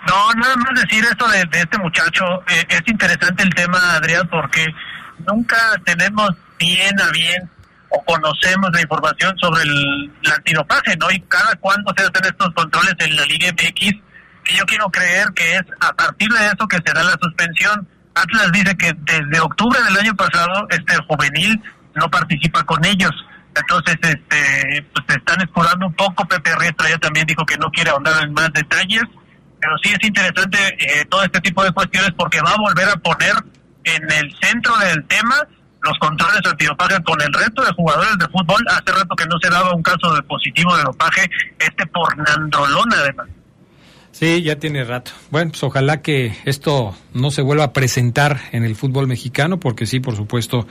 No, 0.07 0.33
nada 0.33 0.55
más 0.55 0.81
decir 0.81 1.03
esto 1.03 1.27
de, 1.27 1.47
este 1.51 1.77
muchacho. 1.77 2.23
Eh, 2.47 2.65
es 2.69 2.81
interesante 2.87 3.43
el 3.43 3.53
tema, 3.53 3.77
Adrián, 3.95 4.27
porque 4.29 4.65
nunca 5.27 5.57
tenemos 5.85 6.31
bien 6.57 6.99
a 6.99 7.09
bien 7.11 7.49
o 7.89 8.03
conocemos 8.03 8.69
la 8.71 8.81
información 8.81 9.35
sobre 9.39 9.63
el, 9.63 10.11
antidopaje, 10.35 10.95
¿no? 10.97 11.09
Y 11.11 11.19
cada 11.21 11.55
cuándo 11.55 11.91
se 11.97 12.03
hacen 12.03 12.23
estos 12.23 12.53
controles 12.53 12.93
en 12.99 13.15
la 13.15 13.25
Liga 13.25 13.51
MX, 13.51 13.81
y 14.49 14.57
yo 14.57 14.65
quiero 14.65 14.89
creer 14.89 15.27
que 15.35 15.55
es 15.55 15.63
a 15.81 15.93
partir 15.93 16.29
de 16.29 16.47
eso 16.47 16.67
que 16.67 16.77
se 16.77 16.93
da 16.93 17.03
la 17.03 17.17
suspensión. 17.21 17.87
Atlas 18.15 18.51
dice 18.51 18.75
que 18.77 18.93
desde 18.97 19.39
octubre 19.39 19.79
del 19.83 19.97
año 19.97 20.15
pasado 20.15 20.67
este 20.69 20.95
juvenil 21.07 21.61
no 21.95 22.09
participa 22.09 22.63
con 22.63 22.83
ellos. 22.85 23.11
Entonces, 23.55 23.95
este, 24.01 24.85
pues 24.93 25.05
se 25.07 25.15
están 25.15 25.41
escurando 25.41 25.87
un 25.87 25.93
poco. 25.93 26.27
Pepe 26.27 26.55
Riestra 26.55 26.89
ya 26.89 26.97
también 26.97 27.27
dijo 27.27 27.45
que 27.45 27.57
no 27.57 27.69
quiere 27.69 27.91
ahondar 27.91 28.23
en 28.23 28.33
más 28.33 28.51
detalles, 28.53 29.03
pero 29.59 29.77
sí 29.83 29.91
es 29.91 30.07
interesante 30.07 30.57
eh, 30.79 31.05
todo 31.09 31.23
este 31.23 31.39
tipo 31.41 31.63
de 31.63 31.71
cuestiones 31.71 32.11
porque 32.17 32.41
va 32.41 32.51
a 32.51 32.57
volver 32.57 32.89
a 32.89 32.95
poner 32.97 33.33
en 33.83 34.11
el 34.11 34.35
centro 34.41 34.77
del 34.77 35.03
tema 35.05 35.35
los 35.81 35.97
controles 35.99 36.41
antidopaje 36.45 37.01
con 37.03 37.21
el 37.21 37.31
resto 37.31 37.63
de 37.63 37.71
jugadores 37.73 38.17
de 38.17 38.27
fútbol. 38.27 38.63
Hace 38.69 38.91
rato 38.91 39.15
que 39.15 39.25
no 39.25 39.37
se 39.41 39.49
daba 39.49 39.73
un 39.73 39.83
caso 39.83 40.13
de 40.13 40.21
positivo 40.23 40.75
de 40.75 40.83
dopaje, 40.83 41.29
este 41.57 41.85
por 41.87 42.17
Nandrolona 42.17 42.97
además. 42.99 43.27
Sí, 44.11 44.41
ya 44.41 44.57
tiene 44.57 44.83
rato. 44.83 45.11
Bueno, 45.29 45.51
pues 45.51 45.63
ojalá 45.63 46.01
que 46.01 46.35
esto 46.43 46.95
no 47.13 47.31
se 47.31 47.41
vuelva 47.41 47.65
a 47.65 47.73
presentar 47.73 48.41
en 48.51 48.65
el 48.65 48.75
fútbol 48.75 49.07
mexicano, 49.07 49.59
porque 49.59 49.85
sí, 49.85 49.99
por 49.99 50.15
supuesto, 50.15 50.67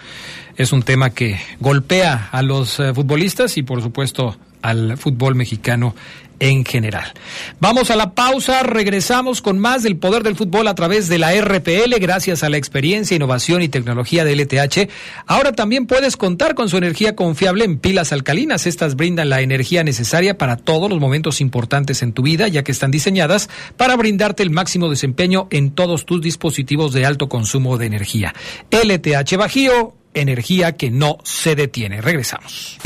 es 0.56 0.72
un 0.72 0.82
tema 0.82 1.10
que 1.10 1.40
golpea 1.60 2.28
a 2.30 2.42
los 2.42 2.78
eh, 2.80 2.92
futbolistas 2.92 3.56
y, 3.56 3.62
por 3.62 3.80
supuesto, 3.80 4.36
al 4.60 4.98
fútbol 4.98 5.34
mexicano 5.34 5.94
en 6.40 6.64
general. 6.64 7.12
Vamos 7.60 7.90
a 7.90 7.96
la 7.96 8.12
pausa, 8.14 8.62
regresamos 8.62 9.42
con 9.42 9.58
más 9.58 9.82
del 9.82 9.96
poder 9.96 10.22
del 10.22 10.36
fútbol 10.36 10.68
a 10.68 10.74
través 10.74 11.08
de 11.08 11.18
la 11.18 11.32
RPL, 11.34 11.94
gracias 12.00 12.42
a 12.42 12.48
la 12.48 12.56
experiencia, 12.56 13.16
innovación 13.16 13.62
y 13.62 13.68
tecnología 13.68 14.24
de 14.24 14.36
LTH. 14.36 14.90
Ahora 15.26 15.52
también 15.52 15.86
puedes 15.86 16.16
contar 16.16 16.54
con 16.54 16.68
su 16.68 16.76
energía 16.76 17.16
confiable 17.16 17.64
en 17.64 17.78
pilas 17.78 18.12
alcalinas. 18.12 18.66
Estas 18.66 18.96
brindan 18.96 19.28
la 19.28 19.40
energía 19.40 19.84
necesaria 19.84 20.38
para 20.38 20.56
todos 20.56 20.90
los 20.90 21.00
momentos 21.00 21.40
importantes 21.40 22.02
en 22.02 22.12
tu 22.12 22.22
vida, 22.22 22.48
ya 22.48 22.62
que 22.62 22.72
están 22.72 22.90
diseñadas 22.90 23.48
para 23.76 23.96
brindarte 23.96 24.42
el 24.42 24.50
máximo 24.50 24.88
desempeño 24.88 25.48
en 25.50 25.70
todos 25.72 26.06
tus 26.06 26.20
dispositivos 26.20 26.92
de 26.92 27.06
alto 27.06 27.28
consumo 27.28 27.78
de 27.78 27.86
energía. 27.86 28.34
LTH 28.70 29.36
Bajío, 29.36 29.94
energía 30.14 30.76
que 30.76 30.90
no 30.90 31.18
se 31.24 31.54
detiene. 31.54 32.00
Regresamos. 32.00 32.78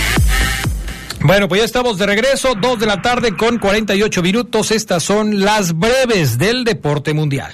Bueno, 1.24 1.48
pues 1.48 1.60
ya 1.60 1.64
estamos 1.64 1.98
de 1.98 2.06
regreso, 2.06 2.54
dos 2.56 2.80
de 2.80 2.86
la 2.86 3.00
tarde 3.00 3.36
con 3.36 3.58
48 3.58 4.22
minutos. 4.22 4.72
Estas 4.72 5.04
son 5.04 5.40
las 5.40 5.72
breves 5.72 6.36
del 6.36 6.64
deporte 6.64 7.14
mundial. 7.14 7.52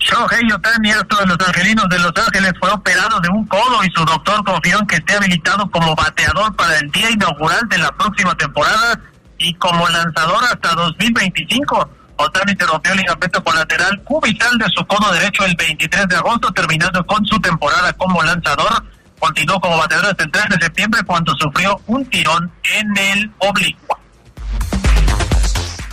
Shohei 0.00 0.50
Otani, 0.52 0.90
de 0.90 1.26
los 1.26 1.38
angelinos 1.46 1.88
de 1.88 1.98
Los 2.00 2.12
Ángeles, 2.16 2.52
fue 2.58 2.70
operado 2.70 3.20
de 3.20 3.28
un 3.28 3.46
codo 3.46 3.84
y 3.84 3.90
su 3.94 4.04
doctor 4.04 4.42
confió 4.44 4.80
en 4.80 4.86
que 4.88 4.96
esté 4.96 5.14
habilitado 5.14 5.70
como 5.70 5.94
bateador 5.94 6.56
para 6.56 6.76
el 6.78 6.90
día 6.90 7.10
inaugural 7.10 7.68
de 7.68 7.78
la 7.78 7.92
próxima 7.92 8.34
temporada 8.34 9.00
y 9.38 9.54
como 9.54 9.88
lanzador 9.88 10.42
hasta 10.44 10.74
2025. 10.74 11.88
Otani 12.16 12.54
se 12.58 12.66
rompió 12.66 12.92
el 12.92 12.98
ligamento 12.98 13.44
colateral 13.44 14.02
cubital 14.02 14.58
de 14.58 14.66
su 14.74 14.84
codo 14.86 15.12
derecho 15.12 15.44
el 15.44 15.54
23 15.54 16.08
de 16.08 16.16
agosto, 16.16 16.50
terminando 16.52 17.06
con 17.06 17.24
su 17.26 17.38
temporada 17.40 17.92
como 17.92 18.22
lanzador 18.22 18.82
continuó 19.20 19.60
como 19.60 19.78
bateador 19.78 20.06
hasta 20.06 20.24
el 20.24 20.30
3 20.32 20.44
de 20.48 20.64
septiembre 20.64 21.02
cuando 21.06 21.32
sufrió 21.38 21.80
un 21.86 22.04
tirón 22.06 22.50
en 22.64 22.96
el 22.96 23.30
oblicuo. 23.38 24.00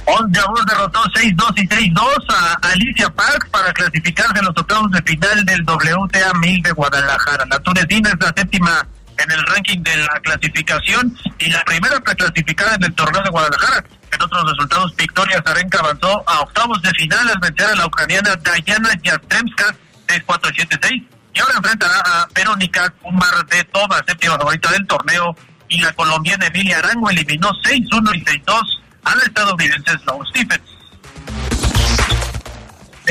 Onjabur 0.05 0.65
derrotó 0.65 1.03
6-2 1.03 1.53
y 1.57 1.67
6-2 1.67 2.33
a 2.33 2.53
Alicia 2.69 3.09
Park 3.09 3.49
para 3.51 3.73
clasificarse 3.73 4.39
en 4.39 4.45
los 4.45 4.57
octavos 4.57 4.89
de 4.91 5.01
final 5.01 5.45
del 5.45 5.63
WTA 5.63 6.33
1000 6.33 6.63
de 6.63 6.71
Guadalajara. 6.71 7.45
La 7.49 7.59
tunecina 7.59 8.09
es 8.09 8.15
la 8.21 8.33
séptima 8.35 8.87
en 9.17 9.31
el 9.31 9.45
ranking 9.47 9.83
de 9.83 9.97
la 9.97 10.19
clasificación 10.23 11.13
y 11.39 11.49
la 11.49 11.61
primera 11.65 11.99
preclasificada 11.99 12.75
en 12.75 12.85
el 12.85 12.93
torneo 12.93 13.21
de 13.21 13.29
Guadalajara. 13.29 13.83
En 14.13 14.21
otros 14.21 14.49
resultados, 14.49 14.95
Victoria 14.95 15.43
Zarenka 15.45 15.79
avanzó 15.79 16.23
a 16.25 16.39
octavos 16.39 16.81
de 16.81 16.91
final 16.91 17.27
al 17.27 17.39
vencer 17.39 17.67
a 17.67 17.75
la 17.75 17.85
ucraniana 17.87 18.35
Dayana 18.37 18.89
Yastremska 19.03 19.75
6-4-7-6 20.07 21.16
y 21.37 21.39
ahora 21.39 21.57
enfrentará 21.57 21.99
a 21.99 22.27
Verónica 22.33 22.89
Kumartetova, 23.01 24.03
séptima 24.07 24.37
favorita 24.37 24.71
del 24.71 24.87
torneo, 24.87 25.35
y 25.69 25.79
la 25.81 25.93
colombiana 25.93 26.47
Emilia 26.47 26.79
Arango 26.79 27.09
eliminó 27.11 27.49
6-1 27.63 28.15
y 28.15 28.23
6-2 28.23 28.61
a 29.03 29.15
la 29.15 29.21
estadounidense 29.23 29.91
Slow 29.99 30.25
Stephens. 30.25 30.76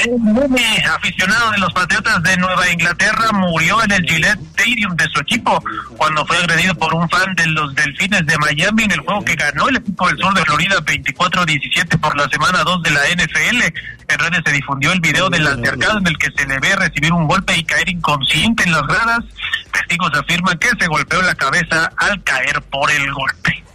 Un 0.05 0.59
aficionado 0.95 1.51
de 1.53 1.59
los 1.59 1.73
Patriotas 1.73 2.23
de 2.23 2.37
Nueva 2.37 2.71
Inglaterra 2.71 3.33
murió 3.33 3.83
en 3.83 3.93
el 3.93 4.03
Gillette 4.03 4.41
Stadium 4.55 4.95
de 4.95 5.09
su 5.09 5.21
equipo 5.21 5.63
cuando 5.97 6.27
fue 6.27 6.37
agredido 6.37 6.75
por 6.75 6.95
un 6.95 7.09
fan 7.09 7.35
de 7.35 7.47
los 7.47 7.75
Delfines 7.75 8.27
de 8.27 8.37
Miami 8.37 8.85
en 8.85 8.93
el 8.93 9.01
juego 9.01 9.25
que 9.25 9.35
ganó 9.35 9.69
el 9.69 9.77
equipo 9.77 10.07
del 10.09 10.19
sur 10.19 10.35
de 10.35 10.43
Florida 10.43 10.77
24-17 10.81 11.99
por 11.99 12.17
la 12.17 12.29
semana 12.29 12.63
2 12.63 12.83
de 12.83 12.91
la 12.91 13.01
NFL. 13.15 13.63
En 14.09 14.19
redes 14.19 14.43
se 14.45 14.53
difundió 14.53 14.93
el 14.93 15.01
video 15.01 15.31
del 15.31 15.47
altercado 15.47 15.99
en 15.99 16.07
el 16.07 16.19
que 16.19 16.31
se 16.31 16.47
le 16.47 16.59
ve 16.61 16.77
recibir 16.77 17.13
un 17.13 17.27
golpe 17.27 17.57
y 17.57 17.65
caer 17.65 17.89
inconsciente 17.89 18.65
en 18.65 18.73
las 18.73 18.83
gradas. 18.83 19.25
Testigos 19.73 20.13
afirman 20.15 20.59
que 20.59 20.69
se 20.79 20.87
golpeó 20.89 21.23
la 21.23 21.35
cabeza 21.35 21.91
al 21.97 22.23
caer 22.23 22.61
por 22.63 22.91
el 22.91 23.13
golpe 23.13 23.66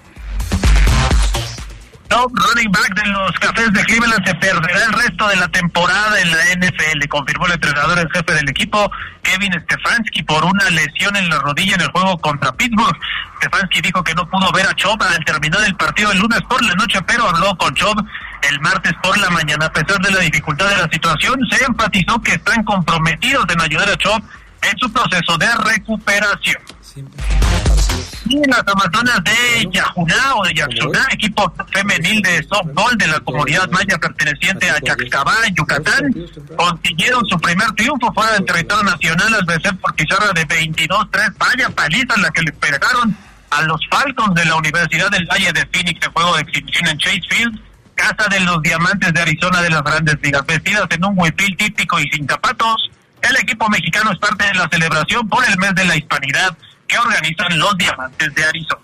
top 2.12 2.30
running 2.36 2.70
back 2.72 2.94
de 2.94 3.10
los 3.10 3.32
Cafés 3.40 3.72
de 3.72 3.82
Cleveland 3.86 4.28
se 4.28 4.36
perderá 4.36 4.84
el 4.84 4.94
resto 4.94 5.28
de 5.30 5.38
la 5.38 5.48
temporada 5.48 6.20
en 6.20 6.30
la 6.30 6.44
NFL, 6.58 7.08
confirmó 7.08 7.46
el 7.46 7.54
entrenador 7.54 8.00
en 8.00 8.10
jefe 8.10 8.34
del 8.34 8.50
equipo, 8.50 8.92
Kevin 9.24 9.54
Stefanski, 9.54 10.22
por 10.24 10.44
una 10.44 10.70
lesión 10.72 11.16
en 11.16 11.30
la 11.30 11.40
rodilla 11.40 11.76
en 11.76 11.82
el 11.82 11.92
juego 11.92 12.18
contra 12.18 12.52
Pittsburgh. 12.52 12.98
Stefanski 13.38 13.80
dijo 13.80 14.04
que 14.04 14.14
no 14.14 14.30
pudo 14.30 14.52
ver 14.52 14.68
a 14.68 14.74
Chubb 14.76 15.02
al 15.02 15.24
terminar 15.24 15.62
el 15.66 15.76
partido 15.76 16.12
el 16.12 16.20
lunes 16.20 16.42
por 16.50 16.62
la 16.62 16.74
noche, 16.76 17.00
pero 17.08 17.30
habló 17.30 17.56
con 17.56 17.74
Chubb 17.76 18.06
el 18.50 18.60
martes 18.60 18.92
por 19.02 19.18
la 19.18 19.30
mañana. 19.30 19.68
A 19.68 19.72
pesar 19.72 19.98
de 20.00 20.12
la 20.12 20.20
dificultad 20.20 20.68
de 20.68 20.78
la 20.78 20.90
situación, 20.92 21.40
se 21.50 21.64
enfatizó 21.64 22.22
que 22.22 22.34
están 22.34 22.62
comprometidos 22.66 23.46
en 23.48 23.62
ayudar 23.62 23.90
a 23.90 23.96
Chubb 23.96 24.22
en 24.64 24.78
su 24.78 24.92
proceso 24.92 25.38
de 25.38 25.48
recuperación. 25.64 26.62
Las 26.94 28.64
Amazonas 28.68 29.24
de 29.24 29.70
Yajuná 29.72 30.36
o 30.36 30.44
de 30.44 30.54
Yaxuná, 30.54 31.08
equipo 31.12 31.54
femenil 31.72 32.22
de 32.22 32.44
softball 32.44 32.98
de 32.98 33.08
la 33.08 33.20
comunidad 33.22 33.70
maya 33.70 33.98
perteneciente 33.98 34.70
a 34.70 34.78
Yaxcabá, 34.82 35.34
en 35.48 35.56
Yucatán, 35.56 36.14
consiguieron 36.58 37.26
su 37.28 37.40
primer 37.40 37.72
triunfo 37.74 38.12
fuera 38.14 38.34
del 38.34 38.46
territorio 38.46 38.84
nacional 38.84 39.34
al 39.36 39.46
vencer 39.46 39.78
por 39.78 39.96
pizarra 39.96 40.34
de 40.34 40.46
22-3. 40.46 41.34
Vaya 41.38 41.70
paliza 41.70 42.16
en 42.16 42.22
la 42.24 42.32
que 42.32 42.42
le 42.42 42.52
pegaron 42.52 43.16
a 43.52 43.62
los 43.62 43.80
Falcons 43.90 44.36
de 44.36 44.46
la 44.46 44.56
Universidad 44.56 45.10
del 45.12 45.26
Valle 45.28 45.54
de 45.54 45.66
Phoenix 45.68 46.06
en 46.06 46.12
juego 46.12 46.36
de 46.36 46.42
exhibición 46.42 46.90
en 46.90 46.98
Chase 46.98 47.22
Field, 47.30 47.60
casa 47.96 48.28
de 48.30 48.42
los 48.42 48.62
diamantes 48.64 49.14
de 49.14 49.22
Arizona 49.22 49.62
de 49.62 49.70
las 49.70 49.84
grandes 49.84 50.18
ligas. 50.22 50.46
Vestidas 50.46 50.88
en 50.90 51.06
un 51.06 51.18
huipil 51.18 51.56
típico 51.56 52.00
y 52.00 52.10
sin 52.10 52.28
zapatos, 52.28 52.92
el 53.22 53.38
equipo 53.38 53.70
mexicano 53.70 54.12
es 54.12 54.20
parte 54.20 54.46
de 54.46 54.56
la 54.56 54.68
celebración 54.70 55.30
por 55.30 55.48
el 55.48 55.58
mes 55.58 55.74
de 55.76 55.86
la 55.86 55.96
hispanidad 55.96 56.58
que 56.92 56.98
organizan 56.98 57.58
los 57.58 57.78
Diamantes 57.78 58.36
de 58.36 58.44
Arizona. 58.44 58.82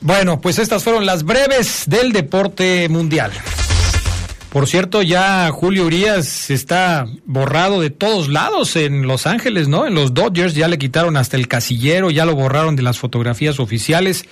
Bueno, 0.00 0.40
pues 0.40 0.58
estas 0.58 0.82
fueron 0.82 1.06
las 1.06 1.22
breves 1.22 1.84
del 1.86 2.12
deporte 2.12 2.88
mundial. 2.88 3.32
Por 4.50 4.68
cierto, 4.68 5.00
ya 5.00 5.48
Julio 5.50 5.86
Urias 5.86 6.50
está 6.50 7.06
borrado 7.24 7.80
de 7.80 7.88
todos 7.88 8.28
lados 8.28 8.76
en 8.76 9.06
Los 9.06 9.26
Ángeles, 9.26 9.68
¿no? 9.68 9.86
En 9.86 9.94
los 9.94 10.12
Dodgers 10.12 10.54
ya 10.54 10.68
le 10.68 10.76
quitaron 10.76 11.16
hasta 11.16 11.38
el 11.38 11.48
casillero, 11.48 12.10
ya 12.10 12.26
lo 12.26 12.34
borraron 12.34 12.76
de 12.76 12.82
las 12.82 12.98
fotografías 12.98 13.60
oficiales. 13.60 14.26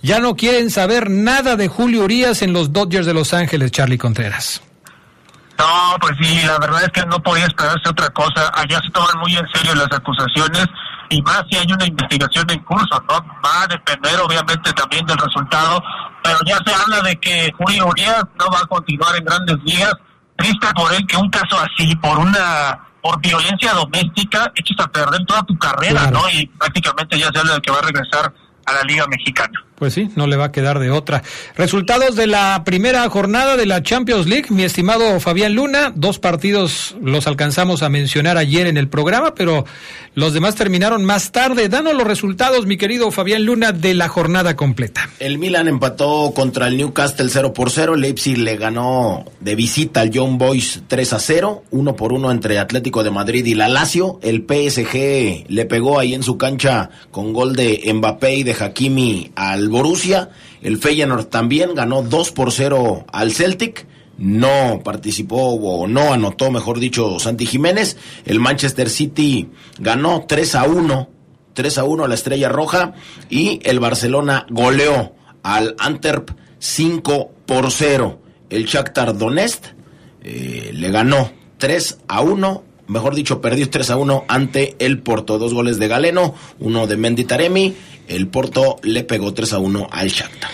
Ya 0.00 0.18
no 0.18 0.34
quieren 0.34 0.70
saber 0.70 1.10
nada 1.10 1.56
de 1.56 1.68
Julio 1.68 2.04
Urias 2.04 2.40
en 2.40 2.54
los 2.54 2.72
Dodgers 2.72 3.04
de 3.04 3.12
Los 3.12 3.34
Ángeles, 3.34 3.70
Charlie 3.70 3.98
Contreras. 3.98 4.62
No, 5.58 5.96
pues 6.00 6.12
sí, 6.20 6.42
la 6.46 6.58
verdad 6.58 6.82
es 6.84 6.90
que 6.90 7.06
no 7.06 7.18
podía 7.20 7.46
esperarse 7.46 7.88
otra 7.88 8.08
cosa. 8.10 8.50
Allá 8.54 8.80
se 8.82 8.90
toman 8.90 9.18
muy 9.18 9.34
en 9.36 9.46
serio 9.54 9.74
las 9.74 9.90
acusaciones 9.90 10.66
y 11.08 11.22
más 11.22 11.44
si 11.50 11.56
hay 11.56 11.72
una 11.72 11.86
investigación 11.86 12.50
en 12.50 12.58
curso, 12.60 13.02
¿no? 13.08 13.24
Va 13.44 13.62
a 13.62 13.66
depender 13.66 14.20
obviamente 14.20 14.72
también 14.72 15.06
del 15.06 15.16
resultado, 15.16 15.82
pero 16.22 16.38
ya 16.46 16.58
se 16.64 16.74
habla 16.74 17.00
de 17.02 17.16
que 17.16 17.50
Julio 17.56 17.86
Urias 17.86 18.24
no 18.38 18.46
va 18.50 18.60
a 18.60 18.66
continuar 18.66 19.16
en 19.16 19.24
grandes 19.24 19.56
ligas. 19.64 19.94
Triste 20.36 20.66
por 20.74 20.92
él 20.92 21.06
que 21.06 21.16
un 21.16 21.30
caso 21.30 21.58
así, 21.58 21.94
por 21.96 22.18
una 22.18 22.82
por 23.00 23.20
violencia 23.20 23.72
doméstica, 23.72 24.50
echas 24.56 24.84
a 24.84 24.88
perder 24.88 25.24
toda 25.26 25.42
tu 25.44 25.56
carrera, 25.58 26.10
¿no? 26.10 26.28
Y 26.28 26.46
prácticamente 26.46 27.18
ya 27.18 27.30
se 27.32 27.38
habla 27.38 27.54
de 27.54 27.60
que 27.60 27.70
va 27.70 27.78
a 27.78 27.82
regresar 27.82 28.34
a 28.66 28.72
la 28.72 28.82
Liga 28.82 29.06
Mexicana. 29.06 29.65
Pues 29.76 29.92
sí, 29.92 30.08
no 30.16 30.26
le 30.26 30.36
va 30.36 30.46
a 30.46 30.52
quedar 30.52 30.78
de 30.78 30.90
otra. 30.90 31.22
Resultados 31.54 32.16
de 32.16 32.26
la 32.26 32.62
primera 32.64 33.08
jornada 33.10 33.58
de 33.58 33.66
la 33.66 33.82
Champions 33.82 34.26
League, 34.26 34.46
mi 34.48 34.64
estimado 34.64 35.20
Fabián 35.20 35.54
Luna, 35.54 35.92
dos 35.94 36.18
partidos 36.18 36.96
los 37.02 37.26
alcanzamos 37.26 37.82
a 37.82 37.90
mencionar 37.90 38.38
ayer 38.38 38.66
en 38.66 38.78
el 38.78 38.88
programa, 38.88 39.34
pero 39.34 39.66
los 40.14 40.32
demás 40.32 40.54
terminaron 40.54 41.04
más 41.04 41.30
tarde. 41.30 41.68
Danos 41.68 41.94
los 41.94 42.06
resultados, 42.06 42.64
mi 42.64 42.78
querido 42.78 43.10
Fabián 43.10 43.44
Luna, 43.44 43.72
de 43.72 43.92
la 43.92 44.08
jornada 44.08 44.56
completa. 44.56 45.10
El 45.18 45.36
Milan 45.36 45.68
empató 45.68 46.32
contra 46.34 46.68
el 46.68 46.78
Newcastle 46.78 47.28
0 47.28 47.52
por 47.52 47.70
0, 47.70 47.96
Leipzig 47.96 48.38
le 48.38 48.56
ganó 48.56 49.26
de 49.40 49.54
visita 49.54 50.00
al 50.00 50.10
John 50.12 50.38
Boys 50.38 50.84
3 50.88 51.12
a 51.12 51.18
0, 51.18 51.64
uno 51.70 51.96
por 51.96 52.14
uno 52.14 52.30
entre 52.30 52.58
Atlético 52.58 53.04
de 53.04 53.10
Madrid 53.10 53.44
y 53.44 53.54
la 53.54 53.68
Lazio. 53.68 54.18
El 54.22 54.46
PSG 54.46 55.44
le 55.48 55.66
pegó 55.66 55.98
ahí 55.98 56.14
en 56.14 56.22
su 56.22 56.38
cancha 56.38 56.88
con 57.10 57.34
gol 57.34 57.54
de 57.54 57.82
Mbappé 57.92 58.36
y 58.36 58.42
de 58.42 58.56
Hakimi 58.58 59.32
al 59.36 59.65
Borussia. 59.68 60.30
El 60.62 60.78
Feyenoord 60.78 61.26
también 61.26 61.74
ganó 61.74 62.02
2 62.02 62.32
por 62.32 62.52
0 62.52 63.06
al 63.12 63.32
Celtic. 63.32 63.86
No 64.18 64.80
participó 64.82 65.54
o 65.54 65.86
no 65.86 66.12
anotó, 66.12 66.50
mejor 66.50 66.80
dicho, 66.80 67.18
Santi 67.18 67.46
Jiménez. 67.46 67.96
El 68.24 68.40
Manchester 68.40 68.88
City 68.88 69.48
ganó 69.78 70.24
3 70.26 70.54
a 70.54 70.64
1. 70.64 71.10
3 71.54 71.78
a 71.78 71.84
1 71.84 72.04
a 72.04 72.08
la 72.08 72.14
Estrella 72.14 72.48
Roja. 72.48 72.94
Y 73.28 73.60
el 73.64 73.80
Barcelona 73.80 74.46
goleó 74.48 75.12
al 75.42 75.76
Antwerp 75.78 76.30
5 76.58 77.30
por 77.44 77.70
0. 77.70 78.20
El 78.48 78.64
Shakhtar 78.64 79.16
Donetsk 79.16 79.64
eh, 80.22 80.70
le 80.72 80.90
ganó 80.90 81.30
3 81.58 81.98
a 82.08 82.20
1 82.20 82.66
mejor 82.88 83.14
dicho, 83.14 83.40
perdió 83.40 83.68
3 83.68 83.90
a 83.90 83.96
1 83.96 84.24
ante 84.28 84.76
el 84.78 85.00
Porto. 85.00 85.38
Dos 85.38 85.54
goles 85.54 85.78
de 85.78 85.88
Galeno, 85.88 86.34
uno 86.58 86.86
de 86.86 86.96
Mendy 86.96 87.24
Taremi 87.24 87.74
el 88.08 88.28
Porto 88.28 88.78
le 88.82 89.04
pegó 89.04 89.34
3 89.34 89.52
a 89.54 89.58
1 89.58 89.88
al 89.90 90.08
Shakhtar. 90.08 90.50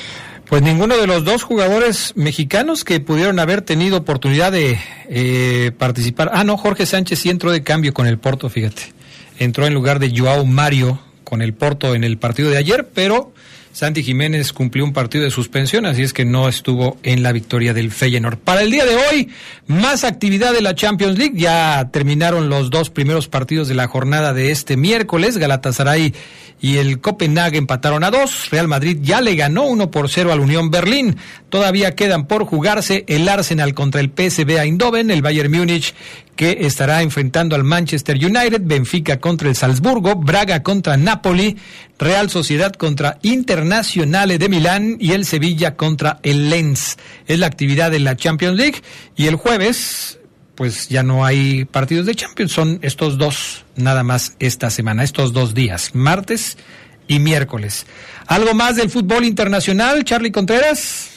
Pues 0.52 0.60
ninguno 0.60 0.98
de 0.98 1.06
los 1.06 1.24
dos 1.24 1.42
jugadores 1.44 2.12
mexicanos 2.14 2.84
que 2.84 3.00
pudieron 3.00 3.38
haber 3.38 3.62
tenido 3.62 3.96
oportunidad 3.96 4.52
de 4.52 4.78
eh, 5.08 5.72
participar. 5.78 6.30
Ah, 6.34 6.44
no, 6.44 6.58
Jorge 6.58 6.84
Sánchez 6.84 7.20
sí 7.20 7.30
entró 7.30 7.50
de 7.50 7.62
cambio 7.62 7.94
con 7.94 8.06
el 8.06 8.18
Porto, 8.18 8.50
fíjate. 8.50 8.92
Entró 9.38 9.66
en 9.66 9.72
lugar 9.72 9.98
de 9.98 10.12
Joao 10.14 10.44
Mario 10.44 11.00
con 11.24 11.40
el 11.40 11.54
Porto 11.54 11.94
en 11.94 12.04
el 12.04 12.18
partido 12.18 12.50
de 12.50 12.58
ayer, 12.58 12.86
pero 12.92 13.32
Santi 13.72 14.02
Jiménez 14.02 14.52
cumplió 14.52 14.84
un 14.84 14.92
partido 14.92 15.24
de 15.24 15.30
suspensión, 15.30 15.86
así 15.86 16.02
es 16.02 16.12
que 16.12 16.26
no 16.26 16.46
estuvo 16.46 16.98
en 17.02 17.22
la 17.22 17.32
victoria 17.32 17.72
del 17.72 17.90
Feyenoord. 17.90 18.36
Para 18.36 18.60
el 18.62 18.70
día 18.70 18.84
de 18.84 18.96
hoy, 18.96 19.30
más 19.66 20.04
actividad 20.04 20.52
de 20.52 20.60
la 20.60 20.74
Champions 20.74 21.18
League. 21.18 21.34
Ya 21.36 21.88
terminaron 21.90 22.50
los 22.50 22.68
dos 22.68 22.90
primeros 22.90 23.28
partidos 23.28 23.68
de 23.68 23.74
la 23.74 23.88
jornada 23.88 24.34
de 24.34 24.50
este 24.50 24.76
miércoles. 24.76 25.38
Galatasaray 25.38 26.12
y 26.60 26.76
el 26.76 27.00
Copenhague 27.00 27.56
empataron 27.56 28.04
a 28.04 28.10
dos. 28.10 28.50
Real 28.50 28.68
Madrid 28.68 28.98
ya 29.00 29.20
le 29.22 29.34
ganó 29.36 29.64
uno 29.64 29.90
por 29.90 30.10
cero 30.10 30.32
al 30.32 30.40
Unión 30.40 30.70
Berlín. 30.70 31.16
Todavía 31.48 31.94
quedan 31.94 32.26
por 32.26 32.44
jugarse 32.44 33.04
el 33.08 33.28
Arsenal 33.28 33.72
contra 33.74 34.00
el 34.00 34.10
PSV 34.10 34.58
Eindhoven, 34.58 35.10
el 35.10 35.22
Bayern 35.22 35.50
Múnich 35.50 35.94
que 36.36 36.58
estará 36.60 37.02
enfrentando 37.02 37.54
al 37.54 37.64
Manchester 37.64 38.16
United, 38.16 38.62
Benfica 38.64 39.20
contra 39.20 39.48
el 39.48 39.56
Salzburgo, 39.56 40.16
Braga 40.16 40.62
contra 40.62 40.96
Napoli, 40.96 41.58
Real 42.02 42.30
Sociedad 42.30 42.72
contra 42.72 43.18
Internazionale 43.22 44.38
de 44.38 44.48
Milán 44.48 44.96
y 44.98 45.12
el 45.12 45.24
Sevilla 45.24 45.76
contra 45.76 46.18
el 46.22 46.50
Lens. 46.50 46.98
Es 47.26 47.38
la 47.38 47.46
actividad 47.46 47.90
de 47.90 48.00
la 48.00 48.16
Champions 48.16 48.56
League 48.56 48.82
y 49.16 49.26
el 49.26 49.36
jueves 49.36 50.18
pues 50.54 50.88
ya 50.88 51.02
no 51.02 51.24
hay 51.24 51.64
partidos 51.64 52.06
de 52.06 52.14
Champions, 52.14 52.52
son 52.52 52.78
estos 52.82 53.18
dos 53.18 53.64
nada 53.76 54.02
más 54.02 54.36
esta 54.38 54.68
semana, 54.70 55.02
estos 55.02 55.32
dos 55.32 55.54
días, 55.54 55.94
martes 55.94 56.58
y 57.08 57.18
miércoles. 57.20 57.86
¿Algo 58.26 58.54
más 58.54 58.76
del 58.76 58.90
fútbol 58.90 59.24
internacional, 59.24 60.04
Charlie 60.04 60.30
Contreras? 60.30 61.10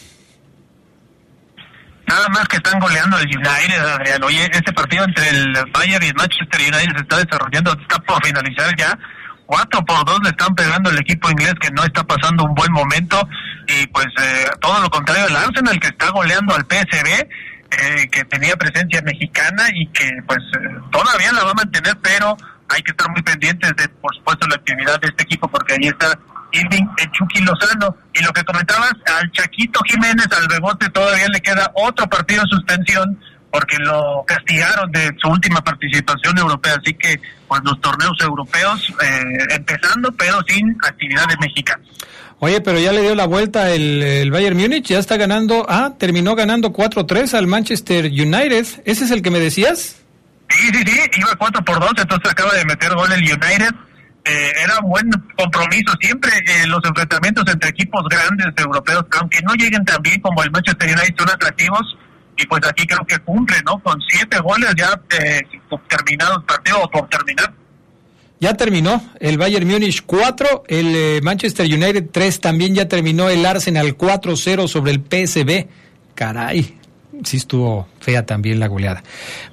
Nada 2.08 2.30
más 2.30 2.48
que 2.48 2.58
están 2.58 2.80
goleando 2.80 3.18
el 3.18 3.26
United, 3.26 3.80
Adrián. 3.80 4.24
Oye, 4.24 4.50
este 4.52 4.72
partido 4.72 5.04
entre 5.04 5.30
el 5.30 5.54
Bayern 5.74 6.04
y 6.04 6.08
el 6.08 6.16
Manchester 6.16 6.62
United 6.62 6.96
se 6.96 7.02
está 7.02 7.18
desarrollando, 7.18 7.74
está 7.74 7.98
por 8.00 8.24
finalizar 8.24 8.76
ya. 8.78 8.98
4 9.46 9.86
por 9.86 10.06
2 10.06 10.20
le 10.24 10.30
están 10.30 10.56
pegando 10.56 10.90
el 10.90 10.98
equipo 10.98 11.30
inglés 11.30 11.54
que 11.60 11.72
no 11.72 11.84
está 11.84 12.04
pasando 12.04 12.44
un 12.44 12.56
buen 12.56 12.72
momento. 12.72 13.28
Y 13.68 13.88
pues 13.88 14.08
eh, 14.22 14.48
todo 14.60 14.80
lo 14.82 14.90
contrario, 14.90 15.28
el 15.28 15.36
Arsenal 15.36 15.80
que 15.80 15.88
está 15.88 16.10
goleando 16.12 16.56
al 16.56 16.66
PSV 16.66 17.28
eh, 17.72 18.08
que 18.12 18.24
tenía 18.26 18.56
presencia 18.56 19.02
mexicana 19.02 19.64
y 19.74 19.88
que 19.88 20.10
pues 20.28 20.40
eh, 20.40 20.80
todavía 20.92 21.32
la 21.34 21.44
va 21.44 21.52
a 21.52 21.56
mantener, 21.56 21.98
pero 22.02 22.38
hay 22.70 22.82
que 22.82 22.92
estar 22.92 23.10
muy 23.10 23.22
pendientes 23.22 23.76
de, 23.76 23.90
por 23.90 24.16
supuesto, 24.16 24.48
la 24.48 24.56
actividad 24.56 25.00
de 25.02 25.08
este 25.08 25.24
equipo, 25.24 25.48
porque 25.48 25.74
ahí 25.74 25.88
está 25.88 26.18
Irving 26.52 26.86
Chucky 27.12 27.42
Lozano. 27.42 27.96
Y 28.14 28.24
lo 28.24 28.32
que 28.32 28.44
comentabas, 28.44 28.94
al 29.20 29.32
Chaquito 29.32 29.82
Jiménez, 29.86 30.28
al 30.32 30.48
Bebote, 30.48 30.90
todavía 30.90 31.28
le 31.28 31.42
queda 31.42 31.72
otro 31.76 32.08
partido 32.08 32.44
de 32.44 32.50
suspensión 32.50 33.20
porque 33.56 33.78
lo 33.78 34.26
castigaron 34.28 34.92
de 34.92 35.16
su 35.18 35.30
última 35.30 35.62
participación 35.62 36.38
europea. 36.38 36.76
Así 36.78 36.94
que, 36.94 37.22
pues 37.48 37.62
los 37.64 37.80
torneos 37.80 38.18
europeos 38.20 38.94
eh, 39.02 39.56
empezando, 39.56 40.12
pero 40.12 40.42
sin 40.46 40.76
actividad 40.84 41.26
de 41.26 41.38
mexicanos. 41.38 41.88
Oye, 42.40 42.60
pero 42.60 42.80
ya 42.80 42.92
le 42.92 43.02
dio 43.02 43.16
la 43.16 43.26
vuelta 43.26 43.72
el, 43.72 44.30
Bayern 44.30 44.58
Múnich, 44.58 44.88
ya 44.88 45.00
está 45.00 45.16
ganando, 45.16 45.66
ah, 45.70 45.94
terminó 45.98 46.36
ganando 46.36 46.74
4-3 46.74 47.34
al 47.34 47.48
Manchester 47.48 48.08
United. 48.08 48.66
¿Ese 48.84 49.06
es 49.06 49.12
el 49.12 49.22
que 49.22 49.32
me 49.32 49.40
decías? 49.40 50.02
Sí, 50.50 50.68
sí, 50.74 50.84
sí, 50.86 51.00
iba 51.18 51.34
4 51.38 51.64
por 51.64 51.80
2, 51.80 51.92
entonces 51.96 52.30
acaba 52.30 52.54
de 52.56 52.66
meter 52.66 52.94
gol 52.94 53.10
el 53.14 53.22
United. 53.22 53.74
Eh, 54.26 54.52
era 54.66 54.80
un 54.84 54.90
buen 54.90 55.10
compromiso 55.38 55.94
siempre 56.02 56.32
eh, 56.46 56.68
los 56.68 56.84
enfrentamientos 56.84 57.46
entre 57.48 57.70
equipos 57.70 58.04
grandes 58.10 58.48
europeos, 58.58 59.06
aunque 59.18 59.40
no 59.44 59.54
lleguen 59.54 59.86
tan 59.86 60.02
bien 60.02 60.20
como 60.20 60.44
el 60.44 60.52
Manchester 60.52 60.90
United, 60.90 61.16
son 61.18 61.30
atractivos. 61.30 61.98
Y 62.38 62.46
pues 62.48 62.62
aquí 62.68 62.86
creo 62.86 63.06
que 63.08 63.18
cumple, 63.20 63.58
¿no? 63.66 63.80
Con 63.80 64.00
siete 64.10 64.40
goles 64.40 64.70
ya 64.78 65.00
eh, 65.20 65.42
terminados 65.88 66.44
partido 66.44 66.82
o 66.84 66.90
por 66.90 67.08
terminar. 67.10 67.54
Ya 68.40 68.54
terminó 68.54 69.02
el 69.20 69.38
Bayern 69.38 69.68
Múnich 69.68 70.04
4, 70.06 70.66
el 70.68 70.96
eh, 70.96 71.20
Manchester 71.24 71.66
United 71.66 72.10
3, 72.12 72.42
también 72.42 72.76
ya 72.76 72.88
terminó 72.88 73.30
el 73.30 73.46
Arsenal 73.46 73.98
4-0 73.98 74.68
sobre 74.68 74.92
el 74.92 75.00
PSB. 75.00 75.68
Caray, 76.14 76.78
sí 77.24 77.38
estuvo 77.38 77.88
fea 78.00 78.26
también 78.26 78.60
la 78.60 78.68
goleada. 78.68 79.04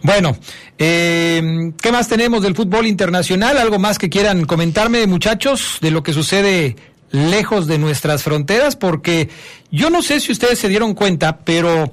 Bueno, 0.02 0.36
eh, 0.78 1.72
¿qué 1.80 1.92
más 1.92 2.08
tenemos 2.08 2.42
del 2.42 2.56
fútbol 2.56 2.86
internacional? 2.86 3.56
¿Algo 3.56 3.78
más 3.78 3.98
que 3.98 4.10
quieran 4.10 4.44
comentarme, 4.46 5.06
muchachos, 5.06 5.78
de 5.80 5.90
lo 5.92 6.02
que 6.02 6.12
sucede 6.12 6.76
lejos 7.12 7.68
de 7.68 7.78
nuestras 7.78 8.24
fronteras? 8.24 8.74
Porque 8.74 9.28
yo 9.70 9.90
no 9.90 10.02
sé 10.02 10.18
si 10.18 10.32
ustedes 10.32 10.58
se 10.58 10.68
dieron 10.68 10.94
cuenta, 10.94 11.38
pero 11.38 11.92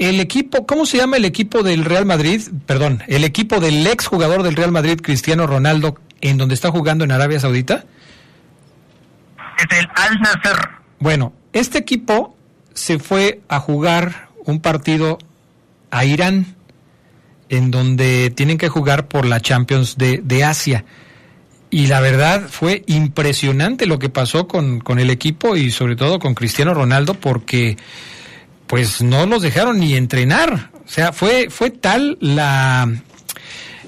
el 0.00 0.18
equipo, 0.18 0.66
¿cómo 0.66 0.86
se 0.86 0.96
llama 0.96 1.18
el 1.18 1.26
equipo 1.26 1.62
del 1.62 1.84
Real 1.84 2.06
Madrid? 2.06 2.40
Perdón, 2.64 3.02
el 3.06 3.22
equipo 3.22 3.60
del 3.60 3.86
ex 3.86 4.06
jugador 4.06 4.42
del 4.42 4.56
Real 4.56 4.72
Madrid, 4.72 4.98
Cristiano 5.00 5.46
Ronaldo, 5.46 5.98
en 6.22 6.38
donde 6.38 6.54
está 6.54 6.70
jugando 6.70 7.04
en 7.04 7.12
Arabia 7.12 7.38
Saudita. 7.38 7.84
Es 9.58 9.78
el 9.78 9.86
Al 9.94 10.18
Nasser. 10.20 10.56
Bueno, 11.00 11.34
este 11.52 11.76
equipo 11.76 12.34
se 12.72 12.98
fue 12.98 13.42
a 13.48 13.60
jugar 13.60 14.30
un 14.46 14.60
partido 14.60 15.18
a 15.90 16.06
Irán, 16.06 16.56
en 17.50 17.70
donde 17.70 18.30
tienen 18.30 18.56
que 18.56 18.70
jugar 18.70 19.06
por 19.06 19.26
la 19.26 19.40
Champions 19.40 19.98
de, 19.98 20.22
de 20.24 20.44
Asia. 20.44 20.86
Y 21.68 21.88
la 21.88 22.00
verdad 22.00 22.48
fue 22.48 22.84
impresionante 22.86 23.84
lo 23.84 23.98
que 23.98 24.08
pasó 24.08 24.48
con, 24.48 24.80
con 24.80 24.98
el 24.98 25.10
equipo 25.10 25.56
y 25.56 25.70
sobre 25.70 25.94
todo 25.94 26.18
con 26.18 26.34
Cristiano 26.34 26.72
Ronaldo 26.72 27.12
porque 27.12 27.76
pues 28.70 29.02
no 29.02 29.26
los 29.26 29.42
dejaron 29.42 29.80
ni 29.80 29.96
entrenar. 29.96 30.70
O 30.86 30.88
sea, 30.88 31.12
fue, 31.12 31.50
fue 31.50 31.70
tal 31.70 32.16
la 32.20 32.88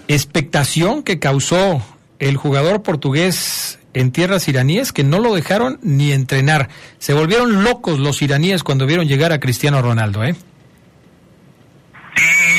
expectación 0.08 1.04
que 1.04 1.20
causó 1.20 1.80
el 2.18 2.36
jugador 2.36 2.82
portugués 2.82 3.78
en 3.94 4.10
tierras 4.10 4.48
iraníes 4.48 4.92
que 4.92 5.04
no 5.04 5.20
lo 5.20 5.36
dejaron 5.36 5.78
ni 5.82 6.10
entrenar. 6.10 6.68
Se 6.98 7.14
volvieron 7.14 7.62
locos 7.62 8.00
los 8.00 8.22
iraníes 8.22 8.64
cuando 8.64 8.84
vieron 8.84 9.06
llegar 9.06 9.32
a 9.32 9.38
Cristiano 9.38 9.80
Ronaldo, 9.82 10.24
¿eh? 10.24 10.34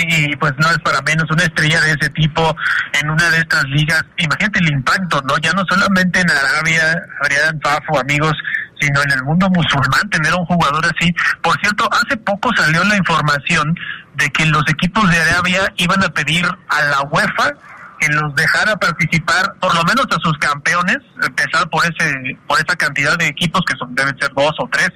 Y 0.10 0.36
pues 0.36 0.54
no 0.58 0.70
es 0.70 0.80
para 0.80 1.02
menos 1.02 1.26
una 1.30 1.44
estrella 1.44 1.82
de 1.82 1.92
ese 1.92 2.10
tipo 2.10 2.56
en 3.02 3.10
una 3.10 3.30
de 3.30 3.38
estas 3.38 3.64
ligas. 3.66 4.04
Imagínate 4.18 4.60
el 4.60 4.72
impacto, 4.72 5.22
¿no? 5.28 5.38
Ya 5.38 5.52
no 5.54 5.64
solamente 5.70 6.20
en 6.20 6.30
Arabia, 6.30 6.96
Ariadne 7.24 7.60
Fafo, 7.64 8.00
amigos, 8.00 8.34
sino 8.80 9.02
en 9.02 9.12
el 9.12 9.24
mundo 9.24 9.50
musulmán 9.50 10.10
tener 10.10 10.34
un 10.34 10.46
jugador 10.46 10.84
así. 10.86 11.14
Por 11.42 11.58
cierto, 11.62 11.88
hace 11.92 12.18
poco 12.18 12.50
salió 12.56 12.84
la 12.84 12.98
información 12.98 13.76
de 14.16 14.30
que 14.30 14.46
los 14.46 14.64
equipos 14.70 15.10
de 15.10 15.20
Arabia 15.22 15.72
iban 15.78 16.04
a 16.04 16.10
pedir 16.10 16.46
a 16.46 16.84
la 16.84 17.02
UEFA 17.12 17.52
que 18.00 18.08
los 18.14 18.36
dejara 18.36 18.76
participar, 18.76 19.46
por 19.62 19.74
lo 19.74 19.84
menos 19.84 20.06
a 20.12 20.20
sus 20.22 20.38
campeones, 20.38 20.98
empezar 21.22 21.70
por 21.70 21.84
ese 21.86 22.38
por 22.48 22.58
esa 22.60 22.76
cantidad 22.76 23.18
de 23.18 23.28
equipos 23.28 23.62
que 23.66 23.78
son 23.78 23.96
deben 23.96 24.18
ser 24.20 24.30
dos 24.36 24.52
o 24.60 24.68
tres, 24.72 24.90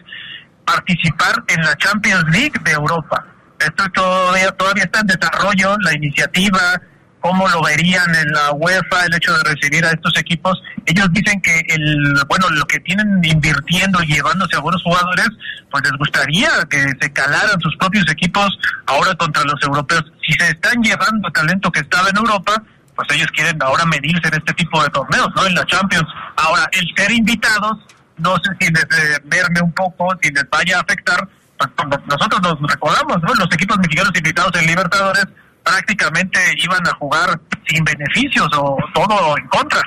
participar 0.66 1.36
en 1.48 1.62
la 1.64 1.76
Champions 1.78 2.26
League 2.30 2.60
de 2.64 2.72
Europa. 2.72 3.26
Esto 3.60 3.90
todavía 3.94 4.52
todavía 4.52 4.84
está 4.84 5.00
en 5.00 5.08
desarrollo, 5.08 5.78
la 5.82 5.94
iniciativa, 5.94 6.82
cómo 7.20 7.48
lo 7.48 7.62
verían 7.64 8.14
en 8.16 8.32
la 8.32 8.52
UEFA 8.54 9.06
el 9.06 9.16
hecho 9.16 9.34
de 9.38 9.44
recibir 9.44 9.84
a 9.86 9.92
estos 9.92 10.18
equipos. 10.18 10.62
Ellos 10.86 11.08
dicen 11.12 11.42
que 11.42 11.60
el 11.68 12.14
bueno 12.28 12.50
lo 12.52 12.66
que 12.66 12.80
tienen 12.80 13.20
invirtiendo 13.24 14.02
y 14.04 14.14
llevándose 14.14 14.56
a 14.56 14.60
buenos 14.60 14.82
jugadores, 14.84 15.28
pues 15.72 15.84
les 15.84 15.94
gustaría 15.98 16.50
que 16.70 16.86
se 17.02 17.12
calaran 17.12 17.60
sus 17.60 17.76
propios 17.78 18.10
equipos 18.10 18.48
ahora 18.86 19.14
contra 19.16 19.44
los 19.44 19.62
europeos. 19.64 20.06
Si 20.26 20.34
se 20.34 20.52
están 20.52 20.82
llevando 20.82 21.30
talento 21.32 21.72
que 21.72 21.82
estaba 21.82 22.10
en 22.10 22.18
Europa, 22.18 22.64
pues 22.96 23.08
ellos 23.12 23.28
quieren 23.36 23.62
ahora 23.62 23.86
medirse 23.86 24.28
en 24.28 24.34
este 24.34 24.54
tipo 24.54 24.82
de 24.82 24.90
torneos, 24.90 25.30
¿no? 25.36 25.46
En 25.46 25.56
la 25.56 25.66
Champions. 25.66 26.08
Ahora, 26.36 26.68
el 26.72 26.88
ser 26.96 27.12
invitados, 27.12 27.78
no 28.18 28.36
sé 28.38 28.52
si 28.60 28.72
les 28.72 28.84
eh, 28.84 29.20
verme 29.26 29.62
un 29.62 29.72
poco, 29.74 30.16
si 30.22 30.32
les 30.32 30.50
vaya 30.50 30.78
a 30.78 30.82
afectar, 30.82 31.28
pues 31.58 32.00
nosotros 32.08 32.42
nos 32.42 32.72
recordamos, 32.72 33.18
¿no? 33.22 33.34
Los 33.36 33.54
equipos 33.54 33.78
mexicanos 33.80 34.12
invitados 34.16 34.52
en 34.60 34.68
Libertadores 34.68 35.26
prácticamente 35.64 36.40
iban 36.64 36.88
a 36.88 36.94
jugar 36.96 37.40
sin 37.68 37.84
beneficios 37.84 38.48
o 38.58 38.78
todo 38.94 39.38
en 39.38 39.48
contra. 39.48 39.82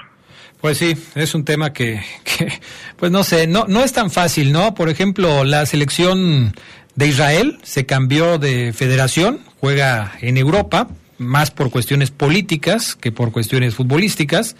Pues 0.61 0.77
sí, 0.77 0.95
es 1.14 1.35
un 1.35 1.45
tema 1.45 1.73
que, 1.73 2.03
que, 2.25 2.61
pues 2.97 3.11
no 3.11 3.25
sé, 3.25 3.47
no, 3.47 3.64
no 3.66 3.83
es 3.83 3.93
tan 3.93 4.11
fácil, 4.11 4.53
¿no? 4.53 4.75
Por 4.75 4.91
ejemplo, 4.91 5.45
la 5.45 5.64
selección 5.64 6.55
de 6.97 7.07
Israel 7.07 7.59
se 7.62 7.87
cambió 7.87 8.39
de 8.39 8.73
federación, 8.75 9.41
juega 9.59 10.12
en 10.21 10.37
Europa, 10.37 10.89
más 11.16 11.51
por 11.51 11.71
cuestiones 11.71 12.11
políticas 12.11 12.95
que 12.95 13.12
por 13.12 13.33
cuestiones 13.33 13.75
futbolísticas. 13.75 14.57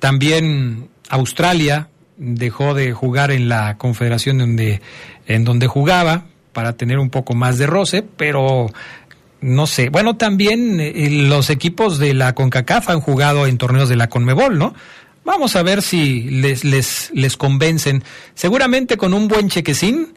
También 0.00 0.88
Australia 1.08 1.88
dejó 2.16 2.74
de 2.74 2.92
jugar 2.92 3.30
en 3.30 3.48
la 3.48 3.76
confederación 3.78 4.38
donde, 4.38 4.80
en 5.26 5.44
donde 5.44 5.66
jugaba 5.66 6.24
para 6.54 6.72
tener 6.72 6.98
un 6.98 7.10
poco 7.10 7.34
más 7.34 7.58
de 7.58 7.66
roce, 7.66 8.02
pero 8.02 8.72
no 9.42 9.66
sé. 9.66 9.90
Bueno, 9.90 10.16
también 10.16 10.80
eh, 10.80 11.10
los 11.10 11.50
equipos 11.50 11.98
de 11.98 12.14
la 12.14 12.34
CONCACAF 12.34 12.88
han 12.88 13.02
jugado 13.02 13.46
en 13.46 13.58
torneos 13.58 13.90
de 13.90 13.96
la 13.96 14.08
CONMEBOL, 14.08 14.58
¿no? 14.58 14.74
Vamos 15.26 15.56
a 15.56 15.62
ver 15.62 15.82
si 15.82 16.22
les, 16.22 16.64
les, 16.64 17.10
les 17.14 17.36
convencen. 17.36 18.02
Seguramente 18.34 18.96
con 18.96 19.12
un 19.12 19.28
buen 19.28 19.50
chequecín, 19.50 20.14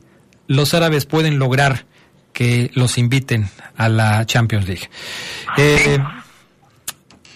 los 0.47 0.73
árabes 0.73 1.05
pueden 1.05 1.39
lograr 1.39 1.85
que 2.31 2.71
los 2.73 2.97
inviten 2.97 3.49
a 3.75 3.89
la 3.89 4.25
Champions 4.25 4.67
League. 4.67 4.89
Eh, 5.57 5.97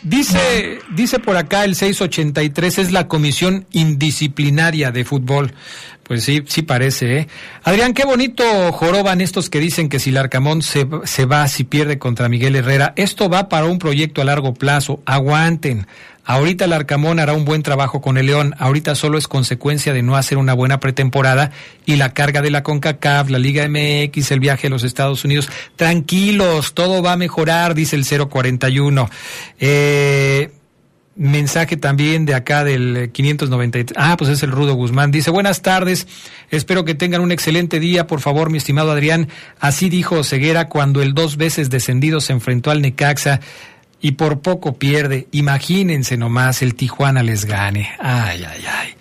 dice, 0.04 0.80
dice 0.96 1.20
por 1.20 1.38
acá 1.38 1.64
el 1.66 1.76
683 1.76 2.78
es 2.80 2.92
la 2.92 3.08
comisión 3.08 3.66
indisciplinaria 3.72 4.92
de 4.92 5.06
fútbol. 5.06 5.54
Pues 6.04 6.26
sí, 6.26 6.44
sí 6.46 6.62
parece, 6.62 7.20
¿eh? 7.20 7.28
Adrián, 7.64 7.94
qué 7.94 8.04
bonito 8.04 8.44
joroban 8.74 9.22
estos 9.22 9.50
que 9.50 9.60
dicen 9.60 9.88
que 9.88 10.00
si 10.00 10.10
el 10.10 10.18
Arcamón 10.18 10.62
se, 10.62 10.86
se 11.06 11.26
va, 11.26 11.48
si 11.48 11.64
pierde 11.64 12.00
contra 12.00 12.28
Miguel 12.28 12.58
Herrera. 12.58 12.92
Esto 12.98 13.30
va 13.30 13.48
para 13.48 13.68
un 13.68 13.80
proyecto 13.80 14.22
a 14.22 14.26
largo 14.26 14.54
plazo. 14.54 15.02
Aguanten. 15.06 15.88
Ahorita 16.32 16.64
el 16.64 16.72
Arcamón 16.72 17.20
hará 17.20 17.34
un 17.34 17.44
buen 17.44 17.62
trabajo 17.62 18.00
con 18.00 18.18
el 18.18 18.28
León. 18.28 18.56
Ahorita 18.58 18.96
solo 18.96 19.18
es 19.18 19.28
consecuencia 19.28 19.92
de 19.92 20.02
no 20.02 20.16
hacer 20.16 20.38
una 20.38 20.54
buena 20.54 20.80
pretemporada 20.80 21.52
y 21.86 21.98
la 21.98 22.14
carga 22.14 22.42
de 22.42 22.50
la 22.50 22.64
CONCACAF, 22.64 23.30
la 23.30 23.38
Liga 23.38 23.68
MX, 23.68 24.32
el 24.32 24.40
viaje 24.40 24.68
a 24.68 24.70
los 24.70 24.84
Estados 24.84 25.26
Unidos. 25.26 25.50
Tranquilos, 25.76 26.74
todo 26.74 27.04
va 27.04 27.12
a 27.12 27.18
mejorar, 27.18 27.76
dice 27.76 27.98
el 27.98 28.06
041. 28.06 29.10
Eh, 29.60 30.52
mensaje 31.16 31.76
también 31.76 32.26
de 32.26 32.34
acá 32.34 32.64
del 32.64 33.12
593. 33.12 33.98
Ah, 33.98 34.16
pues 34.18 34.30
es 34.30 34.42
el 34.44 34.52
Rudo 34.52 34.76
Guzmán. 34.76 35.12
Dice, 35.12 35.32
buenas 35.32 35.62
tardes, 35.62 36.08
espero 36.50 36.86
que 36.86 36.96
tengan 36.96 37.20
un 37.20 37.34
excelente 37.34 37.82
día, 37.82 38.08
por 38.08 38.22
favor, 38.22 38.50
mi 38.50 38.58
estimado 38.58 38.92
Adrián. 38.92 39.28
Así 39.60 39.90
dijo 39.90 40.24
Ceguera 40.24 40.70
cuando 40.70 41.02
el 41.02 41.14
dos 41.14 41.36
veces 41.36 41.70
descendido 41.70 42.22
se 42.22 42.32
enfrentó 42.32 42.72
al 42.72 42.82
Necaxa 42.82 43.42
y 44.02 44.14
por 44.14 44.42
poco 44.42 44.78
pierde. 44.78 45.28
Imagínense 45.32 46.18
nomás, 46.18 46.62
el 46.64 46.74
Tijuana 46.74 47.22
les 47.22 47.46
gane. 47.46 47.92
Ay, 48.00 48.44
ay, 48.44 48.66
ay. 48.68 48.94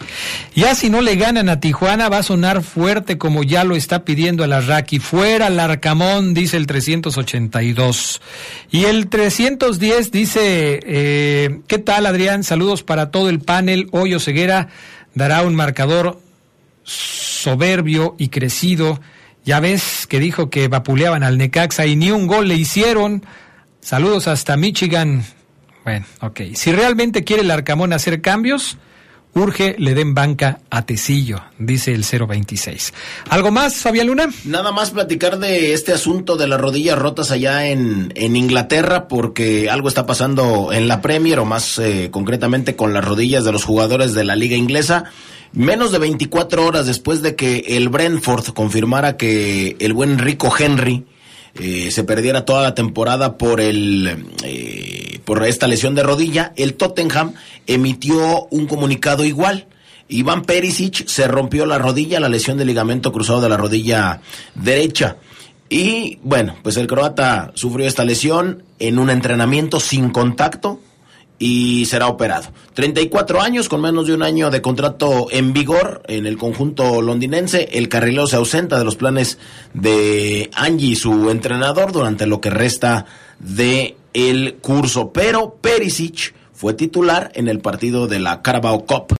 Ya 0.54 0.74
si 0.74 0.90
no 0.90 1.00
le 1.00 1.16
ganan 1.16 1.48
a 1.48 1.58
Tijuana, 1.58 2.10
va 2.10 2.18
a 2.18 2.22
sonar 2.22 2.62
fuerte 2.62 3.16
como 3.16 3.42
ya 3.42 3.64
lo 3.64 3.76
está 3.76 4.04
pidiendo 4.04 4.44
el 4.44 4.52
Arraqui. 4.52 4.98
Fuera 4.98 5.46
el 5.46 5.58
Arcamón, 5.58 6.34
dice 6.34 6.58
el 6.58 6.66
382. 6.66 8.20
Y 8.70 8.84
el 8.84 9.08
310 9.08 10.12
dice, 10.12 10.80
eh, 10.84 11.60
¿qué 11.66 11.78
tal 11.78 12.04
Adrián? 12.04 12.44
Saludos 12.44 12.82
para 12.82 13.10
todo 13.10 13.30
el 13.30 13.40
panel. 13.40 13.88
Hoyo 13.92 14.20
Ceguera 14.20 14.68
dará 15.14 15.42
un 15.42 15.54
marcador 15.54 16.20
soberbio 16.84 18.16
y 18.18 18.28
crecido. 18.28 19.00
Ya 19.46 19.60
ves 19.60 20.06
que 20.06 20.20
dijo 20.20 20.50
que 20.50 20.68
vapuleaban 20.68 21.22
al 21.22 21.38
Necaxa 21.38 21.86
y 21.86 21.96
ni 21.96 22.10
un 22.10 22.26
gol 22.26 22.48
le 22.48 22.56
hicieron. 22.56 23.24
Saludos 23.80 24.28
hasta 24.28 24.56
Michigan. 24.56 25.24
Bueno, 25.84 26.06
ok. 26.20 26.40
Si 26.54 26.72
realmente 26.72 27.24
quiere 27.24 27.42
el 27.42 27.50
Arcamón 27.50 27.92
hacer 27.92 28.20
cambios, 28.20 28.76
urge 29.34 29.76
le 29.78 29.94
den 29.94 30.14
banca 30.14 30.60
a 30.70 30.82
Tecillo, 30.82 31.42
dice 31.58 31.92
el 31.92 32.04
026. 32.04 32.92
¿Algo 33.30 33.50
más, 33.50 33.76
Fabián 33.76 34.08
Luna? 34.08 34.28
Nada 34.44 34.72
más 34.72 34.90
platicar 34.90 35.38
de 35.38 35.72
este 35.72 35.92
asunto 35.92 36.36
de 36.36 36.48
las 36.48 36.60
rodillas 36.60 36.98
rotas 36.98 37.30
allá 37.30 37.68
en, 37.68 38.12
en 38.14 38.36
Inglaterra, 38.36 39.08
porque 39.08 39.70
algo 39.70 39.88
está 39.88 40.06
pasando 40.06 40.72
en 40.72 40.88
la 40.88 41.00
Premier, 41.00 41.38
o 41.38 41.44
más 41.44 41.78
eh, 41.78 42.08
concretamente 42.10 42.76
con 42.76 42.92
las 42.92 43.04
rodillas 43.04 43.44
de 43.44 43.52
los 43.52 43.64
jugadores 43.64 44.12
de 44.14 44.24
la 44.24 44.36
liga 44.36 44.56
inglesa. 44.56 45.04
Menos 45.52 45.90
de 45.90 45.98
24 45.98 46.64
horas 46.64 46.86
después 46.86 47.22
de 47.22 47.34
que 47.34 47.64
el 47.68 47.88
Brentford 47.88 48.52
confirmara 48.52 49.16
que 49.16 49.76
el 49.80 49.92
buen 49.94 50.18
Rico 50.18 50.52
Henry 50.56 51.06
eh, 51.58 51.90
se 51.90 52.04
perdiera 52.04 52.44
toda 52.44 52.62
la 52.62 52.74
temporada 52.74 53.36
por 53.36 53.60
el 53.60 54.26
eh, 54.44 55.20
por 55.24 55.44
esta 55.44 55.66
lesión 55.66 55.94
de 55.94 56.02
rodilla, 56.02 56.52
el 56.56 56.74
Tottenham 56.74 57.34
emitió 57.66 58.46
un 58.50 58.66
comunicado 58.66 59.24
igual. 59.24 59.66
Iván 60.08 60.42
Perisic 60.42 61.06
se 61.06 61.28
rompió 61.28 61.66
la 61.66 61.78
rodilla, 61.78 62.18
la 62.18 62.28
lesión 62.28 62.58
de 62.58 62.64
ligamento 62.64 63.12
cruzado 63.12 63.40
de 63.40 63.48
la 63.48 63.56
rodilla 63.56 64.20
derecha. 64.56 65.16
Y 65.68 66.18
bueno, 66.24 66.56
pues 66.64 66.76
el 66.76 66.88
croata 66.88 67.52
sufrió 67.54 67.86
esta 67.86 68.04
lesión 68.04 68.64
en 68.80 68.98
un 68.98 69.08
entrenamiento 69.08 69.78
sin 69.78 70.10
contacto 70.10 70.80
y 71.40 71.86
será 71.86 72.06
operado. 72.06 72.52
34 72.74 73.40
años, 73.40 73.68
con 73.68 73.80
menos 73.80 74.06
de 74.06 74.14
un 74.14 74.22
año 74.22 74.50
de 74.50 74.60
contrato 74.60 75.28
en 75.30 75.54
vigor 75.54 76.02
en 76.06 76.26
el 76.26 76.36
conjunto 76.36 77.00
londinense. 77.00 77.70
El 77.72 77.88
carrilero 77.88 78.26
se 78.26 78.36
ausenta 78.36 78.78
de 78.78 78.84
los 78.84 78.94
planes 78.94 79.38
de 79.72 80.50
Angie, 80.54 80.94
su 80.94 81.30
entrenador, 81.30 81.92
durante 81.92 82.26
lo 82.26 82.42
que 82.42 82.50
resta 82.50 83.06
de 83.38 83.96
el 84.12 84.56
curso. 84.60 85.12
Pero 85.12 85.56
Perisic 85.60 86.34
fue 86.52 86.74
titular 86.74 87.32
en 87.34 87.48
el 87.48 87.60
partido 87.60 88.06
de 88.06 88.18
la 88.18 88.42
Carabao 88.42 88.84
Cup 88.84 89.18